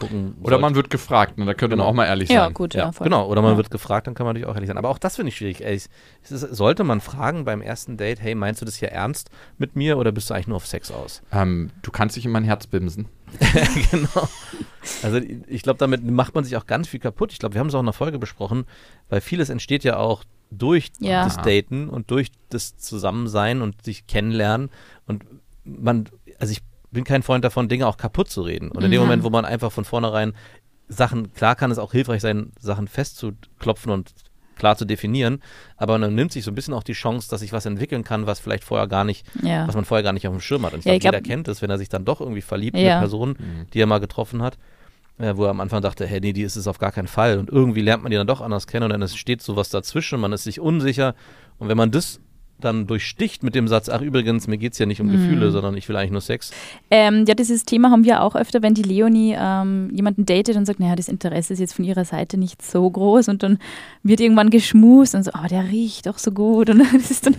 gucken 0.00 0.34
Oder 0.40 0.50
sollte. 0.50 0.60
man 0.62 0.74
wird 0.74 0.90
gefragt, 0.90 1.38
ne? 1.38 1.44
da 1.44 1.54
könnte 1.54 1.74
Genau. 1.76 1.84
man 1.84 1.90
auch 1.92 1.94
mal 1.96 2.06
ehrlich 2.06 2.28
Ja, 2.30 2.44
sein. 2.46 2.54
gut, 2.54 2.74
ja, 2.74 2.86
Ja, 2.86 2.92
voll. 2.92 3.04
genau. 3.04 3.28
Oder 3.28 3.42
man 3.42 3.52
Ja. 3.52 3.56
wird 3.58 3.70
gefragt, 3.70 4.06
dann 4.08 4.14
kann 4.14 4.24
man 4.26 4.34
natürlich 4.34 4.48
auch 4.48 4.54
ehrlich 4.54 4.68
sein. 4.68 4.78
Aber 4.78 4.88
auch 4.88 4.98
das 4.98 5.16
finde 5.16 5.28
ich 5.28 5.36
schwierig. 5.36 5.64
Ey, 5.64 5.80
sollte 6.24 6.82
man 6.84 7.00
fragen 7.00 7.44
beim 7.44 7.62
ersten 7.62 7.96
Date, 7.96 8.20
hey, 8.20 8.34
meinst 8.34 8.60
du 8.60 8.64
das 8.66 8.76
hier 8.76 8.88
ernst 8.90 9.30
mit 9.58 9.76
mir 9.76 9.96
oder 9.98 10.10
bist 10.12 10.28
du 10.30 10.34
eigentlich 10.34 10.48
nur 10.48 10.56
auf 10.56 10.66
Sex 10.66 10.90
aus? 10.90 11.22
Ähm, 11.32 11.70
du 11.82 11.90
kannst 11.90 12.16
dich 12.16 12.24
in 12.24 12.32
mein 12.32 12.44
Herz 12.44 12.66
bimsen. 12.66 13.06
genau. 13.90 14.28
Also 15.02 15.20
ich 15.46 15.62
glaube, 15.62 15.78
damit 15.78 16.04
macht 16.04 16.34
man 16.34 16.44
sich 16.44 16.56
auch 16.56 16.66
ganz 16.66 16.88
viel 16.88 17.00
kaputt. 17.00 17.32
Ich 17.32 17.38
glaube, 17.38 17.54
wir 17.54 17.60
haben 17.60 17.68
es 17.68 17.74
auch 17.74 17.80
in 17.80 17.86
der 17.86 17.92
Folge 17.92 18.18
besprochen, 18.18 18.64
weil 19.08 19.20
vieles 19.20 19.48
entsteht 19.50 19.84
ja 19.84 19.96
auch 19.98 20.24
durch 20.50 20.90
Ja. 20.98 21.24
das 21.24 21.36
Daten 21.36 21.88
und 21.88 22.10
durch 22.10 22.32
das 22.48 22.76
Zusammensein 22.76 23.62
und 23.62 23.84
sich 23.84 24.06
kennenlernen. 24.08 24.70
Und 25.06 25.24
man, 25.64 26.08
also 26.40 26.50
ich 26.52 26.60
bin 26.90 27.04
kein 27.04 27.22
Freund 27.22 27.44
davon, 27.44 27.68
Dinge 27.68 27.86
auch 27.86 27.96
kaputt 27.96 28.28
zu 28.30 28.42
reden. 28.42 28.70
Und 28.70 28.82
in 28.84 28.90
dem 28.90 29.00
Mhm. 29.00 29.06
Moment, 29.06 29.22
wo 29.24 29.30
man 29.30 29.44
einfach 29.44 29.70
von 29.72 29.84
vornherein 29.84 30.32
Sachen, 30.88 31.32
klar 31.34 31.54
kann 31.54 31.70
es 31.70 31.78
auch 31.78 31.92
hilfreich 31.92 32.20
sein, 32.20 32.52
Sachen 32.58 32.88
festzuklopfen 32.88 33.92
und 33.92 34.12
klar 34.56 34.76
zu 34.76 34.84
definieren, 34.84 35.40
aber 35.76 35.96
man 35.98 36.14
nimmt 36.14 36.32
sich 36.32 36.44
so 36.44 36.50
ein 36.50 36.54
bisschen 36.54 36.74
auch 36.74 36.82
die 36.82 36.92
Chance, 36.92 37.30
dass 37.30 37.40
sich 37.40 37.52
was 37.52 37.64
entwickeln 37.64 38.04
kann, 38.04 38.26
was 38.26 38.40
vielleicht 38.40 38.64
vorher 38.64 38.88
gar 38.88 39.04
nicht, 39.04 39.24
Ja. 39.42 39.66
was 39.66 39.74
man 39.74 39.84
vorher 39.86 40.02
gar 40.02 40.12
nicht 40.12 40.26
auf 40.28 40.34
dem 40.34 40.40
Schirm 40.40 40.66
hat. 40.66 40.74
Und 40.74 40.80
ich 40.80 40.84
Ja, 40.84 40.92
glaube, 40.98 41.00
glaub- 41.00 41.14
jeder 41.14 41.34
kennt 41.36 41.48
es, 41.48 41.62
wenn 41.62 41.70
er 41.70 41.78
sich 41.78 41.88
dann 41.88 42.04
doch 42.04 42.20
irgendwie 42.20 42.42
verliebt 42.42 42.76
in 42.76 42.84
Ja. 42.84 42.92
eine 42.98 43.00
Person, 43.00 43.36
die 43.72 43.80
er 43.80 43.86
mal 43.86 44.00
getroffen 44.00 44.42
hat, 44.42 44.58
äh, 45.18 45.34
wo 45.36 45.44
er 45.44 45.50
am 45.50 45.60
Anfang 45.60 45.80
dachte, 45.80 46.06
hey, 46.06 46.20
nee, 46.20 46.34
die 46.34 46.42
ist 46.42 46.56
es 46.56 46.66
auf 46.66 46.78
gar 46.78 46.92
keinen 46.92 47.06
Fall. 47.08 47.38
Und 47.38 47.48
irgendwie 47.48 47.80
lernt 47.80 48.02
man 48.02 48.10
die 48.10 48.16
dann 48.18 48.26
doch 48.26 48.40
anders 48.42 48.66
kennen 48.66 48.84
und 48.84 48.90
dann 48.90 49.00
ist- 49.02 49.16
steht 49.16 49.40
sowas 49.40 49.70
dazwischen, 49.70 50.20
man 50.20 50.32
ist 50.32 50.44
sich 50.44 50.60
unsicher. 50.60 51.14
Und 51.58 51.68
wenn 51.68 51.76
man 51.78 51.90
das 51.90 52.20
dann 52.60 52.86
durchsticht 52.86 53.42
mit 53.42 53.54
dem 53.54 53.68
Satz, 53.68 53.88
ach 53.88 54.00
übrigens, 54.00 54.46
mir 54.46 54.58
geht 54.58 54.72
es 54.74 54.78
ja 54.78 54.86
nicht 54.86 55.00
um 55.00 55.08
Mhm. 55.08 55.12
Gefühle, 55.12 55.50
sondern 55.50 55.76
ich 55.76 55.88
will 55.88 55.96
eigentlich 55.96 56.10
nur 56.12 56.20
Sex. 56.20 56.52
Ähm, 56.90 57.24
ja, 57.26 57.34
dieses 57.34 57.64
Thema 57.64 57.90
haben 57.90 58.04
wir 58.04 58.22
auch 58.22 58.36
öfter, 58.36 58.62
wenn 58.62 58.74
die 58.74 58.82
Leonie 58.82 59.36
ähm, 59.38 59.90
jemanden 59.92 60.26
datet 60.26 60.56
und 60.56 60.66
sagt, 60.66 60.80
naja, 60.80 60.96
das 60.96 61.08
Interesse 61.08 61.52
ist 61.52 61.60
jetzt 61.60 61.74
von 61.74 61.84
ihrer 61.84 62.04
Seite 62.04 62.36
nicht 62.38 62.62
so 62.62 62.88
groß 62.88 63.28
und 63.28 63.42
dann 63.42 63.58
wird 64.02 64.20
irgendwann 64.20 64.50
geschmust 64.50 65.14
und 65.14 65.24
so, 65.24 65.32
aber 65.32 65.48
der 65.48 65.64
riecht 65.70 66.06
doch 66.06 66.18
so 66.18 66.30
gut 66.32 66.70
und 66.70 66.78
das 66.92 67.10
ist 67.10 67.26
dann, 67.26 67.36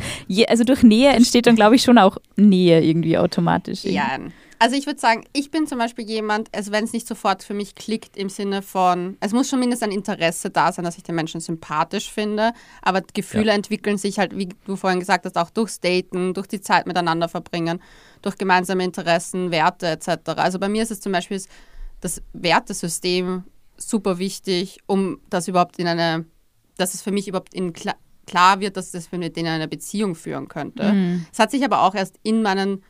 also 0.47 0.63
durch 0.63 0.83
Nähe 0.83 1.11
entsteht 1.11 1.47
dann, 1.47 1.55
glaube 1.55 1.75
ich, 1.75 1.83
schon 1.83 1.97
auch 1.97 2.17
Nähe 2.35 2.83
irgendwie 2.83 3.17
automatisch. 3.17 3.83
Ja. 3.83 4.17
Also 4.61 4.75
ich 4.75 4.85
würde 4.85 4.99
sagen, 4.99 5.23
ich 5.33 5.49
bin 5.49 5.65
zum 5.65 5.79
Beispiel 5.79 6.07
jemand, 6.07 6.55
also 6.55 6.71
wenn 6.71 6.83
es 6.83 6.93
nicht 6.93 7.07
sofort 7.07 7.41
für 7.41 7.55
mich 7.55 7.73
klickt 7.73 8.15
im 8.15 8.29
Sinne 8.29 8.61
von, 8.61 9.17
es 9.19 9.31
muss 9.33 9.49
schon 9.49 9.59
mindestens 9.59 9.87
ein 9.89 9.91
Interesse 9.91 10.51
da 10.51 10.71
sein, 10.71 10.85
dass 10.85 10.97
ich 10.97 11.03
den 11.03 11.15
Menschen 11.15 11.41
sympathisch 11.41 12.11
finde, 12.11 12.53
aber 12.83 13.01
Gefühle 13.01 13.47
Ja. 13.47 13.53
entwickeln 13.55 13.97
sich 13.97 14.19
halt, 14.19 14.37
wie 14.37 14.49
du 14.67 14.75
vorhin 14.75 14.99
gesagt 14.99 15.25
hast, 15.25 15.35
auch 15.35 15.49
durchs 15.49 15.79
Daten, 15.79 16.35
durch 16.35 16.45
die 16.45 16.61
Zeit 16.61 16.85
miteinander 16.85 17.27
verbringen, 17.27 17.81
durch 18.21 18.37
gemeinsame 18.37 18.83
Interessen, 18.83 19.49
Werte 19.49 19.87
etc. 19.87 20.09
Also 20.35 20.59
bei 20.59 20.69
mir 20.69 20.83
ist 20.83 20.91
es 20.91 20.99
zum 20.99 21.11
Beispiel 21.11 21.41
das 21.99 22.21
Wertesystem 22.33 23.45
super 23.77 24.19
wichtig, 24.19 24.77
um 24.85 25.21
das 25.31 25.47
überhaupt 25.47 25.79
in 25.79 25.87
eine, 25.87 26.25
dass 26.77 26.93
es 26.93 27.01
für 27.01 27.11
mich 27.11 27.27
überhaupt 27.27 27.55
in 27.55 27.73
kla 27.73 27.95
klar 28.27 28.59
wird, 28.59 28.77
dass 28.77 28.91
das 28.91 29.11
mit 29.11 29.35
denen 29.35 29.47
eine 29.47 29.67
Beziehung 29.67 30.13
führen 30.13 30.47
könnte. 30.47 30.93
Mhm. 30.93 31.25
Es 31.33 31.39
hat 31.39 31.49
sich 31.49 31.65
aber 31.65 31.81
auch 31.81 31.95
erst 31.95 32.19
in 32.21 32.43
meinen 32.43 32.83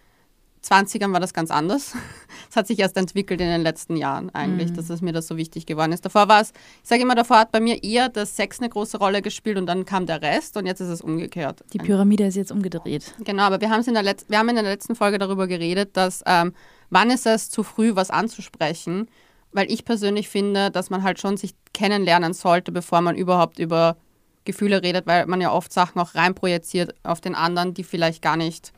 20ern 0.63 1.11
war 1.11 1.19
das 1.19 1.33
ganz 1.33 1.51
anders. 1.51 1.93
Es 2.49 2.57
hat 2.57 2.67
sich 2.67 2.79
erst 2.79 2.97
entwickelt 2.97 3.39
in 3.39 3.47
den 3.47 3.61
letzten 3.61 3.95
Jahren 3.95 4.29
eigentlich, 4.31 4.73
dass 4.73 4.89
es 4.89 5.01
mir 5.01 5.13
das 5.13 5.25
so 5.25 5.37
wichtig 5.37 5.65
geworden 5.65 5.93
ist. 5.93 6.03
Davor 6.03 6.27
war 6.27 6.41
es, 6.41 6.51
ich 6.83 6.89
sage 6.89 7.01
immer, 7.01 7.15
davor 7.15 7.37
hat 7.37 7.53
bei 7.53 7.61
mir 7.61 7.81
eher 7.81 8.09
das 8.09 8.35
Sex 8.35 8.59
eine 8.59 8.67
große 8.67 8.97
Rolle 8.97 9.21
gespielt 9.21 9.57
und 9.57 9.67
dann 9.67 9.85
kam 9.85 10.05
der 10.05 10.21
Rest 10.21 10.57
und 10.57 10.65
jetzt 10.65 10.81
ist 10.81 10.89
es 10.89 10.99
umgekehrt. 10.99 11.63
Die 11.71 11.77
Pyramide 11.77 12.25
ist 12.25 12.35
jetzt 12.35 12.51
umgedreht. 12.51 13.13
Genau, 13.23 13.43
aber 13.43 13.61
wir, 13.61 13.73
in 13.73 13.93
der 13.93 14.03
Letz 14.03 14.25
wir 14.27 14.37
haben 14.37 14.49
in 14.49 14.55
der 14.55 14.65
letzten 14.65 14.95
Folge 14.95 15.17
darüber 15.17 15.47
geredet, 15.47 15.95
dass 15.95 16.23
ähm, 16.25 16.53
wann 16.89 17.09
ist 17.09 17.25
es 17.25 17.49
zu 17.49 17.63
früh, 17.63 17.95
was 17.95 18.09
anzusprechen, 18.09 19.07
weil 19.53 19.71
ich 19.71 19.85
persönlich 19.85 20.27
finde, 20.27 20.71
dass 20.71 20.89
man 20.89 21.03
halt 21.03 21.21
schon 21.21 21.37
sich 21.37 21.53
kennenlernen 21.73 22.33
sollte, 22.33 22.73
bevor 22.73 22.99
man 22.99 23.15
überhaupt 23.15 23.59
über 23.59 23.95
Gefühle 24.43 24.83
redet, 24.83 25.07
weil 25.07 25.25
man 25.27 25.39
ja 25.39 25.53
oft 25.53 25.71
Sachen 25.71 26.01
auch 26.01 26.15
reinprojiziert 26.15 26.95
auf 27.03 27.21
den 27.21 27.35
anderen, 27.35 27.73
die 27.73 27.85
vielleicht 27.85 28.21
gar 28.21 28.35
nicht 28.35 28.73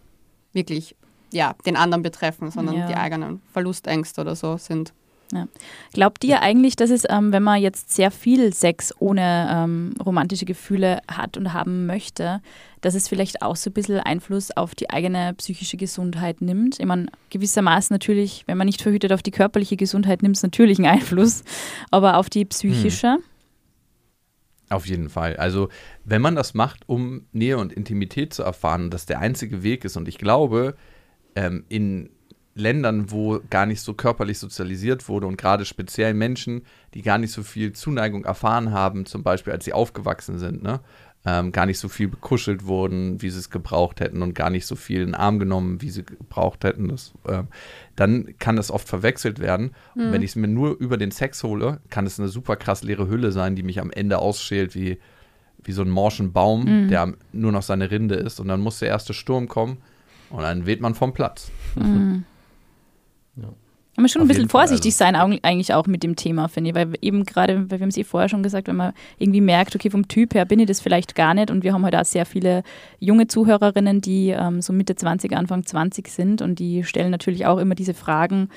wirklich 0.51 0.95
ja, 1.33 1.55
den 1.65 1.75
anderen 1.75 2.03
betreffen, 2.03 2.51
sondern 2.51 2.75
Ja. 2.77 2.87
die 2.87 2.95
eigenen 2.95 3.41
Verlustängste 3.51 4.21
oder 4.21 4.35
so 4.35 4.57
sind. 4.57 4.93
Glaubt 5.93 6.23
ihr 6.23 6.43
eigentlich, 6.43 6.75
dass 6.75 6.91
es, 6.91 7.05
ähm, 7.09 7.33
wenn 7.33 7.41
man 7.41 7.59
jetzt 7.59 7.91
sehr 7.91 8.11
viel 8.11 8.53
Sex 8.53 8.93
ohne 8.99 9.47
ähm, 9.51 9.95
romantische 10.05 10.45
Gefühle 10.45 10.99
hat 11.07 11.37
und 11.37 11.53
haben 11.53 11.87
möchte, 11.87 12.39
dass 12.81 12.93
es 12.93 13.07
vielleicht 13.07 13.41
auch 13.41 13.55
so 13.55 13.71
ein 13.71 13.73
bisschen 13.73 13.99
Einfluss 13.99 14.51
auf 14.51 14.75
die 14.75 14.91
eigene 14.91 15.33
psychische 15.33 15.75
Gesundheit 15.75 16.41
nimmt? 16.41 16.79
Ich 16.79 16.85
meine, 16.85 17.07
gewissermaßen 17.31 17.91
natürlich, 17.95 18.43
wenn 18.45 18.59
man 18.59 18.67
nicht 18.67 18.83
verhütet 18.83 19.11
auf 19.11 19.23
die 19.23 19.31
körperliche 19.31 19.75
Gesundheit, 19.75 20.21
nimmt 20.21 20.35
es 20.35 20.43
natürlich 20.43 20.77
einen 20.77 20.87
Einfluss, 20.99 21.43
aber 21.89 22.17
auf 22.17 22.29
die 22.29 22.45
psychische? 22.45 23.17
Auf 24.69 24.85
jeden 24.85 25.09
Fall. 25.09 25.37
Also, 25.37 25.69
wenn 26.03 26.21
man 26.21 26.35
das 26.35 26.53
macht, 26.53 26.87
um 26.87 27.25
Nähe 27.31 27.57
und 27.57 27.73
Intimität 27.73 28.33
zu 28.35 28.43
erfahren, 28.43 28.83
und 28.83 28.93
das 28.93 29.07
der 29.07 29.19
einzige 29.19 29.63
Weg 29.63 29.83
ist, 29.83 29.97
und 29.97 30.07
ich 30.07 30.17
glaube, 30.19 30.75
ähm, 31.35 31.63
in 31.69 32.09
Ländern, 32.55 33.09
wo 33.11 33.39
gar 33.49 33.65
nicht 33.65 33.81
so 33.81 33.93
körperlich 33.95 34.37
sozialisiert 34.37 35.09
wurde 35.09 35.25
und 35.25 35.37
gerade 35.37 35.65
speziell 35.65 36.13
Menschen, 36.13 36.61
die 36.93 37.01
gar 37.01 37.17
nicht 37.17 37.31
so 37.31 37.41
viel 37.41 37.73
Zuneigung 37.73 38.25
erfahren 38.25 38.71
haben, 38.71 39.05
zum 39.07 39.23
Beispiel 39.23 39.53
als 39.53 39.65
sie 39.65 39.73
aufgewachsen 39.73 40.37
sind, 40.37 40.61
ne? 40.61 40.79
ähm, 41.25 41.51
gar 41.51 41.65
nicht 41.65 41.79
so 41.79 41.87
viel 41.89 42.09
bekuschelt 42.09 42.65
wurden, 42.67 43.21
wie 43.23 43.29
sie 43.31 43.39
es 43.39 43.49
gebraucht 43.49 44.01
hätten 44.01 44.21
und 44.21 44.35
gar 44.35 44.51
nicht 44.51 44.67
so 44.67 44.75
viel 44.75 44.99
in 44.99 45.07
den 45.07 45.15
Arm 45.15 45.39
genommen, 45.39 45.81
wie 45.81 45.89
sie 45.89 46.03
gebraucht 46.03 46.63
hätten. 46.63 46.89
Das, 46.89 47.13
ähm, 47.27 47.47
dann 47.95 48.35
kann 48.37 48.55
das 48.57 48.69
oft 48.69 48.87
verwechselt 48.87 49.39
werden. 49.39 49.71
Und 49.95 50.11
wenn 50.11 50.21
ich 50.21 50.31
es 50.31 50.35
mir 50.35 50.47
nur 50.49 50.77
über 50.77 50.97
den 50.97 51.11
Sex 51.11 51.41
hole, 51.43 51.79
kann 51.89 52.05
es 52.05 52.19
eine 52.19 52.27
super 52.29 52.55
krass 52.55 52.83
leere 52.83 53.07
Hülle 53.07 53.31
sein, 53.31 53.55
die 53.55 53.63
mich 53.63 53.79
am 53.79 53.89
Ende 53.89 54.19
ausschält 54.19 54.75
wie, 54.75 54.99
wie 55.63 55.71
so 55.71 55.81
ein 55.81 55.89
morschen 55.89 56.33
Baum, 56.33 56.65
der 56.89 57.01
am- 57.01 57.15
nur 57.31 57.51
noch 57.53 57.63
seine 57.63 57.89
Rinde 57.89 58.15
ist. 58.15 58.39
Und 58.41 58.49
dann 58.49 58.59
muss 58.59 58.79
der 58.79 58.89
erste 58.89 59.13
Sturm 59.13 59.47
kommen 59.47 59.77
und 60.33 60.41
dann 60.41 60.65
weht 60.65 60.81
man 60.81 60.95
vom 60.95 61.13
Platz. 61.13 61.51
Man 63.95 64.05
muss 64.05 64.11
schon 64.11 64.21
Auf 64.21 64.25
ein 64.25 64.27
bisschen 64.29 64.41
jeden 64.43 64.49
Fall, 64.49 64.61
vorsichtig 64.61 64.99
also. 64.99 65.15
sein, 65.19 65.39
eigentlich 65.43 65.71
auch 65.71 65.85
mit 65.85 66.01
dem 66.01 66.15
Thema, 66.15 66.47
finde 66.47 66.71
ich. 66.71 66.75
Weil 66.75 66.93
eben 67.01 67.25
gerade, 67.25 67.69
weil 67.69 67.79
wir 67.79 67.81
haben 67.81 67.89
es 67.89 67.97
eh 67.97 68.03
vorher 68.03 68.27
schon 68.27 68.41
gesagt, 68.41 68.67
wenn 68.67 68.75
man 68.75 68.93
irgendwie 69.19 69.39
merkt, 69.39 69.75
okay, 69.75 69.91
vom 69.91 70.07
Typ 70.07 70.33
her 70.33 70.45
bin 70.45 70.59
ich 70.59 70.65
das 70.65 70.81
vielleicht 70.81 71.13
gar 71.13 71.35
nicht. 71.35 71.51
Und 71.51 71.63
wir 71.63 71.73
haben 71.73 71.85
heute 71.85 72.01
auch 72.01 72.05
sehr 72.05 72.25
viele 72.25 72.63
junge 72.99 73.27
Zuhörerinnen, 73.27 74.01
die 74.01 74.29
ähm, 74.29 74.63
so 74.63 74.73
Mitte 74.73 74.95
20, 74.95 75.37
Anfang 75.37 75.63
20 75.63 76.07
sind 76.07 76.41
und 76.41 76.57
die 76.57 76.83
stellen 76.83 77.11
natürlich 77.11 77.45
auch 77.45 77.59
immer 77.59 77.75
diese 77.75 77.93
Fragen. 77.93 78.49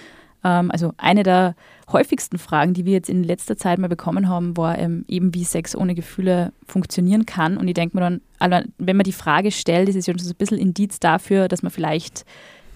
Ähm, 0.46 0.70
also 0.70 0.92
eine 0.96 1.24
der 1.24 1.56
häufigsten 1.90 2.38
Fragen, 2.38 2.72
die 2.72 2.85
wir 2.85 2.92
jetzt 2.92 3.11
in 3.11 3.24
letzter 3.24 3.56
Zeit 3.56 3.78
mal 3.78 3.88
bekommen 3.88 4.28
haben, 4.28 4.56
war 4.56 4.78
ähm, 4.78 5.04
eben, 5.09 5.35
wie 5.35 5.44
Sex 5.44 5.74
ohne 5.76 5.94
Gefühle 5.94 6.52
funktionieren 6.66 7.26
kann. 7.26 7.56
Und 7.56 7.66
ich 7.66 7.74
denke 7.74 7.96
mir 7.96 8.02
dann, 8.02 8.20
also 8.38 8.68
wenn 8.78 8.96
man 8.96 9.04
die 9.04 9.12
Frage 9.12 9.50
stellt, 9.50 9.88
ist 9.88 9.96
es 9.96 10.06
ja 10.06 10.12
schon 10.12 10.20
so 10.20 10.30
ein 10.30 10.37
bisschen 10.37 10.59
Indiz 10.59 11.00
dafür, 11.00 11.48
dass 11.48 11.62
man 11.62 11.72
vielleicht 11.72 12.24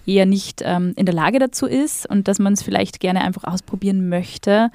eher 0.05 0.25
nicht 0.25 0.61
ähm, 0.65 0.93
in 0.97 1.05
der 1.05 1.15
Lage 1.15 1.39
dazu 1.39 1.65
ist 1.65 2.09
und 2.09 2.27
dass 2.27 2.39
man 2.39 2.53
es 2.53 2.63
vielleicht 2.63 2.99
gerne 2.99 3.21
einfach 3.21 3.43
ausprobieren 3.45 4.09
möchte, 4.09 4.69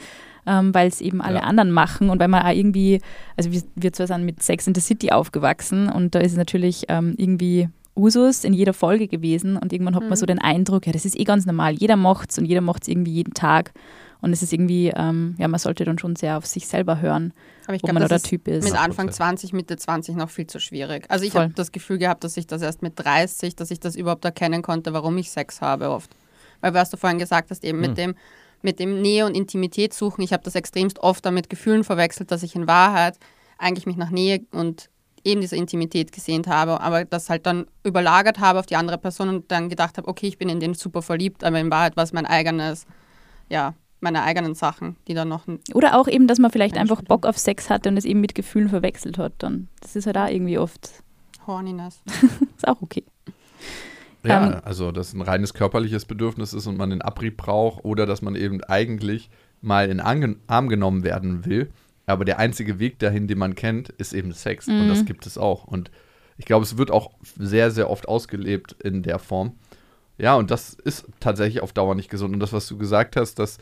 ähm, 0.46 0.72
weil 0.72 0.88
es 0.88 1.00
eben 1.00 1.20
alle 1.20 1.38
Ja. 1.38 1.42
anderen 1.42 1.72
machen 1.72 2.08
und 2.10 2.20
weil 2.20 2.28
man 2.28 2.42
auch 2.42 2.54
irgendwie, 2.54 3.00
also 3.36 3.50
wir, 3.52 3.62
wir 3.74 3.92
zwei 3.92 4.06
sind 4.06 4.24
mit 4.24 4.42
Sex 4.42 4.66
in 4.66 4.74
the 4.74 4.80
City 4.80 5.10
aufgewachsen 5.10 5.88
und 5.90 6.14
da 6.14 6.20
ist 6.20 6.32
es 6.32 6.38
natürlich 6.38 6.84
ähm, 6.88 7.14
irgendwie 7.18 7.68
Usus 7.96 8.44
in 8.44 8.52
jeder 8.52 8.74
Folge 8.74 9.08
gewesen 9.08 9.56
und 9.56 9.72
irgendwann 9.72 9.96
hat 9.96 10.04
man 10.04 10.16
so 10.16 10.26
den 10.26 10.38
Eindruck, 10.38 10.86
ja, 10.86 10.92
das 10.92 11.04
ist 11.04 11.18
eh 11.18 11.24
ganz 11.24 11.46
normal, 11.46 11.74
jeder 11.74 11.96
macht's 11.96 12.38
und 12.38 12.44
jeder 12.44 12.60
macht's 12.60 12.88
irgendwie 12.88 13.12
jeden 13.12 13.34
Tag 13.34 13.72
und 14.20 14.32
es 14.32 14.42
ist 14.42 14.52
irgendwie, 14.52 14.92
ähm, 14.94 15.34
ja, 15.38 15.48
man 15.48 15.58
sollte 15.58 15.84
dann 15.84 15.98
schon 15.98 16.16
sehr 16.16 16.36
auf 16.36 16.46
sich 16.46 16.66
selber 16.66 17.00
hören, 17.00 17.32
Aber 17.66 17.74
ich 17.74 17.82
ob 17.82 17.90
glaube, 17.90 18.00
man 18.00 18.08
das 18.08 18.22
da 18.22 18.28
Typ 18.28 18.48
ist. 18.48 18.64
mit 18.64 18.74
100%. 18.74 18.76
Anfang 18.76 19.10
20, 19.10 19.52
Mitte 19.52 19.76
20 19.76 20.16
noch 20.16 20.30
viel 20.30 20.46
zu 20.46 20.60
schwierig. 20.60 21.06
Also 21.08 21.24
ich 21.24 21.34
habe 21.34 21.52
das 21.54 21.72
Gefühl 21.72 21.98
gehabt, 21.98 22.24
dass 22.24 22.36
ich 22.36 22.46
das 22.46 22.62
erst 22.62 22.82
mit 22.82 22.94
30, 22.96 23.56
dass 23.56 23.70
ich 23.70 23.80
das 23.80 23.96
überhaupt 23.96 24.24
erkennen 24.24 24.62
konnte, 24.62 24.92
warum 24.92 25.16
ich 25.18 25.30
Sex 25.30 25.60
habe 25.60 25.90
oft. 25.90 26.10
Weil 26.60 26.74
was 26.74 26.90
du 26.90 26.96
vorhin 26.96 27.18
gesagt 27.18 27.50
hast, 27.50 27.64
eben 27.64 27.80
mit 27.80 27.98
dem 27.98 28.14
mit 28.62 28.80
dem 28.80 29.00
Nähe 29.02 29.26
und 29.26 29.36
Intimität 29.36 29.92
suchen, 29.92 30.22
ich 30.22 30.32
habe 30.32 30.42
das 30.42 30.54
extremst 30.54 30.98
oft 31.00 31.24
damit 31.24 31.50
Gefühlen 31.50 31.84
verwechselt, 31.84 32.30
dass 32.30 32.42
ich 32.42 32.56
in 32.56 32.66
Wahrheit 32.66 33.18
eigentlich 33.58 33.86
mich 33.86 33.96
nach 33.96 34.10
Nähe 34.10 34.40
und 34.50 34.88
eben 35.26 35.40
diese 35.40 35.56
Intimität 35.56 36.12
gesehnt 36.12 36.46
habe, 36.46 36.80
aber 36.80 37.04
das 37.04 37.28
halt 37.28 37.46
dann 37.46 37.66
überlagert 37.84 38.38
habe 38.38 38.58
auf 38.58 38.66
die 38.66 38.76
andere 38.76 38.98
Person 38.98 39.28
und 39.28 39.50
dann 39.50 39.68
gedacht 39.68 39.98
habe, 39.98 40.08
okay, 40.08 40.26
ich 40.26 40.38
bin 40.38 40.48
in 40.48 40.60
den 40.60 40.74
super 40.74 41.02
verliebt, 41.02 41.44
aber 41.44 41.58
in 41.58 41.70
Wahrheit 41.70 41.96
war 41.96 42.04
es 42.04 42.12
mein 42.12 42.26
eigenes, 42.26 42.86
ja, 43.48 43.74
meine 44.00 44.22
eigenen 44.22 44.54
Sachen, 44.54 44.96
die 45.08 45.14
dann 45.14 45.28
noch 45.28 45.46
Oder 45.74 45.98
auch 45.98 46.06
eben, 46.06 46.26
dass 46.26 46.38
man 46.38 46.50
vielleicht 46.50 46.76
einfach. 46.76 47.02
Bock 47.02 47.26
auf 47.26 47.38
Sex 47.38 47.70
hatte 47.70 47.88
und 47.88 47.96
es 47.96 48.04
eben 48.04 48.20
mit 48.20 48.34
Gefühlen 48.34 48.68
verwechselt 48.68 49.18
hat 49.18 49.32
dann. 49.38 49.68
Das 49.80 49.96
ist 49.96 50.06
halt 50.06 50.16
auch 50.16 50.28
irgendwie 50.28 50.58
oft, 50.58 51.02
Horniness. 51.46 52.02
ist 52.56 52.68
auch 52.68 52.80
okay. 52.82 53.04
Ja, 54.24 54.46
Ähm, 54.46 54.60
also 54.64 54.92
dass 54.92 55.12
ein 55.12 55.22
reines 55.22 55.54
körperliches 55.54 56.04
Bedürfnis 56.04 56.52
ist 56.52 56.66
und 56.66 56.76
man 56.76 56.90
den 56.90 57.02
Abrieb 57.02 57.36
braucht 57.36 57.84
oder 57.84 58.06
dass 58.06 58.22
man 58.22 58.34
eben 58.34 58.62
eigentlich 58.64 59.30
mal 59.60 59.88
in 59.88 60.00
Arm 60.00 60.68
genommen 60.68 61.02
werden 61.04 61.44
will. 61.44 61.70
Aber 62.06 62.24
der 62.24 62.38
einzige 62.38 62.78
Weg 62.78 62.98
dahin, 63.00 63.26
den 63.26 63.38
man 63.38 63.54
kennt, 63.54 63.88
ist 63.90 64.12
eben 64.12 64.32
Sex. 64.32 64.68
Und 64.68 64.88
das 64.88 65.04
gibt 65.04 65.26
es 65.26 65.36
auch. 65.36 65.64
Und 65.64 65.90
ich 66.38 66.44
glaube, 66.44 66.64
es 66.64 66.78
wird 66.78 66.90
auch 66.90 67.10
sehr, 67.36 67.70
sehr 67.70 67.90
oft 67.90 68.08
ausgelebt 68.08 68.76
in 68.82 69.02
der 69.02 69.18
Form. 69.18 69.56
Ja, 70.18 70.36
und 70.36 70.50
das 70.50 70.74
ist 70.74 71.06
tatsächlich 71.20 71.62
auf 71.62 71.72
Dauer 71.72 71.94
nicht 71.94 72.10
gesund. 72.10 72.32
Und 72.32 72.40
das, 72.40 72.52
was 72.52 72.66
du 72.66 72.78
gesagt 72.78 73.16
hast, 73.16 73.38
dass 73.38 73.58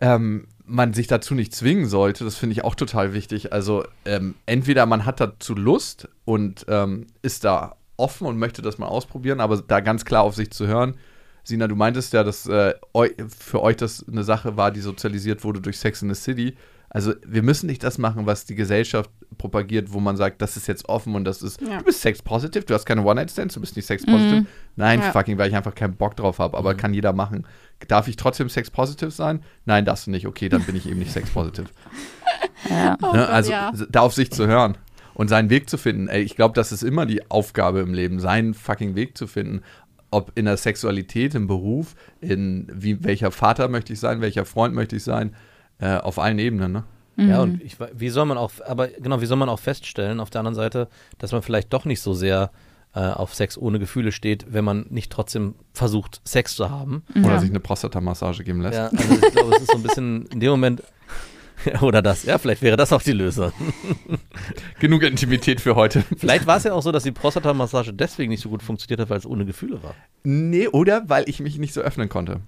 ähm, 0.00 0.46
man 0.64 0.92
sich 0.92 1.08
dazu 1.08 1.34
nicht 1.34 1.54
zwingen 1.54 1.86
sollte, 1.86 2.24
das 2.24 2.36
finde 2.36 2.52
ich 2.52 2.64
auch 2.64 2.74
total 2.74 3.12
wichtig. 3.12 3.52
Also 3.52 3.84
ähm, 4.04 4.34
entweder 4.46 4.86
man 4.86 5.04
hat 5.04 5.20
dazu 5.20 5.54
Lust 5.54 6.08
und 6.24 6.64
ähm, 6.68 7.06
ist 7.22 7.44
da 7.44 7.76
offen 7.96 8.26
und 8.26 8.38
möchte 8.38 8.62
das 8.62 8.78
mal 8.78 8.86
ausprobieren, 8.86 9.40
aber 9.40 9.60
da 9.60 9.80
ganz 9.80 10.04
klar 10.04 10.22
auf 10.22 10.36
sich 10.36 10.50
zu 10.52 10.66
hören. 10.66 10.94
Sina, 11.42 11.66
du 11.66 11.74
meintest 11.74 12.12
ja, 12.12 12.22
dass 12.22 12.46
äh, 12.46 12.74
eu 12.92 13.08
für 13.36 13.62
euch 13.62 13.76
das 13.76 14.06
eine 14.06 14.22
Sache 14.22 14.56
war, 14.56 14.70
die 14.70 14.80
sozialisiert 14.80 15.42
wurde 15.44 15.60
durch 15.60 15.78
Sex 15.78 16.02
in 16.02 16.14
the 16.14 16.20
City. 16.20 16.54
Also 16.90 17.12
wir 17.26 17.42
müssen 17.42 17.66
nicht 17.66 17.84
das 17.84 17.98
machen, 17.98 18.24
was 18.26 18.46
die 18.46 18.54
Gesellschaft 18.54 19.10
propagiert, 19.36 19.92
wo 19.92 20.00
man 20.00 20.16
sagt, 20.16 20.40
das 20.40 20.56
ist 20.56 20.66
jetzt 20.68 20.88
offen 20.88 21.14
und 21.14 21.24
das 21.24 21.42
ist, 21.42 21.60
Ja. 21.60 21.78
du 21.78 21.84
bist 21.84 22.00
sex-positive, 22.00 22.64
du 22.64 22.72
hast 22.74 22.86
keine 22.86 23.02
One-Night-Stands, 23.02 23.54
du 23.54 23.60
bist 23.60 23.76
nicht 23.76 23.84
sex-positive. 23.86 24.46
Nein, 24.76 25.00
Ja. 25.00 25.12
fucking, 25.12 25.36
weil 25.36 25.50
ich 25.50 25.56
einfach 25.56 25.74
keinen 25.74 25.96
Bock 25.96 26.16
drauf 26.16 26.38
habe, 26.38 26.56
aber 26.56 26.74
kann 26.74 26.94
jeder 26.94 27.12
machen. 27.12 27.46
Darf 27.88 28.08
ich 28.08 28.16
trotzdem 28.16 28.48
sex-positive 28.48 29.10
sein? 29.10 29.42
Nein, 29.66 29.84
darfst 29.84 30.06
du 30.06 30.10
nicht. 30.10 30.26
Okay, 30.26 30.48
dann 30.48 30.62
bin 30.64 30.76
ich 30.76 30.88
eben 30.88 30.98
nicht 30.98 31.12
sex-positive. 31.12 31.68
Ja. 32.70 32.96
Oh 33.02 33.12
ne? 33.12 33.18
Gott, 33.20 33.28
Also 33.28 33.52
da 33.90 34.00
auf 34.00 34.14
sich 34.14 34.30
zu 34.30 34.46
hören 34.46 34.76
und 35.14 35.28
seinen 35.28 35.50
Weg 35.50 35.68
zu 35.68 35.76
finden. 35.78 36.08
Ey, 36.08 36.22
ich 36.22 36.36
glaube, 36.36 36.54
das 36.54 36.72
ist 36.72 36.82
immer 36.82 37.06
die 37.06 37.30
Aufgabe 37.30 37.80
im 37.80 37.92
Leben, 37.92 38.18
seinen 38.20 38.54
fucking 38.54 38.94
Weg 38.94 39.16
zu 39.18 39.26
finden. 39.26 39.62
Ob 40.10 40.32
in 40.36 40.46
der 40.46 40.56
Sexualität, 40.56 41.34
im 41.34 41.46
Beruf, 41.48 41.94
in 42.22 42.66
wie, 42.72 43.04
welcher 43.04 43.30
Vater 43.30 43.68
möchte 43.68 43.92
ich 43.92 44.00
sein, 44.00 44.22
welcher 44.22 44.46
Freund 44.46 44.74
möchte 44.74 44.96
ich 44.96 45.04
sein, 45.04 45.34
äh, 45.80 45.96
auf 45.96 46.18
allen 46.18 46.38
Ebenen. 46.38 46.72
Ne? 46.72 46.84
Ja, 47.16 47.40
und 47.42 47.60
ich, 47.62 47.76
wie 47.94 48.10
soll 48.10 48.26
man 48.26 48.38
auch, 48.38 48.52
aber 48.64 48.86
genau, 48.88 49.20
wie 49.20 49.26
soll 49.26 49.36
man 49.38 49.48
auch 49.48 49.58
feststellen, 49.58 50.20
auf 50.20 50.30
der 50.30 50.38
anderen 50.40 50.54
Seite, 50.54 50.88
dass 51.18 51.32
man 51.32 51.42
vielleicht 51.42 51.72
doch 51.72 51.84
nicht 51.84 52.00
so 52.00 52.14
sehr 52.14 52.52
äh, 52.94 53.00
auf 53.00 53.34
Sex 53.34 53.58
ohne 53.58 53.80
Gefühle 53.80 54.12
steht, 54.12 54.46
wenn 54.52 54.64
man 54.64 54.86
nicht 54.88 55.10
trotzdem 55.10 55.56
versucht, 55.72 56.20
Sex 56.24 56.54
zu 56.54 56.70
haben. 56.70 57.02
Oder 57.16 57.32
Ja. 57.34 57.38
sich 57.40 57.50
eine 57.50 57.58
Prostatamassage 57.60 58.44
geben 58.44 58.60
lässt. 58.60 58.78
Ja, 58.78 58.86
also 58.86 59.14
ich 59.14 59.32
glaube, 59.32 59.52
es 59.56 59.62
ist 59.62 59.70
so 59.72 59.76
ein 59.78 59.82
bisschen 59.82 60.26
in 60.26 60.38
dem 60.38 60.50
Moment, 60.50 60.82
oder 61.80 62.02
das, 62.02 62.22
ja, 62.22 62.38
vielleicht 62.38 62.62
wäre 62.62 62.76
das 62.76 62.92
auch 62.92 63.02
die 63.02 63.12
Lösung. 63.12 63.52
Genug 64.80 65.02
Intimität 65.02 65.60
für 65.60 65.74
heute. 65.74 66.04
Vielleicht 66.16 66.46
war 66.46 66.56
es 66.58 66.64
ja 66.64 66.72
auch 66.72 66.82
so, 66.82 66.92
dass 66.92 67.02
die 67.02 67.10
Prostatamassage 67.12 67.92
deswegen 67.92 68.30
nicht 68.30 68.42
so 68.42 68.48
gut 68.48 68.62
funktioniert 68.62 69.00
hat, 69.00 69.10
weil 69.10 69.18
es 69.18 69.26
ohne 69.26 69.44
Gefühle 69.44 69.82
war. 69.82 69.94
Nee, 70.22 70.68
oder 70.68 71.02
weil 71.08 71.28
ich 71.28 71.40
mich 71.40 71.58
nicht 71.58 71.74
so 71.74 71.80
öffnen 71.80 72.08
konnte. 72.08 72.40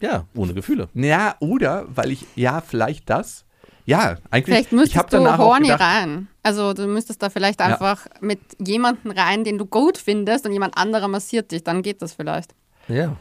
Ja, 0.00 0.26
ohne 0.34 0.54
Gefühle. 0.54 0.88
Ja, 0.94 1.36
oder 1.40 1.86
weil 1.88 2.10
ich, 2.10 2.26
ja, 2.34 2.60
vielleicht 2.60 3.08
das. 3.10 3.44
Ja, 3.86 4.16
eigentlich. 4.30 4.44
Vielleicht 4.44 4.66
ich 4.66 4.72
müsstest 4.72 4.96
hab 4.96 5.10
du 5.10 5.18
danach 5.18 5.38
horny 5.38 5.68
gedacht, 5.68 5.80
rein. 5.82 6.28
Also 6.42 6.72
du 6.72 6.86
müsstest 6.86 7.22
da 7.22 7.28
vielleicht 7.30 7.60
Ja. 7.60 7.66
einfach 7.66 8.06
mit 8.20 8.40
jemandem 8.58 9.10
rein, 9.12 9.44
den 9.44 9.58
du 9.58 9.66
gut 9.66 9.98
findest 9.98 10.46
und 10.46 10.52
jemand 10.52 10.76
anderer 10.76 11.08
massiert 11.08 11.50
dich. 11.52 11.64
Dann 11.64 11.82
geht 11.82 12.00
das 12.02 12.14
vielleicht. 12.14 12.54
Ja. 12.88 13.16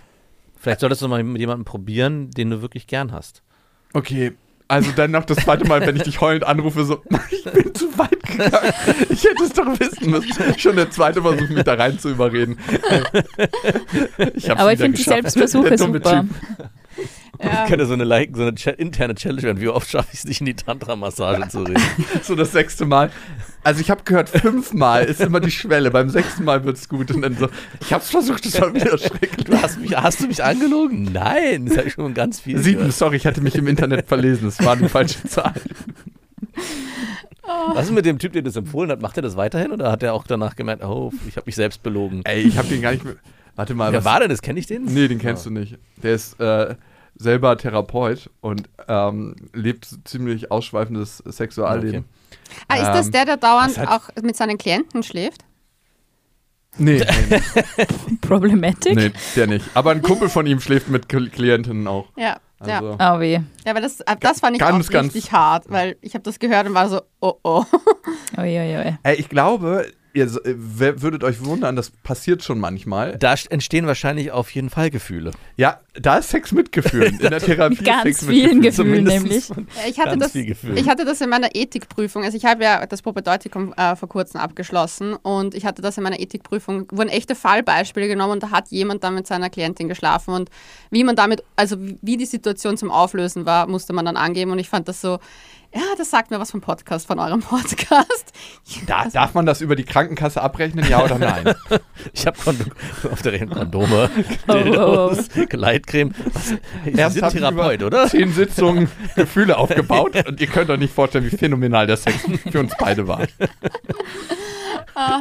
Vielleicht 0.58 0.80
solltest 0.80 1.02
du 1.02 1.10
mal 1.10 1.22
mit 1.24 1.40
jemandem 1.40 1.66
probieren, 1.66 2.32
den 2.32 2.50
du 2.50 2.62
wirklich 2.62 2.88
gern 2.88 3.12
hast. 3.12 3.44
Okay, 3.94 4.34
also 4.74 4.92
dann 4.96 5.12
noch 5.12 5.26
das 5.26 5.38
zweite 5.38 5.66
Mal, 5.66 5.82
wenn 5.82 5.96
ich 5.96 6.04
dich 6.04 6.20
heulend 6.20 6.44
anrufe, 6.46 6.84
so, 6.84 7.02
ich 7.30 7.44
bin 7.44 7.74
zu 7.76 7.98
weit 7.98 8.24
gegangen. 8.24 8.74
Ich 9.10 9.24
hätte 9.24 9.44
es 9.44 9.54
doch 9.54 9.68
wissen 9.80 10.10
müssen. 10.10 10.60
Schon 10.60 10.76
der 10.76 10.90
zweite 10.90 11.22
Versuch, 11.22 11.50
mich 11.50 11.64
da 11.64 11.76
rein 11.76 12.00
zu 12.00 12.10
überreden. 12.10 12.58
Ich 14.36 14.50
hab's 14.50 14.62
Aber 14.62 14.74
ich 14.74 14.80
finde 14.80 14.98
die. 14.98 15.04
Selbstversuche 15.04 15.78
super. 15.78 16.22
Typ. 16.22 16.30
Ja. 17.44 17.66
Könnte 17.68 17.86
so 17.86 17.94
eine, 17.94 18.04
like, 18.04 18.36
so 18.36 18.44
eine 18.44 18.52
interne 18.78 19.16
Challenge 19.16 19.42
werden. 19.42 19.62
Wie 19.62 19.68
oft 19.68 19.90
schaffe 19.90 20.10
ich 20.14 20.20
es 20.20 20.26
nicht, 20.26 20.40
in 20.40 20.46
die 20.46 20.54
Tantra-Massage 20.54 21.48
zu 21.50 21.64
reden? 21.64 21.82
So 22.24 22.36
das 22.36 22.52
sechste 22.52 22.86
Mal. 22.86 23.12
Also 23.64 23.80
ich 23.80 23.90
habe 23.90 24.04
gehört, 24.04 24.30
fünfmal 24.30 25.06
ist 25.06 25.22
immer 25.22 25.40
die 25.40 25.52
Schwelle. 25.52 25.90
Beim 25.92 26.10
sechsten 26.10 26.44
Mal 26.44 26.64
wird's 26.66 26.90
gut. 26.90 27.12
Und 27.12 27.22
dann 27.22 27.38
so, 27.38 27.48
ich 27.82 27.94
hab's 27.94 28.10
versucht, 28.10 28.46
das 28.46 28.60
war 28.60 28.74
wieder 28.74 28.98
schrecklich. 28.98 29.46
Du 29.46 29.62
hast, 29.62 29.80
mich, 29.80 29.96
hast 29.96 30.20
du 30.22 30.28
mich 30.28 30.44
angelogen? 30.44 31.10
Nein, 31.14 31.66
das 31.68 31.78
habe 31.78 31.88
ich 31.88 31.94
schon 31.94 32.14
ganz 32.14 32.42
viel 32.42 32.58
Sieben, 32.58 32.80
gehört. 32.80 32.94
sorry, 32.94 33.16
ich 33.18 33.26
hatte 33.26 33.42
mich 33.42 33.56
im 33.56 33.68
Internet 33.68 34.08
verlesen. 34.08 34.48
Es 34.50 34.64
war 34.64 34.76
die 34.76 34.90
falsche 34.90 35.24
Zahl. 35.28 35.54
Was 37.74 37.86
ist 37.86 37.92
mit 37.92 38.06
dem 38.06 38.20
Typ, 38.20 38.34
der 38.34 38.42
das 38.42 38.56
empfohlen 38.56 38.90
hat? 38.90 39.02
Macht 39.02 39.18
er 39.18 39.24
das 39.24 39.36
weiterhin 39.36 39.72
oder 39.72 39.92
hat 39.92 40.04
er 40.04 40.14
auch 40.14 40.26
danach 40.26 40.56
gemerkt, 40.56 40.84
oh, 40.84 41.12
ich 41.28 41.36
habe 41.38 41.46
mich 41.46 41.56
selbst 41.56 41.84
belogen? 41.84 42.22
Ey, 42.26 42.42
ich 42.42 42.58
habe 42.58 42.68
den 42.68 42.82
gar 42.82 42.92
nicht 42.92 43.04
mehr. 43.04 43.16
Warte 43.56 43.76
mal, 43.76 43.92
Wer 43.92 44.00
was 44.00 44.06
war 44.06 44.20
denn 44.20 44.30
das? 44.30 44.42
Kenne 44.42 44.60
ich 44.60 44.66
den? 44.66 44.86
Nee, 44.86 45.08
den 45.08 45.20
kennst 45.20 45.46
du 45.46 45.52
nicht. 45.52 45.78
Der 46.02 46.16
ist 46.16 46.40
äh, 46.40 46.76
selber 47.24 47.58
Therapeut 47.58 48.30
und 48.42 48.70
ähm, 48.88 49.36
lebt 49.54 49.88
ziemlich 50.06 50.52
ausschweifendes 50.52 51.18
Sexualleben. 51.26 52.06
Ah, 52.68 52.76
ist 52.76 52.88
das 52.90 53.06
Ähm, 53.08 53.12
der, 53.14 53.26
der 53.26 53.38
dauernd 53.38 53.80
auch 53.88 54.10
mit 54.22 54.36
seinen 54.36 54.58
Klienten 54.58 55.02
schläft? 55.04 55.44
Nee, 56.80 57.06
Problematic. 58.22 58.96
nee, 58.96 59.12
der 59.36 59.46
nicht. 59.46 59.66
Aber 59.76 59.92
ein 59.92 60.02
Kumpel 60.02 60.28
von 60.28 60.48
ihm 60.48 60.60
schläft 60.60 60.90
mit 60.90 61.06
Kl- 61.06 61.30
Klientinnen 61.30 61.88
auch. 61.88 62.08
Ja. 62.18 62.38
ja. 62.66 62.80
Also, 62.80 62.94
Oh 63.00 63.20
weh. 63.20 63.34
Ja, 63.64 63.72
aber 63.72 63.82
das, 63.82 64.00
äh, 64.02 64.16
das 64.20 64.40
fand 64.40 64.56
ich 64.56 64.60
Ganz, 64.60 64.88
auch 64.88 64.92
ganz- 64.92 65.14
richtig 65.14 65.32
hart, 65.32 65.66
weil 65.70 65.98
ich 66.02 66.16
habe 66.16 66.24
das 66.24 66.40
gehört 66.40 66.66
und 66.68 66.74
war 66.74 66.90
so, 66.90 67.02
oh 67.22 67.34
oh. 67.44 67.64
Ey, 68.36 69.16
ich 69.18 69.30
glaube, 69.30 69.86
ihr 70.14 70.26
äh, 70.26 70.56
würdet 71.02 71.24
euch 71.24 71.44
wundern, 71.44 71.76
das 71.76 71.90
passiert 71.90 72.44
schon 72.44 72.60
manchmal. 72.60 73.18
Da 73.18 73.34
st- 73.34 73.50
entstehen 73.52 73.88
wahrscheinlich 73.88 74.32
auf 74.32 74.52
jeden 74.52 74.70
Fall 74.70 74.90
Gefühle. 74.90 75.32
Ja, 75.58 75.80
da 75.96 76.18
ist 76.18 76.30
Sex 76.30 76.52
mit 76.52 76.72
Gefühlen. 76.72 77.20
In 77.20 77.30
der 77.30 77.40
Therapie 77.40 77.84
ganz 77.84 78.06
ist 78.06 78.20
Sex 78.20 78.30
vielen 78.32 78.60
mit 78.60 78.76
Gefühlen. 78.76 79.06
Zumindest 79.08 79.56
nämlich. 79.56 79.70
Ich 79.88 80.00
hatte, 80.00 80.12
ganz 80.12 80.24
das, 80.24 80.32
viel 80.34 80.46
Gefühl. 80.46 80.78
ich 80.78 80.88
hatte 80.88 81.04
das 81.06 81.20
in 81.22 81.30
meiner 81.30 81.50
Ethikprüfung. 81.56 82.24
Also 82.24 82.38
ich 82.38 82.46
habe 82.46 82.64
ja 82.64 82.86
das 82.86 83.02
Propedeutikum 83.02 83.74
äh, 83.74 83.96
vor 83.96 84.08
kurzem 84.10 84.40
abgeschlossen 84.40 85.16
und 85.16 85.56
ich 85.56 85.66
hatte 85.66 85.82
das 85.82 85.98
in 85.98 86.04
meiner 86.04 86.20
Ethikprüfung, 86.20 86.88
wurden 86.92 87.10
echte 87.10 87.36
Fallbeispiele 87.36 88.08
genommen 88.08 88.34
und 88.34 88.44
da 88.44 88.52
hat 88.52 88.70
jemand 88.70 89.04
dann 89.04 89.16
mit 89.16 89.26
seiner 89.28 89.50
Klientin 89.50 89.90
geschlafen 89.90 90.34
und 90.34 90.50
wie 90.92 91.04
man 91.04 91.16
damit, 91.16 91.44
also 91.56 91.76
wie 92.02 92.18
die 92.18 92.26
Situation 92.26 92.78
zum 92.78 92.92
Auflösen 92.92 93.46
war, 93.46 93.68
musste 93.68 93.94
man 93.94 94.06
dann 94.06 94.18
angeben 94.18 94.52
und 94.52 94.60
ich 94.60 94.70
fand 94.70 94.88
das 94.88 95.02
so, 95.02 95.20
ja, 95.74 95.82
das 95.98 96.10
sagt 96.10 96.32
mir 96.32 96.40
was 96.40 96.52
vom 96.52 96.62
Podcast, 96.62 97.08
von 97.08 97.20
eurem 97.20 97.42
Podcast. 97.42 98.32
Da, 98.88 99.06
darf 99.12 99.34
man 99.34 99.46
das 99.46 99.62
über 99.62 99.76
die 99.76 99.84
Krankenkasse 99.84 100.42
abrechnen, 100.42 100.88
ja 100.90 101.04
oder 101.04 101.18
nein? 101.18 101.54
Ich 102.14 102.26
habe 102.26 102.38
auf 103.12 103.22
der 103.22 103.32
Rechnung 103.34 103.52
Kondome, 103.52 104.10
Oh, 104.16 104.22
oh, 104.48 104.54
oh. 104.54 104.54
Dildos, 104.54 105.28
Gleitcreme. 105.50 106.14
Was- 106.34 106.54
Sie 107.14 107.20
sind 107.20 107.30
Therapeut, 107.32 107.76
über 107.82 107.88
oder? 107.88 108.08
Zehn 108.08 108.32
Sitzungen 108.34 108.90
Gefühle 109.16 109.58
aufgebaut 109.58 110.16
und 110.28 110.40
ihr 110.42 110.48
könnt 110.48 110.70
euch 110.70 110.80
nicht 110.80 110.94
vorstellen, 110.94 111.26
wie 111.32 111.36
phänomenal 111.38 111.88
der 111.88 111.98
Sex 111.98 112.18
für 112.52 112.60
uns 112.60 112.74
beide 112.78 113.08
war. 113.08 113.22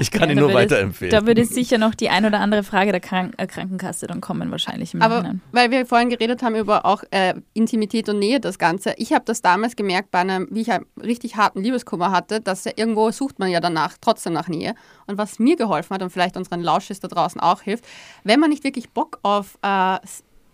Ich 0.00 0.10
kann 0.10 0.28
ihn 0.30 0.36
Da 0.36 0.40
nur 0.42 0.50
es- 0.50 0.54
weiterempfehlen. 0.56 1.10
Da 1.10 1.26
würde 1.26 1.44
sicher 1.44 1.78
noch 1.78 1.94
die 1.94 2.08
ein 2.10 2.24
oder 2.24 2.40
andere 2.40 2.62
Frage 2.62 2.90
der 2.92 3.00
Krank 3.00 3.34
äh, 3.38 3.46
Krankenkasse 3.46 4.06
dann 4.06 4.20
kommen, 4.20 4.50
wahrscheinlich 4.50 4.94
im 4.94 5.02
Aber 5.02 5.16
Nachhinein. 5.16 5.40
weil 5.52 5.70
wir 5.70 5.86
vorhin 5.86 6.10
geredet 6.10 6.42
haben 6.42 6.54
über 6.56 6.84
auch 6.86 7.02
äh, 7.10 7.34
Intimität 7.54 8.08
und 8.08 8.18
Nähe, 8.18 8.40
das 8.40 8.58
Ganze. 8.58 8.94
Ich 8.96 9.12
habe 9.12 9.24
das 9.24 9.42
damals 9.42 9.76
gemerkt 9.76 10.10
bei 10.10 10.18
einem, 10.20 10.48
wie 10.50 10.60
ich 10.62 10.72
einen 10.72 10.86
richtig 11.02 11.36
harten 11.36 11.62
Liebeskummer 11.62 12.10
hatte, 12.10 12.40
dass 12.40 12.64
ja 12.64 12.72
irgendwo 12.76 13.10
sucht 13.10 13.38
man 13.38 13.50
ja 13.50 13.60
danach 13.60 13.94
trotzdem 14.00 14.32
nach 14.32 14.48
Nähe. 14.48 14.74
Und 15.06 15.18
was 15.18 15.38
mir 15.38 15.56
geholfen 15.56 15.94
hat 15.94 16.02
und 16.02 16.10
vielleicht 16.10 16.36
unseren 16.36 16.60
Lauschis 16.62 17.00
da 17.00 17.08
draußen 17.08 17.40
auch 17.40 17.62
hilft, 17.62 17.84
wenn 18.24 18.40
man 18.40 18.50
nicht 18.50 18.64
wirklich 18.64 18.90
Bock 18.90 19.18
auf 19.22 19.58
äh, 19.62 19.98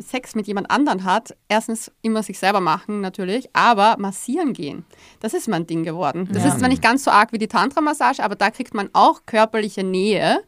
Sex 0.01 0.35
mit 0.35 0.47
jemand 0.47 0.71
anderen 0.71 1.05
hat, 1.05 1.35
erstens 1.49 1.91
immer 2.03 2.23
sich 2.23 2.39
selber 2.39 2.61
machen 2.61 3.01
natürlich, 3.01 3.49
aber 3.53 3.97
massieren 3.99 4.53
gehen. 4.53 4.85
Das 5.21 5.35
ist 5.35 5.49
mein 5.49 5.67
Ding 5.67 5.83
geworden. 5.85 6.29
Das 6.33 6.45
Ja. 6.45 6.51
ist 6.51 6.59
zwar 6.61 6.69
nicht 6.69 6.83
ganz 6.83 7.05
so 7.05 7.11
arg 7.11 7.33
wie 7.33 7.39
die 7.39 7.49
Tantra-Massage, 7.49 8.23
aber 8.23 8.35
da 8.37 8.51
kriegt 8.51 8.75
man 8.75 8.89
auch 8.93 9.23
körperliche 9.27 9.83
Nähe 9.85 10.39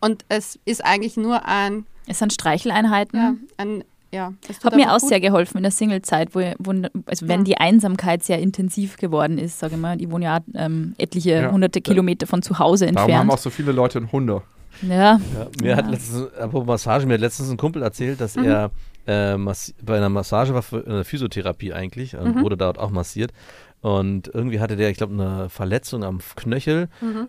und 0.00 0.24
es 0.28 0.58
ist 0.64 0.84
eigentlich 0.84 1.16
nur 1.16 1.46
ein 1.46 1.86
Es 2.06 2.18
sind 2.18 2.32
Streicheleinheiten. 2.32 3.18
ja, 3.18 3.34
ein, 3.56 3.84
ja. 4.12 4.32
Hat 4.64 4.74
mir 4.76 4.92
auch 4.94 4.98
gut. 5.00 5.08
sehr 5.08 5.20
geholfen 5.20 5.58
in 5.58 5.62
der 5.64 5.72
Singlezeit, 5.72 6.34
wo, 6.34 6.40
wo 6.58 6.70
also 7.06 7.28
wenn 7.28 7.40
Ja. 7.40 7.44
die 7.44 7.56
Einsamkeit 7.58 8.22
sehr 8.22 8.38
intensiv 8.38 8.96
geworden 8.96 9.38
ist, 9.38 9.58
sage 9.58 9.74
ich 9.74 9.80
mal, 9.80 9.96
die 9.96 10.10
wohnen 10.10 10.22
ja 10.22 10.38
ähm, 10.54 10.94
etliche 10.98 11.30
Ja. 11.42 11.50
hunderte 11.52 11.80
Kilometer 11.80 12.26
von 12.26 12.42
zu 12.42 12.58
Hause 12.58 12.86
Darum 12.86 12.98
haben 13.02 13.10
entfernt. 13.10 13.32
auch 13.32 13.38
so 13.38 13.50
viele 13.50 13.72
Leute 13.72 13.98
einen 13.98 14.10
Hunde. 14.12 14.42
Ja, 14.82 14.88
Ja, 14.88 15.20
mir 15.60 15.76
hat 15.76 15.90
letztens, 15.90 16.32
apropos 16.34 16.66
Massage, 16.66 17.04
mir 17.06 17.14
hat 17.14 17.20
letztens 17.20 17.50
ein 17.50 17.56
Kumpel 17.56 17.82
erzählt, 17.82 18.20
dass 18.20 18.36
er 18.36 18.70
äh, 19.10 19.36
bei 19.82 19.96
einer 19.96 20.08
Massage 20.08 20.54
war, 20.54 20.62
für 20.62 20.84
eine 20.86 21.04
Physiotherapie 21.04 21.72
eigentlich, 21.72 22.16
und 22.16 22.40
wurde 22.42 22.56
dort 22.56 22.78
auch 22.78 22.90
massiert. 22.90 23.32
Und 23.82 24.30
irgendwie 24.34 24.60
hatte 24.60 24.76
der, 24.76 24.90
ich 24.90 24.98
glaube, 24.98 25.14
eine 25.14 25.48
Verletzung 25.48 26.04
am 26.04 26.18
Knöchel. 26.36 26.88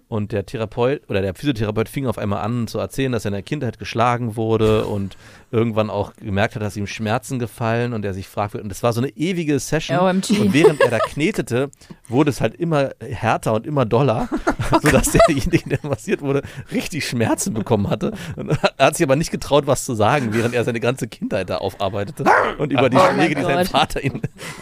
Und 0.10 0.34
der 0.34 0.46
Therapeut 0.46 1.02
oder 1.10 1.22
der 1.22 1.34
Physiotherapeut 1.34 1.88
fing 1.88 2.08
auf 2.08 2.18
einmal 2.18 2.44
an 2.44 2.68
zu 2.68 2.78
erzählen, 2.78 3.14
dass 3.14 3.24
er 3.24 3.30
in 3.30 3.36
der 3.36 3.42
Kindheit 3.42 3.80
geschlagen 3.80 4.36
wurde 4.36 4.86
und 4.86 5.16
irgendwann 5.52 5.90
auch 5.90 6.14
gemerkt 6.16 6.56
hat, 6.56 6.62
dass 6.62 6.78
ihm 6.78 6.88
Schmerzen 6.88 7.38
gefallen 7.38 7.94
und 7.94 8.06
er 8.06 8.14
sich 8.14 8.28
fragt, 8.28 8.56
und 8.56 8.70
das 8.70 8.84
war 8.84 8.94
so 8.94 9.02
eine 9.02 9.10
ewige 9.10 9.60
Session. 9.60 9.98
OMG. 10.00 10.40
Und 10.40 10.54
während 10.54 10.80
er 10.82 10.90
da 10.90 11.00
knetete, 11.00 11.70
wurde 12.08 12.30
es 12.30 12.40
halt 12.42 12.56
immer 12.56 12.92
härter 13.00 13.54
und 13.54 13.68
immer 13.68 13.86
doller, 13.86 14.30
sodass 14.82 15.12
derjenige, 15.12 15.70
der 15.70 15.80
massiert 15.84 16.22
wurde, 16.22 16.42
richtig 16.72 17.06
Schmerzen 17.08 17.54
bekommen 17.54 17.90
hatte. 17.90 18.14
Und 18.38 18.52
er 18.78 18.86
hat 18.88 18.96
sich 18.96 19.06
aber 19.06 19.16
nicht 19.18 19.32
getraut, 19.32 19.68
was 19.68 19.84
zu 19.86 19.94
sagen, 19.94 20.30
während 20.34 20.56
er 20.56 20.64
seine 20.64 20.80
ganze 20.80 21.08
Kindheit 21.08 21.50
da 21.50 21.58
aufarbeitete 21.58 22.24
und 22.58 22.72
über 22.72 22.90
die 22.90 22.98
Oh 22.98 23.14
Schläge, 23.14 23.36
die 23.36 23.42
sein. 23.42 23.66
Vater 23.66 24.04
ihm. 24.04 24.22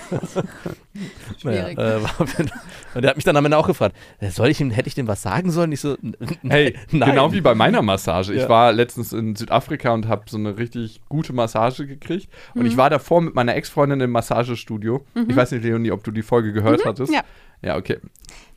Schwierig. 1.39 1.77
Naja, 1.77 1.97
äh, 1.97 2.03
war- 2.03 2.19
und 2.95 3.03
er 3.03 3.09
hat 3.11 3.15
mich 3.15 3.23
dann 3.25 3.37
am 3.37 3.45
Ende 3.45 3.57
auch 3.57 3.67
gefragt, 3.67 3.95
äh, 4.19 4.29
soll 4.31 4.49
ich 4.49 4.59
ihm, 4.59 4.71
hätte 4.71 4.87
ich 4.87 4.95
dem 4.95 5.07
was 5.07 5.21
sagen 5.21 5.51
sollen? 5.51 5.71
Ich 5.71 5.79
so, 5.81 5.95
Hey, 6.47 6.75
nein. 6.91 7.11
genau 7.11 7.31
wie 7.31 7.41
bei 7.41 7.53
meiner 7.55 7.81
Massage. 7.81 8.33
Ich 8.33 8.41
Ja. 8.41 8.49
war 8.49 8.73
letztens 8.73 9.13
in 9.13 9.35
Südafrika 9.35 9.91
und 9.91 10.07
habe 10.07 10.23
so 10.27 10.37
eine 10.37 10.57
richtig 10.57 10.78
gute 11.09 11.33
Massage 11.33 11.85
gekriegt. 11.87 12.29
Und 12.55 12.61
Mhm. 12.61 12.67
ich 12.67 12.77
war 12.77 12.89
davor 12.89 13.21
mit 13.21 13.35
meiner 13.35 13.55
Ex-Freundin 13.55 13.99
im 14.01 14.11
Massagestudio. 14.11 15.05
Ich 15.27 15.35
weiß 15.35 15.51
nicht, 15.51 15.63
Leonie, 15.63 15.91
ob 15.91 16.03
du 16.03 16.11
die 16.11 16.21
Folge 16.23 16.51
gehört 16.53 16.85
hattest. 16.85 17.09
Mhm. 17.11 17.15
Ja. 17.15 17.23
Ja, 17.61 17.75
okay. 17.77 17.97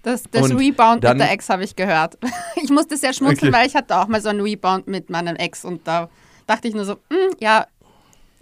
Das, 0.03 0.23
das 0.31 0.51
Und 0.51 0.57
Rebound 0.59 1.03
dann- 1.05 1.17
mit 1.17 1.27
der 1.27 1.33
Ex 1.33 1.49
habe 1.49 1.65
ich 1.65 1.75
gehört. 1.77 2.19
Ich 2.63 2.71
musste 2.71 2.97
sehr 2.97 3.13
schmunzeln, 3.13 3.53
Okay. 3.53 3.61
weil 3.63 3.67
ich 3.69 3.75
hatte 3.75 3.97
auch 3.97 4.07
mal 4.09 4.21
so 4.21 4.29
einen 4.29 4.41
Rebound 4.41 4.87
mit 4.87 5.11
meinem 5.11 5.35
Ex 5.37 5.65
und 5.65 5.87
da 5.89 6.09
dachte 6.47 6.69
ich 6.69 6.75
nur 6.75 6.85
so, 6.85 6.93
"Hm, 7.11 7.35
ja, 7.41 7.67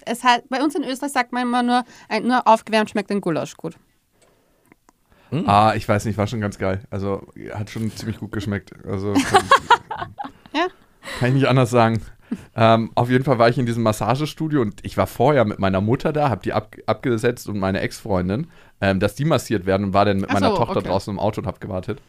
es 0.04 0.22
halt, 0.24 0.48
bei 0.50 0.62
uns 0.62 0.74
in 0.74 0.84
Österreich 0.84 1.12
sagt 1.12 1.32
man 1.32 1.42
immer 1.42 1.62
nur, 1.62 1.84
ein, 2.08 2.26
nur 2.26 2.46
aufgewärmt 2.46 2.90
schmeckt 2.90 3.10
ein 3.10 3.20
Gulasch 3.20 3.54
gut. 3.56 3.76
Ah, 5.46 5.74
ich 5.76 5.88
weiß 5.88 6.06
nicht, 6.06 6.18
war 6.18 6.26
schon 6.26 6.40
ganz 6.40 6.58
geil. 6.58 6.82
Also 6.90 7.22
hat 7.54 7.70
schon 7.70 7.90
ziemlich 7.94 8.18
gut 8.18 8.32
geschmeckt. 8.32 8.72
Also 8.84 9.12
kann, 9.30 9.44
Ja. 10.52 10.66
kann 11.20 11.28
ich 11.28 11.34
nicht 11.34 11.46
anders 11.48 11.70
sagen. 11.70 12.02
Ähm, 12.54 12.90
auf 12.94 13.10
jeden 13.10 13.24
Fall 13.24 13.38
war 13.38 13.48
ich 13.48 13.58
in 13.58 13.66
diesem 13.66 13.82
Massagestudio 13.82 14.60
und 14.60 14.84
ich 14.84 14.96
war 14.96 15.06
vorher 15.06 15.44
mit 15.44 15.58
meiner 15.58 15.80
Mutter 15.80 16.12
da, 16.12 16.30
habe 16.30 16.42
die 16.42 16.52
ab, 16.52 16.76
abgesetzt 16.86 17.48
und 17.48 17.58
meine 17.58 17.80
Ex-Freundin, 17.80 18.48
ähm, 18.80 19.00
dass 19.00 19.14
die 19.14 19.24
massiert 19.24 19.66
werden 19.66 19.86
und 19.86 19.94
war 19.94 20.04
dann 20.04 20.18
mit 20.18 20.30
Ach 20.30 20.34
so, 20.34 20.40
meiner 20.40 20.54
Tochter 20.54 20.78
okay. 20.78 20.88
draußen 20.88 21.12
im 21.12 21.18
Auto 21.18 21.40
und 21.40 21.46
habe 21.46 21.60
gewartet. 21.60 22.00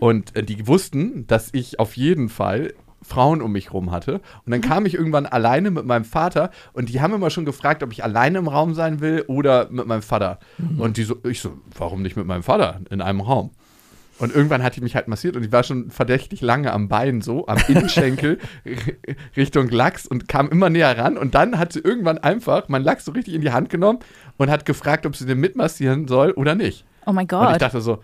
Und 0.00 0.36
äh, 0.36 0.42
die 0.42 0.66
wussten, 0.66 1.26
dass 1.26 1.50
ich 1.52 1.80
auf 1.80 1.96
jeden 1.96 2.28
Fall 2.28 2.74
Frauen 3.04 3.42
um 3.42 3.52
mich 3.52 3.72
rum 3.72 3.90
hatte. 3.90 4.14
Und 4.46 4.50
dann 4.52 4.60
kam 4.60 4.86
ich 4.86 4.94
irgendwann 4.94 5.26
alleine 5.26 5.70
mit 5.70 5.84
meinem 5.84 6.04
Vater 6.04 6.50
und 6.72 6.88
die 6.88 7.00
haben 7.00 7.12
immer 7.12 7.30
schon 7.30 7.44
gefragt, 7.44 7.82
ob 7.82 7.92
ich 7.92 8.02
alleine 8.02 8.38
im 8.38 8.48
Raum 8.48 8.74
sein 8.74 9.00
will 9.00 9.24
oder 9.26 9.68
mit 9.70 9.86
meinem 9.86 10.02
Vater. 10.02 10.38
Und 10.78 10.96
die 10.96 11.04
so, 11.04 11.16
ich 11.24 11.40
so, 11.40 11.58
warum 11.76 12.02
nicht 12.02 12.16
mit 12.16 12.26
meinem 12.26 12.42
Vater 12.42 12.80
in 12.90 13.02
einem 13.02 13.20
Raum? 13.20 13.50
Und 14.18 14.34
irgendwann 14.34 14.62
hat 14.62 14.76
die 14.76 14.80
mich 14.80 14.94
halt 14.94 15.08
massiert 15.08 15.36
und 15.36 15.44
ich 15.44 15.50
war 15.50 15.64
schon 15.64 15.90
verdächtig 15.90 16.40
lange 16.40 16.72
am 16.72 16.88
Bein 16.88 17.20
so, 17.20 17.46
am 17.48 17.58
Innenschenkel 17.68 18.38
Richtung 19.36 19.68
Lachs 19.68 20.06
und 20.06 20.28
kam 20.28 20.48
immer 20.50 20.70
näher 20.70 20.96
ran. 20.96 21.18
Und 21.18 21.34
dann 21.34 21.58
hat 21.58 21.72
sie 21.72 21.80
irgendwann 21.80 22.18
einfach 22.18 22.68
meinen 22.68 22.84
Lachs 22.84 23.04
so 23.04 23.12
richtig 23.12 23.34
in 23.34 23.40
die 23.40 23.50
Hand 23.50 23.70
genommen 23.70 23.98
und 24.36 24.50
hat 24.50 24.66
gefragt, 24.66 25.04
ob 25.04 25.16
sie 25.16 25.26
den 25.26 25.40
mitmassieren 25.40 26.06
soll 26.06 26.30
oder 26.32 26.54
nicht. 26.54 26.84
Oh 27.06 27.12
mein 27.12 27.26
Und 27.26 27.32
ich 27.32 27.48
Gott. 27.48 27.62
dachte 27.62 27.80
so, 27.80 28.02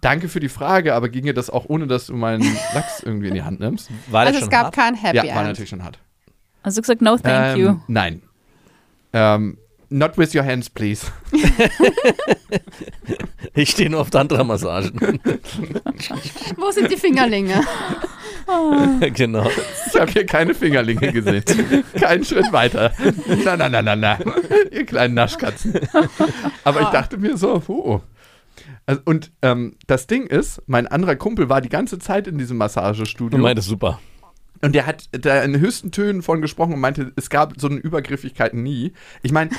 danke 0.00 0.28
für 0.28 0.40
die 0.40 0.48
Frage, 0.48 0.94
aber 0.94 1.08
ginge 1.08 1.34
das 1.34 1.50
auch 1.50 1.66
ohne, 1.68 1.86
dass 1.86 2.06
du 2.06 2.14
meinen 2.14 2.42
Lachs 2.74 3.02
irgendwie 3.02 3.28
in 3.28 3.34
die 3.34 3.42
Hand 3.42 3.60
nimmst? 3.60 3.90
War 4.10 4.24
das 4.24 4.34
Also 4.34 4.46
es 4.46 4.50
gab 4.50 4.64
hart? 4.64 4.74
kein 4.74 4.94
Happy 4.94 5.26
ja, 5.26 5.34
war 5.34 5.44
natürlich 5.44 5.70
schon 5.70 5.84
hart. 5.84 5.98
Also 6.62 6.80
gesagt, 6.80 7.02
no 7.02 7.16
thank 7.16 7.56
ähm, 7.56 7.60
you. 7.60 7.76
Nein. 7.88 8.22
Ähm, 9.12 9.58
not 9.92 10.16
with 10.16 10.34
your 10.34 10.44
hands, 10.44 10.68
please. 10.70 11.06
Ich 13.54 13.70
stehe 13.70 13.90
nur 13.90 14.00
auf 14.00 14.10
Tantra-Massagen. 14.10 14.92
Wo 16.56 16.70
sind 16.70 16.90
die 16.90 16.96
Fingerlinge? 16.96 17.60
genau. 19.14 19.46
Ich 19.86 20.00
habe 20.00 20.10
hier 20.10 20.24
keine 20.24 20.54
Fingerlinge 20.54 21.12
gesehen. 21.12 21.44
Keinen 22.00 22.24
Schritt 22.24 22.50
weiter. 22.50 22.92
Na, 23.44 23.56
na, 23.56 23.68
na, 23.68 23.82
na, 23.82 23.94
na. 23.94 24.18
Ihr 24.70 24.86
kleinen 24.86 25.14
Naschkatzen. 25.14 25.74
Aber 26.64 26.80
ich 26.80 26.88
dachte 26.88 27.18
mir 27.18 27.36
so, 27.36 27.62
oh. 27.68 28.00
Also, 28.86 29.02
und 29.04 29.32
ähm, 29.42 29.76
das 29.86 30.06
Ding 30.06 30.26
ist, 30.26 30.62
mein 30.66 30.86
anderer 30.86 31.16
Kumpel 31.16 31.48
war 31.48 31.60
die 31.60 31.68
ganze 31.68 31.98
Zeit 31.98 32.26
in 32.26 32.38
diesem 32.38 32.56
Du 32.56 32.58
Massagestudio. 32.58 33.38
meintest 33.38 33.68
super. 33.68 34.00
Und 34.62 34.74
der 34.74 34.86
hat 34.86 35.04
da 35.12 35.42
in 35.42 35.58
höchsten 35.58 35.90
Tönen 35.90 36.22
von 36.22 36.40
gesprochen 36.40 36.74
und 36.74 36.80
meinte, 36.80 37.12
es 37.16 37.28
gab 37.28 37.60
so 37.60 37.68
eine 37.68 37.78
Übergriffigkeit 37.78 38.54
nie. 38.54 38.92
Ich 39.22 39.32
meine, 39.32 39.50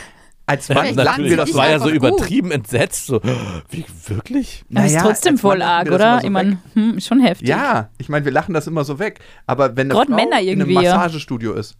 als 0.46 0.70
Mann 0.70 0.94
lachen 0.96 1.24
wir 1.24 1.38
das 1.38 1.46
dich 1.48 1.56
war 1.56 1.70
ja 1.70 1.80
so 1.80 1.86
gut. 1.86 1.94
übertrieben 1.96 2.52
entsetzt. 2.52 3.06
So, 3.06 3.22
wie, 3.70 3.86
wirklich? 4.08 4.62
Ist 4.62 4.72
naja, 4.72 5.02
trotzdem 5.02 5.34
als 5.34 5.42
voll 5.42 5.62
arg, 5.62 5.86
das 5.86 5.96
oder? 5.96 6.20
so 6.20 6.26
ich 6.28 6.32
meine, 6.32 6.58
hm, 6.74 6.98
ist 6.98 7.08
schon 7.08 7.22
heftig. 7.22 7.48
Ja, 7.48 7.90
ich 7.98 8.10
meine, 8.10 8.26
wir 8.26 8.32
lachen 8.32 8.54
das 8.54 8.68
immer 8.68 8.84
so 8.84 9.00
weg. 9.00 9.20
Aber 9.48 9.78
wenn 9.78 9.92
eine 9.92 10.00
Frau 10.00 10.14
Männer 10.14 10.42
in 10.42 10.50
einem 10.62 10.70
irgendwie, 10.70 10.84
ja. 10.84 10.96
Massagestudio 10.96 11.54
ist 11.54 11.76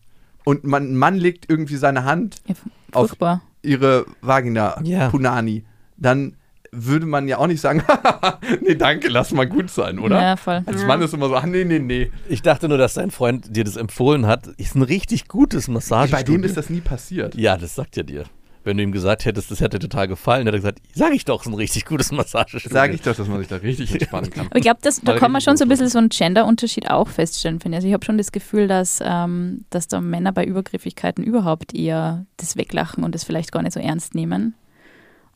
und 0.46 0.64
man, 0.64 0.92
ein 0.92 0.96
Mann 0.96 1.16
legt 1.16 1.50
irgendwie 1.50 1.76
seine 1.76 2.06
Hand 2.06 2.38
Ja, 2.48 2.56
auf 2.94 3.16
ihre 3.62 4.06
Vagina, 4.22 4.80
Ja. 4.84 5.10
Punani, 5.10 5.66
dann 5.98 6.36
würde 6.72 7.06
man 7.06 7.28
ja 7.28 7.38
auch 7.38 7.48
nicht 7.48 7.62
sagen, 7.62 7.84
nee, 8.62 8.76
danke, 8.76 9.08
lass 9.10 9.32
mal 9.32 9.48
gut 9.48 9.70
sein, 9.70 10.00
oder? 10.00 10.20
Ja, 10.20 10.36
voll. 10.38 10.64
Als 10.66 10.84
Mann 10.86 11.02
ist 11.02 11.14
immer 11.14 11.28
so, 11.30 11.36
ach 11.36 11.46
nee, 11.46 11.64
nee, 11.66 11.80
nee. 11.80 12.12
Ich 12.30 12.42
dachte 12.42 12.68
nur, 12.68 12.78
dass 12.78 12.96
dein 12.96 13.12
Freund 13.12 13.56
dir 13.56 13.64
das 13.64 13.76
empfohlen 13.78 14.26
hat. 14.26 14.48
Ist 14.58 14.76
ein 14.76 14.82
richtig 14.82 15.28
gutes 15.28 15.68
Massagestudio. 15.68 16.18
Bei 16.18 16.24
dem 16.24 16.44
ist 16.44 16.58
das 16.58 16.70
nie 16.70 16.82
passiert. 16.82 17.36
Ja, 17.36 17.58
das 17.58 17.76
sagt 17.76 17.96
er 17.98 18.04
dir. 18.04 18.24
Wenn 18.66 18.78
du 18.78 18.84
ihm 18.84 18.92
gesagt 18.94 19.26
hättest, 19.26 19.52
das 19.52 19.60
hätte 19.60 19.78
total 19.78 20.08
gefallen, 20.08 20.46
hätte 20.46 20.56
er 20.58 20.60
gesagt, 20.60 20.80
sag 20.94 21.14
ich 21.14 21.26
doch, 21.26 21.42
ist 21.42 21.48
ein 21.48 21.54
richtig 21.54 21.86
gutes 21.86 22.12
Massagestudio. 22.14 22.74
Sage 22.74 22.94
ich 22.94 23.02
doch, 23.02 23.14
dass 23.16 23.28
man 23.28 23.40
sich 23.40 23.50
da 23.50 23.58
richtig 23.58 23.92
entspannen 23.94 24.30
kann. 24.30 24.46
Aber 24.48 24.56
ich 24.56 24.64
glaube, 24.64 24.80
da 24.82 25.18
kann 25.18 25.32
man 25.34 25.42
schon 25.42 25.58
so 25.58 25.66
ein 25.66 25.70
bisschen 25.70 25.90
so 25.90 25.98
einen 25.98 26.10
Gender-Unterschied 26.10 26.90
auch 26.90 27.10
feststellen, 27.10 27.60
finde 27.60 27.76
ich. 27.76 27.80
Also 27.80 27.88
ich 27.90 27.94
habe 27.94 28.06
schon 28.06 28.18
das 28.18 28.32
Gefühl, 28.32 28.68
dass, 28.70 29.00
ähm, 29.04 29.66
dass 29.70 29.88
da 29.90 30.00
Männer 30.00 30.32
bei 30.32 30.46
Übergriffigkeiten 30.46 31.24
überhaupt 31.24 31.76
eher 31.76 32.26
das 32.38 32.56
weglachen 32.56 33.04
und 33.04 33.14
das 33.16 33.26
vielleicht 33.26 33.52
gar 33.52 33.62
nicht 33.64 33.74
so 33.74 33.82
ernst 33.82 34.16
nehmen. 34.16 34.54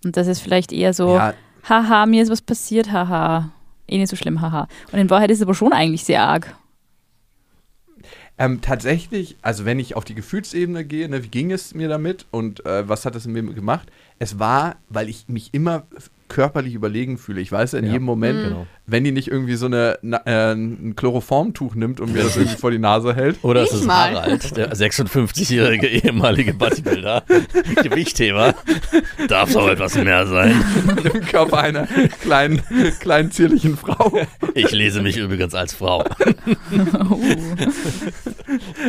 Und 0.05 0.15
das 0.15 0.27
ist 0.27 0.39
vielleicht 0.39 0.71
eher 0.71 0.93
so, 0.93 1.15
Ja, 1.15 1.33
haha, 1.67 2.05
mir 2.05 2.23
ist 2.23 2.29
was 2.31 2.41
passiert, 2.41 2.91
haha. 2.91 3.49
eh 3.87 3.97
nicht 3.97 4.09
so 4.09 4.15
schlimm, 4.15 4.39
haha. 4.41 4.67
Und 4.91 4.99
in 4.99 5.09
Wahrheit 5.09 5.31
ist 5.31 5.39
es 5.39 5.43
aber 5.43 5.53
schon 5.55 5.73
eigentlich 5.73 6.05
sehr 6.05 6.23
arg. 6.23 6.55
Ähm, 8.39 8.61
tatsächlich, 8.61 9.35
also 9.41 9.65
wenn 9.65 9.79
ich 9.79 9.95
auf 9.95 10.05
die 10.05 10.13
Gefühlsebene 10.13 10.85
gehe, 10.85 11.09
ne, 11.09 11.23
wie 11.23 11.29
ging 11.29 11.51
es 11.51 11.73
mir 11.73 11.89
damit 11.89 12.27
und 12.29 12.63
äh, 12.65 12.87
was 12.87 13.05
hat 13.05 13.15
es 13.15 13.25
in 13.25 13.31
mir 13.31 13.41
gemacht? 13.41 13.91
Es 14.19 14.39
war, 14.39 14.77
weil 14.89 15.09
ich 15.09 15.25
mich 15.27 15.49
immer 15.53 15.83
körperlich 16.29 16.73
überlegen 16.73 17.17
fühle. 17.17 17.39
Ich 17.39 17.53
weiß 17.53 17.73
in 17.75 17.85
Ja. 17.85 17.91
jedem 17.93 18.03
Moment, 18.05 18.43
Genau. 18.49 18.67
wenn 18.85 19.05
die 19.05 19.13
nicht 19.13 19.29
irgendwie 19.29 19.55
so 19.55 19.67
eine, 19.67 19.97
na, 20.01 20.17
äh, 20.25 20.53
ein 20.53 20.93
Chloroformtuch 20.97 21.73
nimmt 21.75 22.01
und 22.01 22.11
mir 22.11 22.21
das 22.23 22.35
irgendwie 22.35 22.57
vor 22.57 22.69
die 22.69 22.79
Nase 22.79 23.15
hält. 23.15 23.37
Oder 23.43 23.61
es 23.63 23.71
ist 23.71 23.85
mal. 23.85 24.13
Harald, 24.13 24.57
der 24.57 24.73
56-jährige 24.75 25.87
ehemalige 25.87 26.53
Bodybuilder. 26.53 27.23
Gewichtthema. 27.81 28.55
Darf 29.29 29.55
auch 29.55 29.69
etwas 29.69 29.95
mehr 29.95 30.27
sein. 30.27 30.61
im 31.13 31.21
Körper 31.21 31.59
einer 31.59 31.87
kleinen, 32.21 32.61
kleinen 32.99 33.31
zierlichen 33.31 33.77
Frau 33.77 34.19
Ich 34.53 34.71
lese 34.71 35.01
mich 35.01 35.15
übrigens 35.15 35.55
als 35.55 35.73
Frau. 35.75 36.03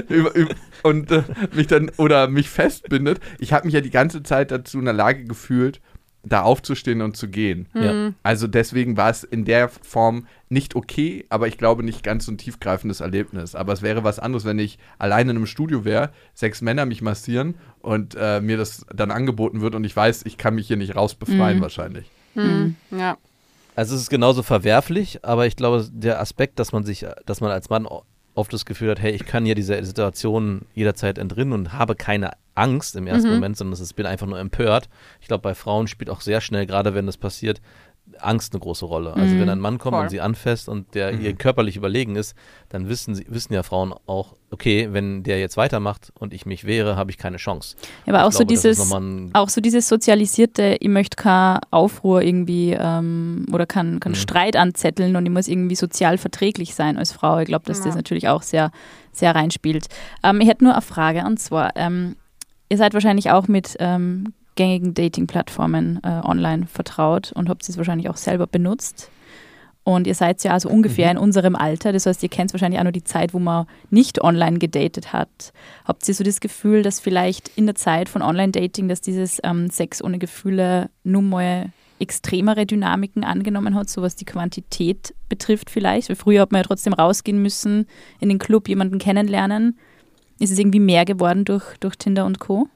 über, 0.08 0.34
über, 0.34 0.54
und 0.82 1.10
äh, 1.10 1.22
mich 1.54 1.66
dann 1.66 1.90
oder 1.96 2.28
mich 2.28 2.48
festbindet. 2.48 3.20
Ich 3.38 3.52
habe 3.52 3.66
mich 3.66 3.74
ja 3.74 3.80
die 3.80 3.90
ganze 3.90 4.22
Zeit 4.22 4.50
dazu 4.50 4.78
in 4.78 4.84
der 4.86 4.94
Lage 4.94 5.17
gefühlt, 5.24 5.80
da 6.24 6.42
aufzustehen 6.42 7.00
und 7.00 7.16
zu 7.16 7.28
gehen. 7.28 7.68
Ja. 7.74 8.12
Also 8.22 8.48
deswegen 8.48 8.96
war 8.96 9.08
es 9.08 9.24
in 9.24 9.44
der 9.44 9.68
Form 9.68 10.26
nicht 10.48 10.74
okay, 10.74 11.24
aber 11.30 11.46
ich 11.46 11.56
glaube 11.58 11.82
nicht 11.82 12.02
ganz 12.02 12.26
so 12.26 12.32
ein 12.32 12.38
tiefgreifendes 12.38 13.00
Erlebnis. 13.00 13.54
Aber 13.54 13.72
es 13.72 13.82
wäre 13.82 14.04
was 14.04 14.18
anderes, 14.18 14.44
wenn 14.44 14.58
ich 14.58 14.78
alleine 14.98 15.30
in 15.30 15.36
einem 15.36 15.46
Studio 15.46 15.84
wäre, 15.84 16.10
sechs 16.34 16.60
Männer 16.60 16.86
mich 16.86 17.02
massieren 17.02 17.54
und 17.80 18.16
äh, 18.18 18.40
mir 18.40 18.56
das 18.56 18.84
dann 18.94 19.10
angeboten 19.10 19.60
wird 19.60 19.74
und 19.74 19.84
ich 19.84 19.94
weiß, 19.96 20.24
ich 20.26 20.36
kann 20.36 20.56
mich 20.56 20.66
hier 20.66 20.76
nicht 20.76 20.96
rausbefreien 20.96 21.58
Mhm. 21.58 21.62
wahrscheinlich. 21.62 22.10
Hm. 22.34 22.74
Ja. 22.90 23.16
Also 23.74 23.94
es 23.94 24.02
ist 24.02 24.10
genauso 24.10 24.42
verwerflich, 24.42 25.24
aber 25.24 25.46
ich 25.46 25.54
glaube, 25.54 25.88
der 25.92 26.20
Aspekt, 26.20 26.58
dass 26.58 26.72
man 26.72 26.84
sich, 26.84 27.06
dass 27.26 27.40
man 27.40 27.52
als 27.52 27.70
Mann 27.70 27.86
oft 28.38 28.52
das 28.52 28.64
Gefühl 28.64 28.90
hat, 28.90 29.00
hey, 29.00 29.12
ich 29.12 29.26
kann 29.26 29.44
hier 29.44 29.54
dieser 29.54 29.84
Situation 29.84 30.62
jederzeit 30.74 31.18
entrinnen 31.18 31.52
und 31.52 31.72
habe 31.72 31.94
keine 31.96 32.30
Angst 32.54 32.96
im 32.96 33.06
ersten 33.06 33.28
Mhm. 33.28 33.34
Moment, 33.34 33.56
sondern 33.56 33.72
es 33.72 33.80
ist, 33.80 33.94
bin 33.94 34.06
einfach 34.06 34.26
nur 34.26 34.38
empört. 34.38 34.88
Ich 35.20 35.28
glaube, 35.28 35.42
bei 35.42 35.54
Frauen 35.54 35.86
spielt 35.86 36.08
auch 36.10 36.20
sehr 36.20 36.40
schnell, 36.40 36.66
gerade 36.66 36.94
wenn 36.94 37.06
das 37.06 37.16
passiert, 37.16 37.60
Angst 38.22 38.52
eine 38.52 38.60
große 38.60 38.84
Rolle. 38.84 39.14
Also 39.14 39.34
Mhm. 39.36 39.40
wenn 39.40 39.48
ein 39.48 39.60
Mann 39.60 39.78
kommt 39.78 39.94
Voll. 39.94 40.02
und 40.04 40.08
sie 40.10 40.20
anfasst 40.20 40.68
und 40.68 40.94
der 40.94 41.12
Mhm. 41.12 41.20
ihr 41.20 41.34
körperlich 41.34 41.76
überlegen 41.76 42.16
ist, 42.16 42.34
dann 42.68 42.88
wissen, 42.88 43.14
sie, 43.14 43.24
wissen 43.28 43.52
ja 43.54 43.62
Frauen 43.62 43.94
auch, 44.06 44.34
okay, 44.50 44.88
wenn 44.92 45.22
der 45.22 45.38
jetzt 45.40 45.56
weitermacht 45.56 46.12
und 46.18 46.32
ich 46.32 46.46
mich 46.46 46.64
wehre, 46.64 46.96
habe 46.96 47.10
ich 47.10 47.18
keine 47.18 47.36
Chance. 47.36 47.76
Ja, 48.06 48.14
aber 48.14 48.24
auch 48.24 48.28
ich 48.30 48.34
so 48.36 48.38
glaube, 48.44 48.54
das 48.54 48.64
ist 48.64 48.78
dieses, 48.78 49.30
auch 49.34 49.48
so 49.48 49.60
dieses 49.60 49.88
sozialisierte, 49.88 50.76
ich 50.80 50.88
möchte 50.88 51.16
keinen 51.16 51.60
Aufruhr 51.70 52.22
irgendwie 52.22 52.76
ähm, 52.78 53.46
oder 53.52 53.66
kann, 53.66 54.00
kann 54.00 54.12
Mhm. 54.12 54.16
Streit 54.16 54.56
anzetteln 54.56 55.16
und 55.16 55.26
ich 55.26 55.32
muss 55.32 55.48
irgendwie 55.48 55.74
sozial 55.76 56.18
verträglich 56.18 56.74
sein 56.74 56.96
als 56.98 57.12
Frau. 57.12 57.38
Ich 57.38 57.46
glaube, 57.46 57.64
dass 57.66 57.78
das 57.82 57.88
Ja. 57.94 57.96
natürlich 57.96 58.28
auch 58.28 58.42
sehr, 58.42 58.70
sehr 59.12 59.34
reinspielt. 59.34 59.86
Ähm, 60.22 60.40
ich 60.40 60.48
hätte 60.48 60.64
nur 60.64 60.72
eine 60.72 60.82
Frage 60.82 61.24
und 61.24 61.38
zwar, 61.38 61.70
ähm, 61.76 62.16
ihr 62.70 62.76
seid 62.78 62.94
wahrscheinlich 62.94 63.30
auch 63.30 63.48
mit 63.48 63.76
ähm, 63.80 64.32
gängigen 64.58 64.92
Dating-Plattformen 64.92 66.00
äh, 66.02 66.20
online 66.24 66.66
vertraut 66.66 67.32
und 67.32 67.48
habt 67.48 67.66
es 67.66 67.78
wahrscheinlich 67.78 68.10
auch 68.10 68.16
selber 68.16 68.46
benutzt. 68.46 69.10
Und 69.84 70.06
ihr 70.06 70.14
seid 70.14 70.44
ja 70.44 70.52
also 70.52 70.68
ungefähr 70.68 71.10
in 71.10 71.16
unserem 71.16 71.56
Alter. 71.56 71.94
Das 71.94 72.04
heißt, 72.04 72.22
ihr 72.22 72.28
kennt 72.28 72.52
wahrscheinlich 72.52 72.78
auch 72.78 72.84
noch 72.84 72.92
die 72.92 73.04
Zeit, 73.04 73.32
wo 73.32 73.38
man 73.38 73.66
nicht 73.88 74.22
online 74.22 74.58
gedatet 74.58 75.14
hat. 75.14 75.52
Habt 75.86 76.06
ihr 76.06 76.12
so 76.12 76.24
das 76.24 76.40
Gefühl, 76.40 76.82
dass 76.82 77.00
vielleicht 77.00 77.48
in 77.56 77.64
der 77.64 77.74
Zeit 77.74 78.10
von 78.10 78.20
Online-Dating, 78.20 78.88
dass 78.88 79.00
dieses 79.00 79.40
ähm, 79.44 79.70
Sex 79.70 80.02
ohne 80.04 80.18
Gefühle 80.18 80.90
nun 81.04 81.30
mal 81.30 81.70
extremere 82.00 82.66
Dynamiken 82.66 83.24
angenommen 83.24 83.74
hat, 83.74 83.88
so 83.88 84.02
was 84.02 84.14
die 84.14 84.26
Quantität 84.26 85.14
betrifft 85.28 85.70
vielleicht? 85.70 86.10
Weil 86.10 86.16
früher 86.16 86.42
hat 86.42 86.52
man 86.52 86.60
ja 86.60 86.66
trotzdem 86.66 86.92
rausgehen 86.92 87.40
müssen, 87.40 87.86
in 88.20 88.28
den 88.28 88.38
Club 88.38 88.68
jemanden 88.68 88.98
kennenlernen. 88.98 89.78
Ist 90.38 90.52
es 90.52 90.58
irgendwie 90.58 90.80
mehr 90.80 91.04
geworden 91.04 91.44
durch, 91.44 91.78
durch 91.78 91.96
Tinder 91.96 92.26
und 92.26 92.40
Co.? 92.40 92.68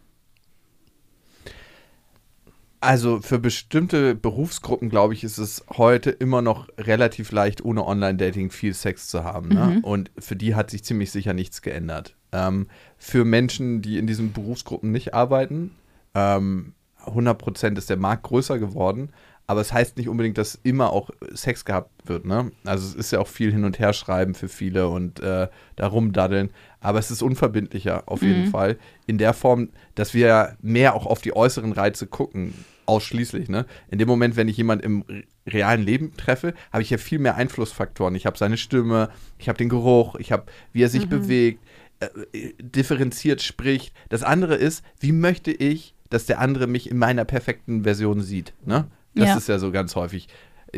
Also 2.82 3.20
für 3.20 3.38
bestimmte 3.38 4.16
Berufsgruppen, 4.16 4.88
glaube 4.88 5.14
ich, 5.14 5.22
ist 5.22 5.38
es 5.38 5.64
heute 5.70 6.10
immer 6.10 6.42
noch 6.42 6.68
relativ 6.76 7.30
leicht, 7.30 7.64
ohne 7.64 7.86
Online-Dating 7.86 8.50
viel 8.50 8.74
Sex 8.74 9.06
zu 9.06 9.22
haben. 9.22 9.50
Ne? 9.50 9.66
Mhm. 9.66 9.84
Und 9.84 10.10
für 10.18 10.34
die 10.34 10.56
hat 10.56 10.70
sich 10.70 10.82
ziemlich 10.82 11.12
sicher 11.12 11.32
nichts 11.32 11.62
geändert. 11.62 12.16
Ähm, 12.32 12.66
für 12.98 13.24
Menschen, 13.24 13.82
die 13.82 13.98
in 13.98 14.08
diesen 14.08 14.32
Berufsgruppen 14.32 14.90
nicht 14.90 15.14
arbeiten, 15.14 15.76
ähm, 16.16 16.74
100% 17.06 17.78
ist 17.78 17.88
der 17.88 17.98
Markt 17.98 18.24
größer 18.24 18.58
geworden. 18.58 19.10
Aber 19.46 19.60
es 19.60 19.72
heißt 19.72 19.96
nicht 19.98 20.08
unbedingt, 20.08 20.38
dass 20.38 20.58
immer 20.62 20.92
auch 20.92 21.10
Sex 21.34 21.64
gehabt 21.64 21.90
wird. 22.08 22.24
Ne? 22.24 22.52
Also 22.64 22.86
es 22.86 22.94
ist 22.94 23.10
ja 23.10 23.18
auch 23.18 23.26
viel 23.28 23.50
hin 23.52 23.64
und 23.64 23.78
her 23.78 23.92
schreiben 23.92 24.34
für 24.34 24.48
viele 24.48 24.88
und 24.88 25.20
äh, 25.20 25.48
da 25.76 25.86
rumdaddeln. 25.86 26.50
Aber 26.80 26.98
es 26.98 27.10
ist 27.10 27.22
unverbindlicher 27.22 28.04
auf 28.06 28.22
jeden 28.22 28.42
Mhm. 28.46 28.50
Fall. 28.50 28.78
In 29.06 29.18
der 29.18 29.34
Form, 29.34 29.70
dass 29.94 30.14
wir 30.14 30.56
mehr 30.62 30.94
auch 30.94 31.06
auf 31.06 31.20
die 31.20 31.34
äußeren 31.36 31.72
Reize 31.72 32.06
gucken. 32.06 32.54
Ausschließlich. 32.86 33.48
Ne? 33.48 33.66
In 33.90 33.98
dem 33.98 34.08
Moment, 34.08 34.36
wenn 34.36 34.48
ich 34.48 34.56
jemanden 34.56 34.84
im 34.84 35.02
re- 35.02 35.22
realen 35.46 35.82
Leben 35.82 36.16
treffe, 36.16 36.52
habe 36.72 36.82
ich 36.82 36.90
ja 36.90 36.98
viel 36.98 37.18
mehr 37.20 37.36
Einflussfaktoren. 37.36 38.14
Ich 38.16 38.26
habe 38.26 38.36
seine 38.38 38.56
Stimme, 38.56 39.08
ich 39.38 39.48
habe 39.48 39.56
den 39.58 39.68
Geruch, 39.68 40.16
ich 40.16 40.32
habe, 40.32 40.44
wie 40.72 40.82
er 40.82 40.88
sich 40.88 41.08
bewegt, 41.08 41.60
äh, 42.00 42.06
äh, 42.36 42.54
differenziert 42.60 43.40
spricht. 43.42 43.94
Das 44.08 44.22
andere 44.24 44.56
ist, 44.56 44.84
wie 44.98 45.12
möchte 45.12 45.52
ich, 45.52 45.94
dass 46.10 46.26
der 46.26 46.40
andere 46.40 46.66
mich 46.66 46.90
in 46.90 46.96
meiner 46.98 47.24
perfekten 47.24 47.84
Version 47.84 48.20
sieht. 48.20 48.52
Ne? 48.66 48.86
Das 49.14 49.28
Ja. 49.28 49.36
ist 49.36 49.48
ja 49.48 49.58
so 49.58 49.70
ganz 49.72 49.94
häufig. 49.96 50.28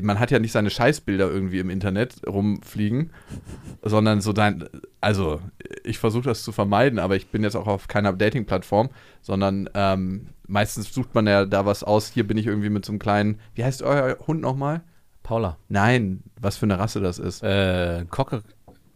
Man 0.02 0.18
hat 0.18 0.32
ja 0.32 0.40
nicht 0.40 0.50
seine 0.50 0.70
Scheißbilder 0.70 1.30
irgendwie 1.30 1.60
im 1.60 1.70
Internet 1.70 2.26
rumfliegen, 2.26 3.10
sondern 3.82 4.20
so 4.20 4.32
dein, 4.32 4.64
also 5.00 5.40
ich 5.84 5.98
versuche 5.98 6.24
das 6.24 6.42
zu 6.42 6.50
vermeiden, 6.50 6.98
aber 6.98 7.14
ich 7.14 7.28
bin 7.28 7.44
jetzt 7.44 7.54
auch 7.54 7.68
auf 7.68 7.86
keiner 7.86 8.12
Dating-Plattform, 8.12 8.90
sondern 9.22 9.70
ähm, 9.74 10.28
meistens 10.48 10.92
sucht 10.92 11.14
man 11.14 11.28
ja 11.28 11.44
da 11.46 11.64
was 11.64 11.84
aus. 11.84 12.08
Hier 12.08 12.26
bin 12.26 12.36
ich 12.36 12.46
irgendwie 12.46 12.70
mit 12.70 12.84
so 12.84 12.90
einem 12.90 12.98
kleinen, 12.98 13.38
wie 13.54 13.62
heißt 13.64 13.82
euer 13.82 14.16
Hund 14.26 14.40
nochmal? 14.40 14.82
Paula. 15.22 15.58
Nein, 15.68 16.22
was 16.40 16.56
für 16.56 16.66
eine 16.66 16.78
Rasse 16.78 17.00
das 17.00 17.18
ist. 17.20 17.42
Äh, 17.44 18.04
Cocker, 18.10 18.42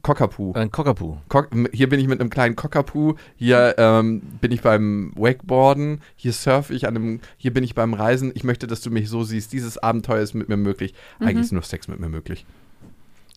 Cockapoo. 0.02 0.52
ein 0.54 0.70
Cockapoo. 0.70 1.18
Cock, 1.28 1.48
hier 1.72 1.88
bin 1.88 2.00
ich 2.00 2.08
mit 2.08 2.20
einem 2.20 2.30
kleinen 2.30 2.56
Cockapoo, 2.56 3.16
hier 3.36 3.74
ähm, 3.78 4.20
bin 4.40 4.52
ich 4.52 4.62
beim 4.62 5.12
Wakeboarden, 5.16 6.00
hier 6.16 6.32
surfe 6.32 6.72
ich 6.74 6.86
an 6.86 6.96
einem, 6.96 7.20
hier 7.36 7.52
bin 7.52 7.64
ich 7.64 7.74
beim 7.74 7.94
Reisen. 7.94 8.32
Ich 8.34 8.44
möchte, 8.44 8.66
dass 8.66 8.80
du 8.80 8.90
mich 8.90 9.08
so 9.08 9.24
siehst. 9.24 9.52
Dieses 9.52 9.78
Abenteuer 9.78 10.22
ist 10.22 10.34
mit 10.34 10.48
mir 10.48 10.56
möglich. 10.56 10.94
Eigentlich 11.20 11.46
ist 11.46 11.52
nur 11.52 11.62
Sex 11.62 11.88
mit 11.88 12.00
mir 12.00 12.08
möglich. 12.08 12.46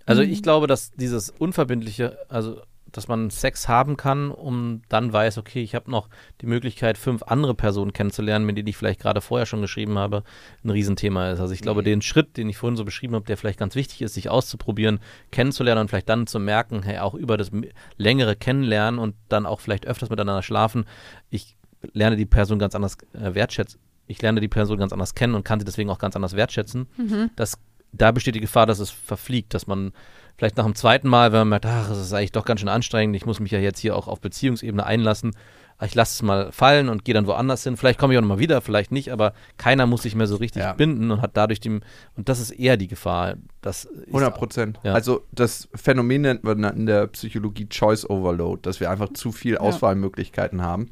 Also 0.05 0.21
ich 0.21 0.43
glaube, 0.43 0.67
dass 0.67 0.91
dieses 0.93 1.29
unverbindliche, 1.29 2.17
also 2.29 2.61
dass 2.91 3.07
man 3.07 3.29
Sex 3.29 3.67
haben 3.67 3.97
kann, 3.97 4.31
um 4.31 4.81
dann 4.89 5.13
weiß, 5.13 5.37
okay, 5.37 5.61
ich 5.61 5.75
habe 5.75 5.89
noch 5.89 6.09
die 6.41 6.45
Möglichkeit, 6.45 6.97
fünf 6.97 7.23
andere 7.23 7.53
Personen 7.53 7.93
kennenzulernen, 7.93 8.45
mit 8.45 8.57
denen 8.57 8.67
ich 8.67 8.77
vielleicht 8.77 8.99
gerade 8.99 9.21
vorher 9.21 9.45
schon 9.45 9.61
geschrieben 9.61 9.97
habe, 9.97 10.23
ein 10.63 10.69
Riesenthema 10.69 11.31
ist. 11.31 11.39
Also 11.39 11.53
ich 11.53 11.61
glaube, 11.61 11.83
den 11.83 12.01
Schritt, 12.01 12.37
den 12.37 12.49
ich 12.49 12.57
vorhin 12.57 12.77
so 12.77 12.85
beschrieben 12.85 13.15
habe, 13.15 13.25
der 13.25 13.37
vielleicht 13.37 13.59
ganz 13.59 13.75
wichtig 13.75 14.01
ist, 14.01 14.13
sich 14.13 14.29
auszuprobieren, 14.29 14.99
kennenzulernen 15.31 15.81
und 15.81 15.87
vielleicht 15.89 16.09
dann 16.09 16.27
zu 16.27 16.39
merken, 16.39 16.83
hey, 16.83 16.99
auch 16.99 17.13
über 17.13 17.37
das 17.37 17.51
längere 17.97 18.35
Kennenlernen 18.35 18.99
und 18.99 19.15
dann 19.29 19.45
auch 19.45 19.59
vielleicht 19.59 19.87
öfters 19.87 20.09
miteinander 20.09 20.43
schlafen, 20.43 20.85
ich 21.29 21.55
lerne 21.93 22.15
die 22.15 22.25
Person 22.25 22.59
ganz 22.59 22.75
anders 22.75 22.97
äh, 23.13 23.33
wertschätzen. 23.33 23.79
Ich 24.07 24.21
lerne 24.21 24.41
die 24.41 24.47
Person 24.47 24.77
ganz 24.77 24.91
anders 24.91 25.15
kennen 25.15 25.35
und 25.35 25.43
kann 25.43 25.59
sie 25.59 25.65
deswegen 25.65 25.89
auch 25.89 25.99
ganz 25.99 26.15
anders 26.15 26.35
wertschätzen. 26.35 26.87
Das, 27.35 27.57
da 27.93 28.11
besteht 28.11 28.35
die 28.35 28.41
Gefahr, 28.41 28.65
dass 28.65 28.79
es 28.79 28.89
verfliegt, 28.89 29.53
dass 29.53 29.67
man 29.67 29.93
vielleicht 30.41 30.57
nach 30.57 30.65
dem 30.65 30.73
zweiten 30.73 31.07
Mal, 31.07 31.31
wenn 31.31 31.41
man 31.41 31.49
merkt, 31.49 31.67
ach, 31.67 31.91
es 31.91 31.99
ist 31.99 32.13
eigentlich 32.13 32.31
doch 32.31 32.45
ganz 32.45 32.61
schön 32.61 32.69
anstrengend, 32.69 33.15
ich 33.15 33.27
muss 33.27 33.39
mich 33.39 33.51
ja 33.51 33.59
jetzt 33.59 33.77
hier 33.77 33.95
auch 33.95 34.07
auf 34.07 34.19
Beziehungsebene 34.21 34.83
einlassen, 34.83 35.35
ach, 35.77 35.85
ich 35.85 35.93
lasse 35.93 36.15
es 36.15 36.23
mal 36.23 36.51
fallen 36.51 36.89
und 36.89 37.05
gehe 37.05 37.13
dann 37.13 37.27
woanders 37.27 37.63
hin. 37.63 37.77
Vielleicht 37.77 37.99
komme 37.99 38.13
ich 38.13 38.17
auch 38.17 38.23
nochmal 38.23 38.39
wieder, 38.39 38.59
vielleicht 38.61 38.91
nicht, 38.91 39.11
aber 39.11 39.33
keiner 39.57 39.85
muss 39.85 40.01
sich 40.01 40.15
mehr 40.15 40.25
so 40.25 40.37
richtig 40.37 40.63
Ja. 40.63 40.73
binden 40.73 41.11
und 41.11 41.21
hat 41.21 41.37
dadurch 41.37 41.59
die, 41.59 41.69
und 41.69 41.83
das 42.27 42.39
ist 42.39 42.49
eher 42.49 42.75
die 42.75 42.87
Gefahr. 42.87 43.35
Dass 43.61 43.87
100 44.07 44.33
Prozent. 44.33 44.79
Ja. 44.81 44.93
Also 44.93 45.27
das 45.31 45.69
Phänomen 45.75 46.23
nennt 46.23 46.43
man 46.43 46.63
in 46.63 46.87
der 46.87 47.05
Psychologie 47.05 47.69
Choice 47.69 48.09
Overload, 48.09 48.63
dass 48.63 48.79
wir 48.79 48.89
einfach 48.89 49.13
zu 49.13 49.31
viel 49.31 49.59
Auswahlmöglichkeiten 49.59 50.63
haben. 50.63 50.89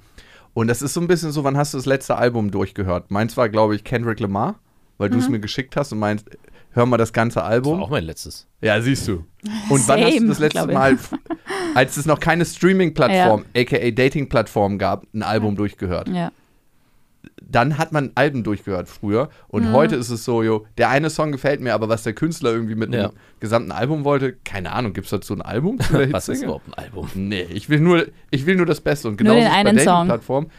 Und 0.54 0.68
das 0.68 0.84
ist 0.84 0.94
so 0.94 1.02
ein 1.02 1.08
bisschen 1.08 1.32
so, 1.32 1.44
wann 1.44 1.58
hast 1.58 1.74
du 1.74 1.80
das 1.80 1.88
letzte 1.88 2.18
Album 2.18 2.52
durchgehört? 2.52 3.10
Meins 3.10 3.36
war, 3.36 3.50
glaube 3.50 3.76
ich, 3.76 3.84
Kendrick 3.84 4.20
Lamar, 4.20 4.60
weil 5.00 5.10
du 5.10 5.18
es 5.18 5.28
mir 5.28 5.40
geschickt 5.40 5.76
hast 5.76 5.92
und 5.92 5.98
meinst, 5.98 6.30
hör 6.72 6.86
mal 6.86 6.98
das 6.98 7.14
ganze 7.14 7.36
Das 7.36 7.44
war 7.46 7.50
Album. 7.52 7.82
auch 7.84 7.90
mein 7.90 8.04
letztes. 8.04 8.48
Ja, 8.62 8.80
siehst 8.82 9.08
du. 9.08 9.26
Und 9.70 9.88
wann 9.88 10.02
hast 10.02 10.14
du 10.14 10.18
Same, 10.20 10.28
das 10.30 10.40
letzte. 10.40 10.68
Mal, 10.68 10.98
als 11.76 11.98
es 11.98 12.06
noch 12.06 12.20
keine 12.20 12.46
Streaming-Plattform, 12.46 13.46
aka 13.56 13.92
Dating-Plattform 13.92 14.78
gab, 14.78 15.06
ein 15.14 15.24
Album 15.24 15.56
durchgehört? 15.56 16.10
Ja. 16.10 16.32
Dann 17.42 17.78
hat 17.78 17.92
man 17.92 18.12
Alben 18.16 18.44
durchgehört 18.44 18.88
früher. 18.88 19.30
Und 19.48 19.70
Mhm. 19.70 19.74
heute 19.74 19.96
ist 19.96 20.10
es 20.10 20.24
so, 20.24 20.44
jo, 20.44 20.66
der 20.78 20.90
eine 20.90 21.10
Song 21.10 21.32
gefällt 21.32 21.60
mir, 21.62 21.74
aber 21.74 21.90
was 21.90 22.04
der 22.04 22.14
Künstler 22.14 22.52
irgendwie 22.52 22.76
mit 22.76 22.94
Ja. 22.94 23.06
einem 23.06 23.12
gesamten 23.40 23.72
Album 23.72 24.04
wollte, 24.04 24.34
keine 24.46 24.72
Ahnung, 24.72 24.94
gibt 24.94 25.06
es 25.06 25.12
dazu 25.12 25.34
ein 25.34 25.42
Album 25.42 25.80
Was 26.12 26.30
ist 26.30 26.44
überhaupt 26.44 26.68
ein 26.68 26.74
Album? 26.76 27.10
Nee, 27.16 27.48
ich 27.50 27.70
will 27.70 27.80
nur, 27.80 28.06
ich 28.30 28.46
will 28.46 28.56
nur 28.56 28.66
das 28.66 28.82
Beste. 28.82 29.08
Und 29.08 29.18
genau 29.18 29.32
Nur 29.34 29.42
den 29.42 29.48
ist 29.48 29.58
es 29.58 29.64
bei 29.64 29.70
einen 29.70 29.80
Song. 29.80 29.86
Dating-Plattformen. 29.86 30.52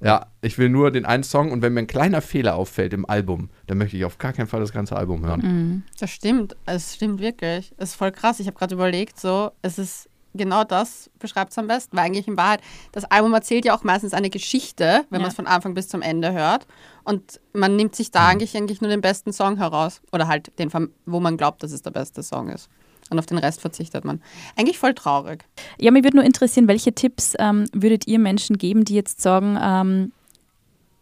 Ja, 0.00 0.26
ich 0.42 0.58
will 0.58 0.68
nur 0.68 0.90
den 0.90 1.06
einen 1.06 1.22
Song 1.24 1.50
und 1.52 1.62
wenn 1.62 1.72
mir 1.72 1.80
ein 1.80 1.86
kleiner 1.86 2.20
Fehler 2.20 2.56
auffällt 2.56 2.92
im 2.92 3.08
Album, 3.08 3.48
dann 3.66 3.78
möchte 3.78 3.96
ich 3.96 4.04
auf 4.04 4.18
gar 4.18 4.32
keinen 4.34 4.46
Fall 4.46 4.60
das 4.60 4.72
ganze 4.72 4.94
Album 4.96 5.24
hören. 5.24 5.40
Mhm. 5.40 5.82
Das 5.98 6.10
stimmt. 6.10 6.54
Es 6.66 6.94
stimmt 6.96 7.20
wirklich. 7.20 7.72
Es 7.78 7.90
ist 7.90 7.94
voll 7.94 8.12
krass. 8.12 8.38
Ich 8.40 8.46
habe 8.46 8.58
gerade 8.58 8.74
überlegt, 8.74 9.18
so, 9.18 9.52
es 9.62 9.78
ist 9.78 10.10
genau 10.34 10.64
das 10.64 11.08
beschreibt 11.18 11.52
es 11.52 11.56
am 11.58 11.66
besten, 11.66 11.96
weil 11.96 12.04
eigentlich 12.04 12.28
in 12.28 12.36
Wahrheit, 12.36 12.60
das 12.92 13.04
Album 13.06 13.32
erzählt 13.32 13.64
ja 13.64 13.74
auch 13.74 13.84
meistens 13.84 14.12
eine 14.12 14.28
Geschichte, 14.28 15.06
wenn 15.08 15.20
Ja. 15.20 15.22
man 15.22 15.28
es 15.30 15.34
von 15.34 15.46
Anfang 15.46 15.72
bis 15.72 15.88
zum 15.88 16.02
Ende 16.02 16.30
hört. 16.34 16.66
Und 17.04 17.40
man 17.54 17.74
nimmt 17.74 17.96
sich 17.96 18.08
Mhm. 18.08 18.12
da 18.12 18.26
eigentlich, 18.28 18.54
eigentlich 18.54 18.82
nur 18.82 18.90
den 18.90 19.00
besten 19.00 19.32
Song 19.32 19.56
heraus. 19.56 20.02
Oder 20.12 20.28
halt 20.28 20.52
den, 20.58 20.70
wo 21.06 21.20
man 21.20 21.38
glaubt, 21.38 21.62
dass 21.62 21.72
es 21.72 21.80
der 21.80 21.90
beste 21.90 22.22
Song 22.22 22.50
ist. 22.50 22.68
Und 23.10 23.18
auf 23.18 23.26
den 23.26 23.38
Rest 23.38 23.60
verzichtet 23.60 24.04
man. 24.04 24.20
Eigentlich 24.56 24.78
voll 24.78 24.94
traurig. 24.94 25.44
Ja, 25.78 25.90
mich 25.90 26.02
würde 26.02 26.16
nur 26.16 26.26
interessieren, 26.26 26.68
welche 26.68 26.92
Tipps 26.92 27.34
ähm, 27.38 27.66
würdet 27.72 28.06
ihr 28.06 28.18
Menschen 28.18 28.58
geben, 28.58 28.84
die 28.84 28.94
jetzt 28.94 29.22
sagen, 29.22 29.56
ähm, 29.60 30.12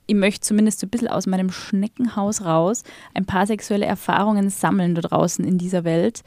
ich 0.06 0.14
möchte 0.14 0.46
zumindest 0.46 0.80
so 0.80 0.86
ein 0.86 0.90
bisschen 0.90 1.08
aus 1.08 1.26
meinem 1.26 1.50
Schneckenhaus 1.50 2.44
raus 2.44 2.82
ein 3.14 3.24
paar 3.24 3.46
sexuelle 3.46 3.86
Erfahrungen 3.86 4.50
sammeln 4.50 4.94
da 4.94 5.00
draußen 5.00 5.44
in 5.44 5.56
dieser 5.56 5.84
Welt 5.84 6.22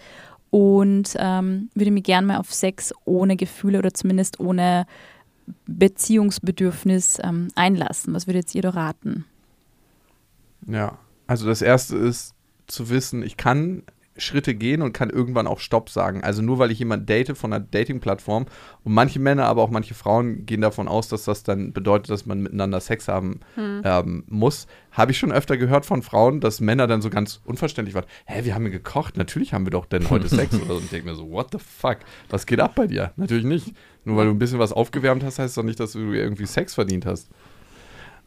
und 0.50 1.16
ähm, 1.20 1.70
würde 1.76 1.92
mich 1.92 2.04
gerne 2.04 2.26
mal 2.26 2.38
auf 2.38 2.54
Sex 2.54 2.94
ohne 3.06 3.36
Gefühle 3.36 3.78
oder 3.80 3.94
zumindest 3.94 4.40
ohne 4.40 4.88
Beziehungsbedürfnis 5.66 7.20
ähm, 7.22 7.50
einlassen. 7.56 8.14
Was 8.14 8.28
würdet 8.28 8.54
ihr 8.56 8.62
da 8.62 8.72
raten? 8.72 9.26
Ja, 10.66 10.98
also 11.28 11.46
das 11.46 11.62
erste 11.62 11.98
ist 11.98 12.34
zu 12.68 12.90
wissen, 12.90 13.24
ich 13.24 13.38
kann 13.38 13.84
Schritte 14.18 14.56
gehen 14.56 14.82
und 14.82 14.94
kann 14.94 15.10
irgendwann 15.10 15.48
auch 15.48 15.60
Stopp 15.60 15.90
sagen. 15.90 16.24
Also 16.24 16.42
nur 16.42 16.60
weil 16.60 16.72
ich 16.72 16.80
jemanden 16.80 17.06
date 17.06 17.38
von 17.38 17.54
einer 17.54 17.64
Dating-Plattform 17.64 18.46
und 18.84 18.94
manche 18.94 19.20
Männer, 19.20 19.46
aber 19.46 19.62
auch 19.62 19.70
manche 19.70 19.94
Frauen 19.94 20.46
gehen 20.46 20.62
davon 20.62 20.88
aus, 20.88 21.08
dass 21.08 21.26
das 21.26 21.44
dann 21.44 21.74
bedeutet, 21.74 22.10
dass 22.10 22.26
man 22.26 22.42
miteinander 22.42 22.80
Sex 22.80 23.08
haben 23.08 23.40
ähm, 23.84 24.24
muss. 24.28 24.68
Habe 24.92 25.12
ich 25.12 25.20
schon 25.20 25.32
öfter 25.32 25.58
gehört 25.58 25.86
von 25.86 26.02
Frauen, 26.02 26.40
dass 26.40 26.60
Männer 26.60 26.88
dann 26.88 27.02
so 27.02 27.10
ganz 27.10 27.42
unverständlich 27.46 27.94
waren. 27.96 28.06
Hä, 28.26 28.46
wir 28.46 28.56
haben 28.56 28.66
ja 28.66 28.72
gekocht, 28.72 29.18
natürlich 29.18 29.54
haben 29.54 29.66
wir 29.66 29.72
doch 29.72 29.86
denn 29.86 30.10
heute 30.10 30.28
Sex 30.28 30.56
oder 30.56 30.66
so. 30.66 30.74
Und 30.76 30.86
ich 30.86 30.90
denke 30.90 31.08
mir 31.08 31.16
so, 31.16 31.30
what 31.30 31.50
the 31.52 31.60
fuck? 31.60 31.98
Was 32.30 32.46
geht 32.46 32.60
ab 32.60 32.76
bei 32.76 32.88
dir? 32.88 33.12
Natürlich 33.16 33.46
nicht. 33.46 33.74
Nur 34.06 34.18
weil 34.18 34.26
du 34.26 34.32
ein 34.32 34.40
bisschen 34.40 34.60
was 34.60 34.72
aufgewärmt 34.72 35.24
hast, 35.24 35.38
heißt 35.38 35.58
doch 35.58 35.64
nicht, 35.64 35.80
dass 35.80 35.92
du 35.92 36.00
irgendwie 36.14 36.46
Sex 36.46 36.74
verdient 36.74 37.06
hast. 37.06 37.30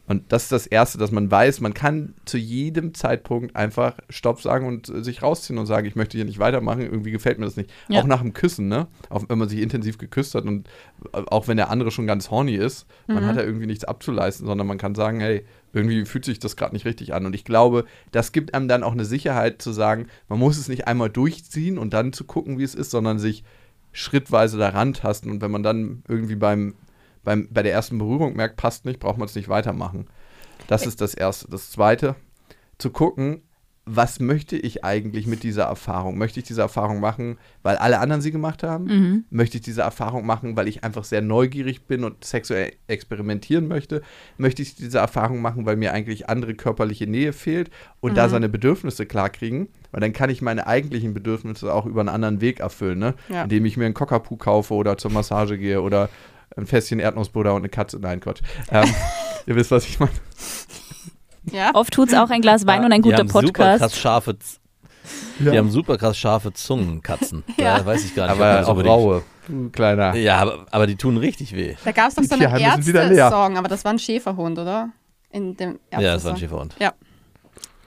Und 0.07 0.31
das 0.31 0.43
ist 0.43 0.51
das 0.51 0.67
Erste, 0.67 0.97
dass 0.97 1.11
man 1.11 1.31
weiß, 1.31 1.61
man 1.61 1.73
kann 1.73 2.15
zu 2.25 2.37
jedem 2.37 2.93
Zeitpunkt 2.93 3.55
einfach 3.55 3.97
Stopp 4.09 4.41
sagen 4.41 4.67
und 4.67 4.89
äh, 4.89 5.03
sich 5.03 5.21
rausziehen 5.21 5.57
und 5.57 5.67
sagen, 5.67 5.87
ich 5.87 5.95
möchte 5.95 6.17
hier 6.17 6.25
nicht 6.25 6.39
weitermachen, 6.39 6.81
irgendwie 6.81 7.11
gefällt 7.11 7.39
mir 7.39 7.45
das 7.45 7.55
nicht. 7.55 7.71
Ja. 7.87 8.01
Auch 8.01 8.07
nach 8.07 8.21
dem 8.21 8.33
Küssen, 8.33 8.67
ne? 8.67 8.87
Auch 9.09 9.23
wenn 9.29 9.37
man 9.37 9.47
sich 9.47 9.61
intensiv 9.61 9.97
geküsst 9.97 10.35
hat 10.35 10.45
und 10.45 10.67
äh, 11.13 11.21
auch 11.27 11.47
wenn 11.47 11.57
der 11.57 11.69
andere 11.69 11.91
schon 11.91 12.07
ganz 12.07 12.29
horny 12.29 12.55
ist, 12.55 12.87
man 13.07 13.25
hat 13.25 13.35
ja 13.35 13.43
irgendwie 13.43 13.67
nichts 13.67 13.85
abzuleisten, 13.85 14.47
sondern 14.47 14.67
man 14.67 14.77
kann 14.77 14.95
sagen, 14.95 15.19
hey, 15.19 15.45
irgendwie 15.73 16.05
fühlt 16.05 16.25
sich 16.25 16.39
das 16.39 16.55
gerade 16.55 16.73
nicht 16.73 16.85
richtig 16.85 17.13
an. 17.13 17.25
Und 17.25 17.33
ich 17.33 17.45
glaube, 17.45 17.85
das 18.11 18.31
gibt 18.31 18.53
einem 18.53 18.67
dann 18.67 18.83
auch 18.83 18.91
eine 18.91 19.05
Sicherheit 19.05 19.61
zu 19.61 19.71
sagen, 19.71 20.07
man 20.27 20.39
muss 20.39 20.57
es 20.57 20.67
nicht 20.67 20.87
einmal 20.87 21.09
durchziehen 21.09 21.77
und 21.77 21.93
dann 21.93 22.13
zu 22.13 22.25
gucken, 22.25 22.57
wie 22.57 22.63
es 22.63 22.75
ist, 22.75 22.91
sondern 22.91 23.19
sich 23.19 23.43
schrittweise 23.91 24.57
daran 24.57 24.93
tasten. 24.93 25.29
Und 25.29 25.41
wenn 25.41 25.51
man 25.51 25.63
dann 25.63 26.03
irgendwie 26.07 26.35
beim, 26.35 26.75
beim, 27.23 27.47
bei 27.51 27.63
der 27.63 27.73
ersten 27.73 27.97
Berührung 27.97 28.35
merkt, 28.35 28.57
passt 28.57 28.85
nicht, 28.85 28.99
braucht 28.99 29.17
man 29.17 29.27
es 29.27 29.35
nicht 29.35 29.49
weitermachen. 29.49 30.07
Das 30.67 30.85
ist 30.85 31.01
das 31.01 31.13
Erste. 31.13 31.47
Das 31.49 31.71
Zweite, 31.71 32.15
zu 32.77 32.89
gucken, 32.89 33.43
was 33.85 34.19
möchte 34.19 34.57
ich 34.57 34.83
eigentlich 34.85 35.25
mit 35.25 35.41
dieser 35.41 35.63
Erfahrung? 35.63 36.17
Möchte 36.17 36.39
ich 36.39 36.45
diese 36.45 36.61
Erfahrung 36.61 36.99
machen, 36.99 37.39
weil 37.63 37.77
alle 37.77 37.99
anderen 37.99 38.21
sie 38.21 38.31
gemacht 38.31 38.61
haben? 38.61 39.25
Möchte 39.31 39.57
ich 39.57 39.63
diese 39.63 39.81
Erfahrung 39.81 40.23
machen, 40.23 40.55
weil 40.55 40.67
ich 40.67 40.83
einfach 40.83 41.03
sehr 41.03 41.21
neugierig 41.21 41.87
bin 41.87 42.03
und 42.03 42.23
sexuell 42.23 42.73
experimentieren 42.87 43.67
möchte? 43.67 44.03
Möchte 44.37 44.61
ich 44.61 44.75
diese 44.75 44.99
Erfahrung 44.99 45.41
machen, 45.41 45.65
weil 45.65 45.77
mir 45.77 45.93
eigentlich 45.93 46.29
andere 46.29 46.53
körperliche 46.53 47.07
Nähe 47.07 47.33
fehlt 47.33 47.71
und 48.01 48.17
da 48.17 48.29
seine 48.29 48.49
Bedürfnisse 48.49 49.07
klarkriegen? 49.07 49.67
Weil 49.91 50.01
dann 50.01 50.13
kann 50.13 50.29
ich 50.29 50.43
meine 50.43 50.67
eigentlichen 50.67 51.15
Bedürfnisse 51.15 51.73
auch 51.73 51.87
über 51.87 52.01
einen 52.01 52.09
anderen 52.09 52.39
Weg 52.39 52.59
erfüllen, 52.59 52.99
ne? 52.99 53.15
Ja. 53.29 53.43
indem 53.43 53.65
ich 53.65 53.77
mir 53.77 53.85
einen 53.85 53.95
Cockapoo 53.95 54.37
kaufe 54.37 54.75
oder 54.75 54.97
zur 54.97 55.11
Massage 55.11 55.57
gehe 55.57 55.81
oder 55.81 56.07
ein 56.57 56.65
Fässchen 56.65 56.99
Erdnussbutter 56.99 57.53
und 57.53 57.61
eine 57.61 57.69
Katze. 57.69 57.97
Nein, 57.99 58.19
Quatsch. 58.19 58.41
Ähm, 58.71 58.89
ihr 59.45 59.55
wisst, 59.55 59.71
was 59.71 59.85
ich 59.87 59.99
meine. 59.99 60.11
Ja? 61.51 61.71
Oft 61.73 61.93
tut 61.93 62.09
es 62.09 62.13
auch 62.13 62.29
ein 62.29 62.41
Glas 62.41 62.65
Wein 62.67 62.85
und 62.85 62.91
ein 62.91 63.01
die 63.01 63.09
guter 63.09 63.19
haben 63.19 63.27
Super 63.29 63.51
krass 63.51 63.79
Podcast. 63.79 63.97
scharfe, 63.99 64.37
Z- 64.37 64.59
Die 65.39 65.57
haben 65.57 65.71
super 65.71 65.97
krass 65.97 66.17
scharfe 66.17 66.53
Zungen, 66.53 67.01
Katzen. 67.01 67.43
Ja. 67.57 67.79
Da 67.79 67.85
weiß 67.85 68.05
ich 68.05 68.13
gar 68.15 68.27
nicht. 68.27 68.41
Aber 68.41 68.67
auch 68.67 68.85
raue. 68.85 69.23
Kleiner. 69.71 70.15
Ja, 70.15 70.37
aber, 70.37 70.65
aber 70.71 70.87
die 70.87 70.95
tun 70.95 71.17
richtig 71.17 71.55
weh. 71.55 71.75
Da 71.83 71.91
gab 71.91 72.09
es 72.09 72.15
doch 72.15 72.21
Die 72.21 72.27
so 72.27 72.35
einen. 72.35 72.61
Ärzte-Song, 72.61 73.57
aber 73.57 73.67
das 73.67 73.83
war 73.83 73.91
ein 73.91 73.99
Schäferhund, 73.99 74.59
oder? 74.59 74.89
In 75.31 75.57
dem 75.57 75.79
Ja, 75.91 75.99
das 76.01 76.23
war 76.23 76.33
ein. 76.33 76.37
Schäferhund. 76.37 76.75
Ja. 76.79 76.93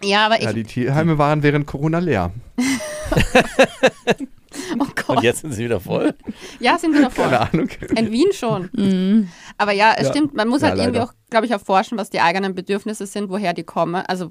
Ja, 0.02 0.26
aber 0.26 0.38
ich. 0.38 0.44
Ja, 0.44 0.52
die 0.52 0.64
Tierheime 0.64 1.16
waren 1.16 1.42
während 1.42 1.66
Corona 1.66 1.98
leer. 1.98 2.32
oh 4.80 4.86
Gott. 4.94 5.16
Und 5.18 5.22
jetzt 5.22 5.40
sind 5.40 5.52
sie 5.52 5.64
wieder 5.64 5.80
voll. 5.80 6.14
Ja, 6.60 6.78
sind 6.78 7.00
noch 7.00 7.12
voll. 7.12 7.24
Keine 7.30 7.40
Ahnung. 7.40 7.68
In 7.96 8.10
Wien 8.12 8.32
schon. 8.32 8.70
Mhm. 8.72 9.28
Aber 9.58 9.72
ja, 9.72 9.94
es 9.96 10.04
Ja. 10.06 10.10
stimmt, 10.12 10.34
man 10.34 10.48
muss 10.48 10.62
Ja, 10.62 10.68
halt 10.68 10.78
irgendwie 10.78 10.98
leider. 10.98 11.10
auch, 11.10 11.14
glaube 11.30 11.46
ich, 11.46 11.52
erforschen, 11.52 11.98
was 11.98 12.10
die 12.10 12.20
eigenen 12.20 12.54
Bedürfnisse 12.54 13.06
sind, 13.06 13.28
woher 13.30 13.52
die 13.54 13.64
kommen, 13.64 13.96
also 14.06 14.30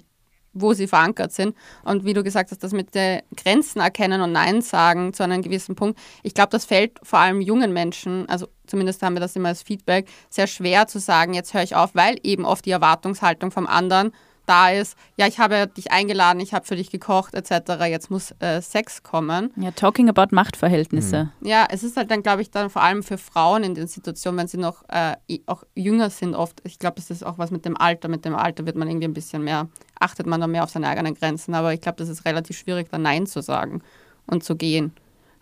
wo 0.55 0.73
sie 0.73 0.85
verankert 0.85 1.31
sind. 1.31 1.55
Und 1.83 2.05
wie 2.05 2.13
du 2.13 2.21
gesagt 2.23 2.51
hast, 2.51 2.63
das 2.63 2.73
mit 2.73 2.93
den 2.93 3.21
Grenzen 3.35 3.79
erkennen 3.79 4.21
und 4.21 4.31
Nein 4.33 4.61
sagen 4.61 5.11
zu 5.11 5.23
einem 5.23 5.41
gewissen 5.41 5.73
Punkt. 5.75 5.99
Ich 6.21 6.35
glaube, 6.35 6.49
das 6.51 6.65
fällt 6.65 6.99
vor 7.01 7.17
allem 7.19 7.41
jungen 7.41 7.73
Menschen, 7.73 8.29
also 8.29 8.47
zumindest 8.67 9.01
haben 9.01 9.15
wir 9.15 9.19
das 9.19 9.35
immer 9.35 9.49
als 9.49 9.63
Feedback, 9.63 10.07
sehr 10.29 10.45
schwer 10.45 10.85
zu 10.85 10.99
sagen, 10.99 11.33
jetzt 11.33 11.55
höre 11.55 11.63
ich 11.63 11.75
auf, 11.75 11.95
weil 11.95 12.17
eben 12.21 12.45
oft 12.45 12.65
die 12.67 12.71
Erwartungshaltung 12.71 13.49
vom 13.49 13.65
anderen 13.65 14.11
da 14.45 14.69
ist, 14.69 14.97
ja, 15.15 15.27
ich 15.27 15.39
habe 15.39 15.67
dich 15.67 15.91
eingeladen, 15.91 16.39
ich 16.39 16.53
habe 16.53 16.65
für 16.65 16.75
dich 16.75 16.89
gekocht, 16.89 17.33
etc., 17.33 17.85
jetzt 17.85 18.11
muss 18.11 18.33
äh, 18.39 18.61
Sex 18.61 19.03
kommen. 19.03 19.51
Ja, 19.55 19.71
talking 19.71 20.09
about 20.09 20.35
Machtverhältnisse. 20.35 21.31
Ja, 21.41 21.65
es 21.69 21.83
ist 21.83 21.95
halt 21.95 22.11
dann, 22.11 22.23
glaube 22.23 22.41
ich, 22.41 22.51
dann 22.51 22.69
vor 22.69 22.81
allem 22.81 23.03
für 23.03 23.17
Frauen 23.17 23.63
in 23.63 23.75
den 23.75 23.87
Situationen, 23.87 24.39
wenn 24.39 24.47
sie 24.47 24.57
noch 24.57 24.83
äh, 24.89 25.15
auch 25.45 25.63
jünger 25.75 26.09
sind, 26.09 26.35
oft, 26.35 26.61
ich 26.65 26.79
glaube, 26.79 26.95
das 26.97 27.09
ist 27.09 27.25
auch 27.25 27.37
was 27.37 27.51
mit 27.51 27.65
dem 27.65 27.77
Alter. 27.77 28.09
Mit 28.09 28.25
dem 28.25 28.35
Alter 28.35 28.65
wird 28.65 28.75
man 28.75 28.87
irgendwie 28.87 29.07
ein 29.07 29.13
bisschen 29.13 29.43
mehr, 29.43 29.67
achtet 29.99 30.27
man 30.27 30.41
dann 30.41 30.51
mehr 30.51 30.63
auf 30.63 30.69
seine 30.69 30.87
eigenen 30.87 31.15
Grenzen. 31.15 31.55
Aber 31.55 31.73
ich 31.73 31.81
glaube, 31.81 31.97
das 31.97 32.09
ist 32.09 32.25
relativ 32.25 32.57
schwierig, 32.57 32.89
dann 32.89 33.03
Nein 33.03 33.25
zu 33.25 33.41
sagen 33.41 33.81
und 34.27 34.43
zu 34.43 34.55
gehen. 34.55 34.93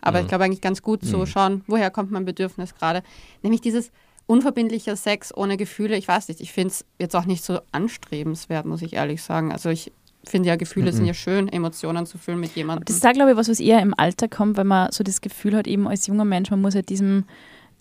Aber 0.04 0.20
ich 0.20 0.26
glaube 0.26 0.42
eigentlich 0.44 0.60
ganz 0.60 0.82
gut 0.82 1.04
zu 1.04 1.24
schauen, 1.26 1.62
woher 1.68 1.88
kommt 1.90 2.10
mein 2.10 2.24
Bedürfnis 2.24 2.74
gerade. 2.74 3.04
Nämlich 3.42 3.60
dieses 3.60 3.92
unverbindliche 4.32 4.96
Sex 4.96 5.36
ohne 5.36 5.58
Gefühle. 5.58 5.94
Ich 5.98 6.08
weiß 6.08 6.28
nicht, 6.28 6.40
ich 6.40 6.52
finde 6.52 6.68
es 6.68 6.86
jetzt 6.98 7.14
auch 7.14 7.26
nicht 7.26 7.44
so 7.44 7.60
anstrebenswert, 7.70 8.64
muss 8.64 8.80
ich 8.80 8.94
ehrlich 8.94 9.22
sagen. 9.22 9.52
Also 9.52 9.68
ich 9.68 9.92
finde 10.24 10.48
ja, 10.48 10.56
Gefühle 10.56 10.90
sind 10.92 11.04
ja 11.04 11.12
schön, 11.12 11.48
Emotionen 11.48 12.06
zu 12.06 12.16
fühlen 12.16 12.40
mit 12.40 12.56
jemandem. 12.56 12.86
Das 12.86 12.96
ist 12.96 13.04
da, 13.04 13.12
glaube 13.12 13.32
ich, 13.32 13.36
was, 13.36 13.50
was 13.50 13.60
eher 13.60 13.80
im 13.80 13.92
Alter 13.94 14.28
kommt, 14.28 14.56
weil 14.56 14.64
man 14.64 14.90
so 14.90 15.04
das 15.04 15.20
Gefühl 15.20 15.54
hat, 15.54 15.66
eben 15.66 15.86
als 15.86 16.06
junger 16.06 16.24
Mensch, 16.24 16.50
man 16.50 16.62
muss 16.62 16.74
halt 16.74 16.88
diesem, 16.88 17.24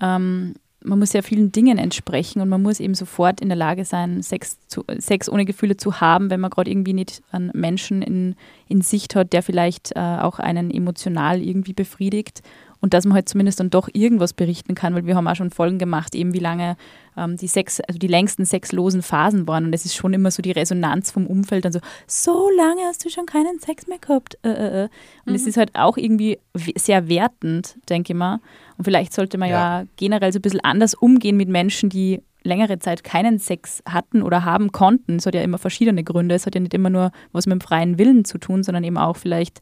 ähm, 0.02 0.56
man 0.84 1.00
muss 1.00 1.14
ja 1.14 1.22
vielen 1.22 1.54
Dingen 1.54 1.78
entsprechen 1.78 2.42
und 2.42 2.50
man 2.50 2.62
muss 2.62 2.82
eben 2.82 2.96
sofort 2.96 3.40
in 3.40 3.48
der 3.48 3.58
Lage 3.58 3.86
sein, 3.86 4.22
Sex, 4.22 4.58
zu, 4.68 4.84
Sex 4.98 5.30
ohne 5.30 5.46
Gefühle 5.46 5.78
zu 5.78 6.02
haben, 6.02 6.30
wenn 6.30 6.42
man 6.42 6.50
gerade 6.50 6.70
irgendwie 6.70 6.94
nicht 6.94 7.22
einen 7.32 7.52
Menschen 7.54 8.02
in, 8.02 8.36
in 8.68 8.82
Sicht 8.82 9.16
hat, 9.16 9.32
der 9.32 9.42
vielleicht 9.42 9.96
äh, 9.96 10.00
auch 10.00 10.40
einen 10.40 10.70
emotional 10.70 11.42
irgendwie 11.42 11.74
befriedigt. 11.74 12.42
Und 12.82 12.96
dass 12.96 13.06
man 13.06 13.14
halt 13.14 13.30
zumindest 13.30 13.60
dann 13.60 13.70
doch 13.70 13.90
irgendwas 13.94 14.34
berichten 14.34 14.74
kann, 14.74 14.96
weil 14.96 15.06
wir 15.06 15.16
haben 15.16 15.28
auch 15.28 15.36
schon 15.36 15.52
Folgen 15.52 15.78
gemacht, 15.78 16.16
eben 16.16 16.34
wie 16.34 16.40
lange 16.40 16.76
ähm, 17.16 17.38
die 17.38 17.48
Sex, 17.48 17.80
also 17.80 18.00
die 18.00 18.08
längsten 18.08 18.44
sexlosen 18.44 19.04
Phasen 19.04 19.48
waren. 19.48 19.66
Und 19.66 19.74
es 19.74 19.86
ist 19.86 19.96
schon 19.96 20.14
immer 20.14 20.32
so 20.32 20.42
die 20.42 20.52
Resonanz 20.52 21.12
vom 21.12 21.28
Umfeld 21.28 21.64
dann 21.64 21.74
so, 21.74 21.80
so 22.08 22.50
lange 22.58 22.82
hast 22.82 23.06
du 23.06 23.10
schon 23.10 23.28
keinen 23.28 23.60
Sex 23.60 23.88
mehr 23.88 24.00
gehabt. 24.00 24.38
Äh, 24.44 24.50
äh, 24.50 24.84
äh. 24.86 24.90
Und 25.26 25.36
es 25.36 25.46
ist 25.46 25.58
halt 25.58 25.76
auch 25.76 25.96
irgendwie 25.96 26.40
sehr 26.76 27.08
wertend, 27.08 27.78
denke 27.88 28.14
ich 28.14 28.18
mal. 28.18 28.40
Und 28.78 28.86
vielleicht 28.86 29.14
sollte 29.14 29.38
man 29.38 29.50
ja. 29.50 29.82
Ja. 29.82 29.88
generell 29.98 30.34
so 30.34 30.40
ein 30.40 30.42
bisschen 30.42 30.62
anders 30.62 30.96
umgehen 30.96 31.38
mit 31.38 31.50
Menschen, 31.50 31.90
die 31.90 32.24
längere 32.44 32.80
Zeit 32.80 33.04
keinen 33.04 33.38
Sex 33.38 33.84
hatten 33.88 34.24
oder 34.24 34.44
haben 34.46 34.72
konnten. 34.72 35.18
Es 35.18 35.26
hat 35.28 35.36
ja 35.36 35.44
immer 35.44 35.60
verschiedene 35.60 36.04
Gründe. 36.04 36.36
Es 36.36 36.46
hat 36.46 36.56
ja 36.56 36.62
nicht 36.62 36.74
immer 36.74 36.90
nur 36.90 37.12
was 37.32 37.46
mit 37.46 37.54
dem 37.54 37.62
freien 37.62 37.98
Willen 38.00 38.26
zu 38.26 38.40
tun, 38.40 38.64
sondern 38.64 38.84
eben 38.84 38.98
auch 38.98 39.18
vielleicht 39.18 39.62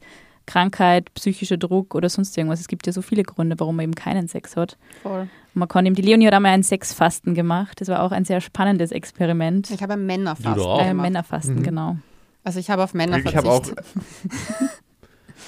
Krankheit, 0.50 1.14
psychischer 1.14 1.56
Druck 1.56 1.94
oder 1.94 2.08
sonst 2.08 2.36
irgendwas. 2.36 2.58
Es 2.58 2.66
gibt 2.66 2.84
ja 2.86 2.92
so 2.92 3.02
viele 3.02 3.22
Gründe, 3.22 3.54
warum 3.58 3.76
man 3.76 3.84
eben 3.84 3.94
keinen 3.94 4.26
Sex 4.26 4.56
hat. 4.56 4.76
Voll. 5.02 5.20
Und 5.20 5.58
man 5.58 5.68
kann 5.68 5.86
eben, 5.86 5.94
die 5.94 6.02
Leonie 6.02 6.26
hat 6.26 6.34
einmal 6.34 6.52
ein 6.52 6.64
Sexfasten 6.64 7.34
gemacht. 7.34 7.80
Das 7.80 7.86
war 7.86 8.02
auch 8.02 8.10
ein 8.10 8.24
sehr 8.24 8.40
spannendes 8.40 8.90
Experiment. 8.90 9.70
Ich 9.70 9.80
habe 9.82 9.96
Männerfasten 9.96 10.54
Du 10.54 10.64
auch. 10.64 10.80
Äh, 10.80 10.88
gemacht. 10.88 11.06
Männerfasten, 11.06 11.62
genau. 11.62 11.96
Also 12.42 12.58
ich 12.58 12.68
habe 12.68 12.82
auf 12.82 12.94
Männer 12.94 13.18
Ich 13.18 13.36
habe 13.36 13.48
auch 13.48 13.64
verzichtet. 13.64 13.84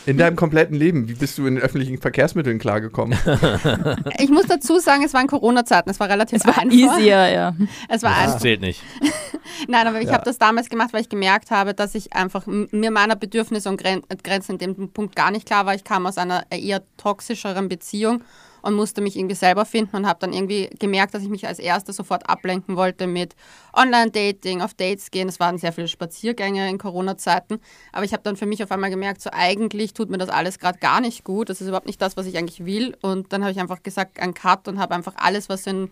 in 0.07 0.19
deinem 0.19 0.37
kompletten 0.37 0.77
Leben, 0.77 1.09
wie 1.09 1.15
bist 1.15 1.39
du 1.39 1.47
in 1.47 1.55
den 1.57 1.63
öffentlichen 1.65 1.99
Verkehrsmitteln 1.99 2.59
klargekommen? 2.59 3.17
Ich 4.19 4.31
muss 4.31 4.47
dazu 4.47 4.79
sagen, 4.79 5.03
es 5.05 5.15
waren 5.15 5.27
Corona-Zeiten, 5.27 5.91
es 5.91 5.99
war 6.01 6.09
relativ 6.09 6.41
Es 6.41 6.47
war 6.47 6.59
einfach. 6.59 6.77
easier, 6.77 7.29
ja. 7.29 7.55
Es 7.89 8.03
war 8.03 8.11
Das 8.15 8.19
einfach. 8.25 8.41
zählt 8.41 8.61
nicht. 8.61 8.83
Nein, 9.69 9.87
aber 9.87 10.01
ich 10.01 10.07
Ja. 10.09 10.15
habe 10.15 10.25
das 10.25 10.39
damals 10.39 10.69
gemacht, 10.69 10.93
weil 10.93 11.01
ich 11.03 11.09
gemerkt 11.09 11.51
habe, 11.51 11.75
dass 11.75 11.95
ich 11.95 12.13
einfach 12.15 12.47
mir 12.47 12.91
meiner 12.91 13.17
Bedürfnisse 13.17 13.69
und 13.69 13.77
Gren 13.81 14.03
Grenzen 14.23 14.53
in 14.59 14.59
dem 14.77 14.89
Punkt 14.91 15.17
gar 15.17 15.31
nicht 15.31 15.47
klar 15.47 15.67
war. 15.67 15.75
Ich 15.75 15.85
kam 15.85 16.07
aus 16.07 16.19
einer 16.19 16.45
eher 16.51 16.83
toxischeren 16.97 17.69
Beziehung 17.69 18.23
und 18.63 18.75
musste 18.75 19.01
mich 19.01 19.17
irgendwie 19.17 19.35
selber 19.35 19.65
finden 19.65 19.97
und 19.97 20.07
habe 20.07 20.21
dann 20.21 20.33
irgendwie 20.33 20.71
gemerkt, 20.79 21.15
dass 21.15 21.23
ich 21.23 21.29
mich 21.29 21.47
als 21.47 21.59
Erste 21.59 21.93
sofort 21.93 22.29
ablenken 22.29 22.77
wollte 22.77 23.07
mit 23.07 23.35
Online-Dating, 23.75 24.63
auf 24.63 24.75
Dates 24.75 25.11
gehen. 25.11 25.29
Es 25.29 25.41
waren 25.41 25.59
sehr 25.59 25.73
viele 25.73 25.89
Spaziergänge 25.89 26.69
in 26.71 26.79
Corona-Zeiten, 26.79 27.61
aber 27.93 28.05
ich 28.05 28.13
habe 28.13 28.23
dann 28.23 28.37
für 28.37 28.47
mich 28.47 28.63
auf 28.63 28.71
einmal 28.71 28.91
gemerkt, 28.91 29.21
so 29.21 29.31
eigentlich 29.33 29.93
tut 29.93 30.11
mir 30.11 30.19
das 30.19 30.29
alles 30.29 30.59
gerade 30.59 30.79
gar 30.79 31.01
nicht 31.01 31.25
gut. 31.25 31.51
Das 31.51 31.61
ist 31.61 31.69
überhaupt 31.69 31.87
nicht 31.87 32.01
das, 32.01 32.17
was 32.17 32.27
ich 32.27 32.39
eigentlich 32.39 32.65
will. 32.65 32.97
Und 33.03 33.33
dann 33.33 33.43
habe 33.43 33.53
ich 33.53 33.61
einfach 33.61 33.83
gesagt, 33.83 34.21
ein 34.21 34.35
Cut 34.35 34.69
und 34.69 34.79
habe 34.79 34.95
einfach 34.95 35.15
alles, 35.17 35.49
was 35.49 35.67
in 35.67 35.91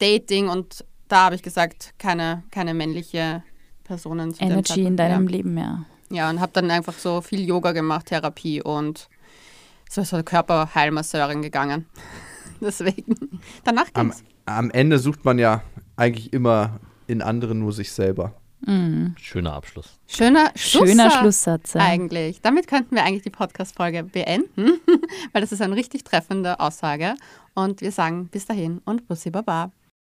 Dating 0.00 0.48
und 0.48 0.84
da 1.08 1.26
habe 1.26 1.36
ich 1.36 1.42
gesagt, 1.42 1.94
keine, 1.98 2.42
keine 2.50 2.74
männliche 2.74 3.42
Personen 3.84 4.34
zu 4.34 4.42
Energy 4.42 4.82
in 4.84 4.96
deinem 4.96 5.24
mehr. 5.24 5.32
Leben 5.32 5.54
mehr. 5.54 5.84
Ja, 6.10 6.30
und 6.30 6.40
habe 6.40 6.52
dann 6.52 6.70
einfach 6.70 6.94
so 6.94 7.20
viel 7.20 7.46
Yoga 7.46 7.72
gemacht, 7.72 8.06
Therapie 8.06 8.62
und 8.62 9.08
so 9.88 10.02
so 10.02 10.22
Körperheilmasseurin 10.22 11.42
gegangen. 11.42 11.86
Deswegen. 12.60 13.40
Danach 13.64 13.86
Am, 13.94 14.08
ging's. 14.10 14.24
am 14.46 14.70
Ende 14.70 14.98
sucht 14.98 15.24
man 15.24 15.38
ja 15.38 15.62
eigentlich 15.96 16.32
immer 16.32 16.80
in 17.06 17.22
anderen 17.22 17.58
nur 17.60 17.72
sich 17.72 17.92
selber. 17.92 18.34
Schöner 19.16 19.52
Abschluss. 19.52 19.98
Schöner, 20.08 20.50
Schöner 20.56 20.86
Schlusser 20.88 21.10
Schlusssatz. 21.20 21.74
ja. 21.74 21.82
Eigentlich. 21.82 22.40
Damit 22.40 22.66
könnten 22.66 22.96
wir 22.96 23.04
eigentlich 23.04 23.22
die 23.22 23.30
Podcast-Folge 23.30 24.02
beenden, 24.02 24.80
weil 25.32 25.40
das 25.42 25.52
ist 25.52 25.60
eine 25.62 25.76
richtig 25.76 26.02
treffende 26.02 26.58
Aussage. 26.58 27.14
Und 27.54 27.80
wir 27.80 27.92
sagen 27.92 28.26
bis 28.28 28.46
dahin 28.46 28.80
und 28.84 29.06
Bussi 29.06 29.30
Baba. 29.30 29.70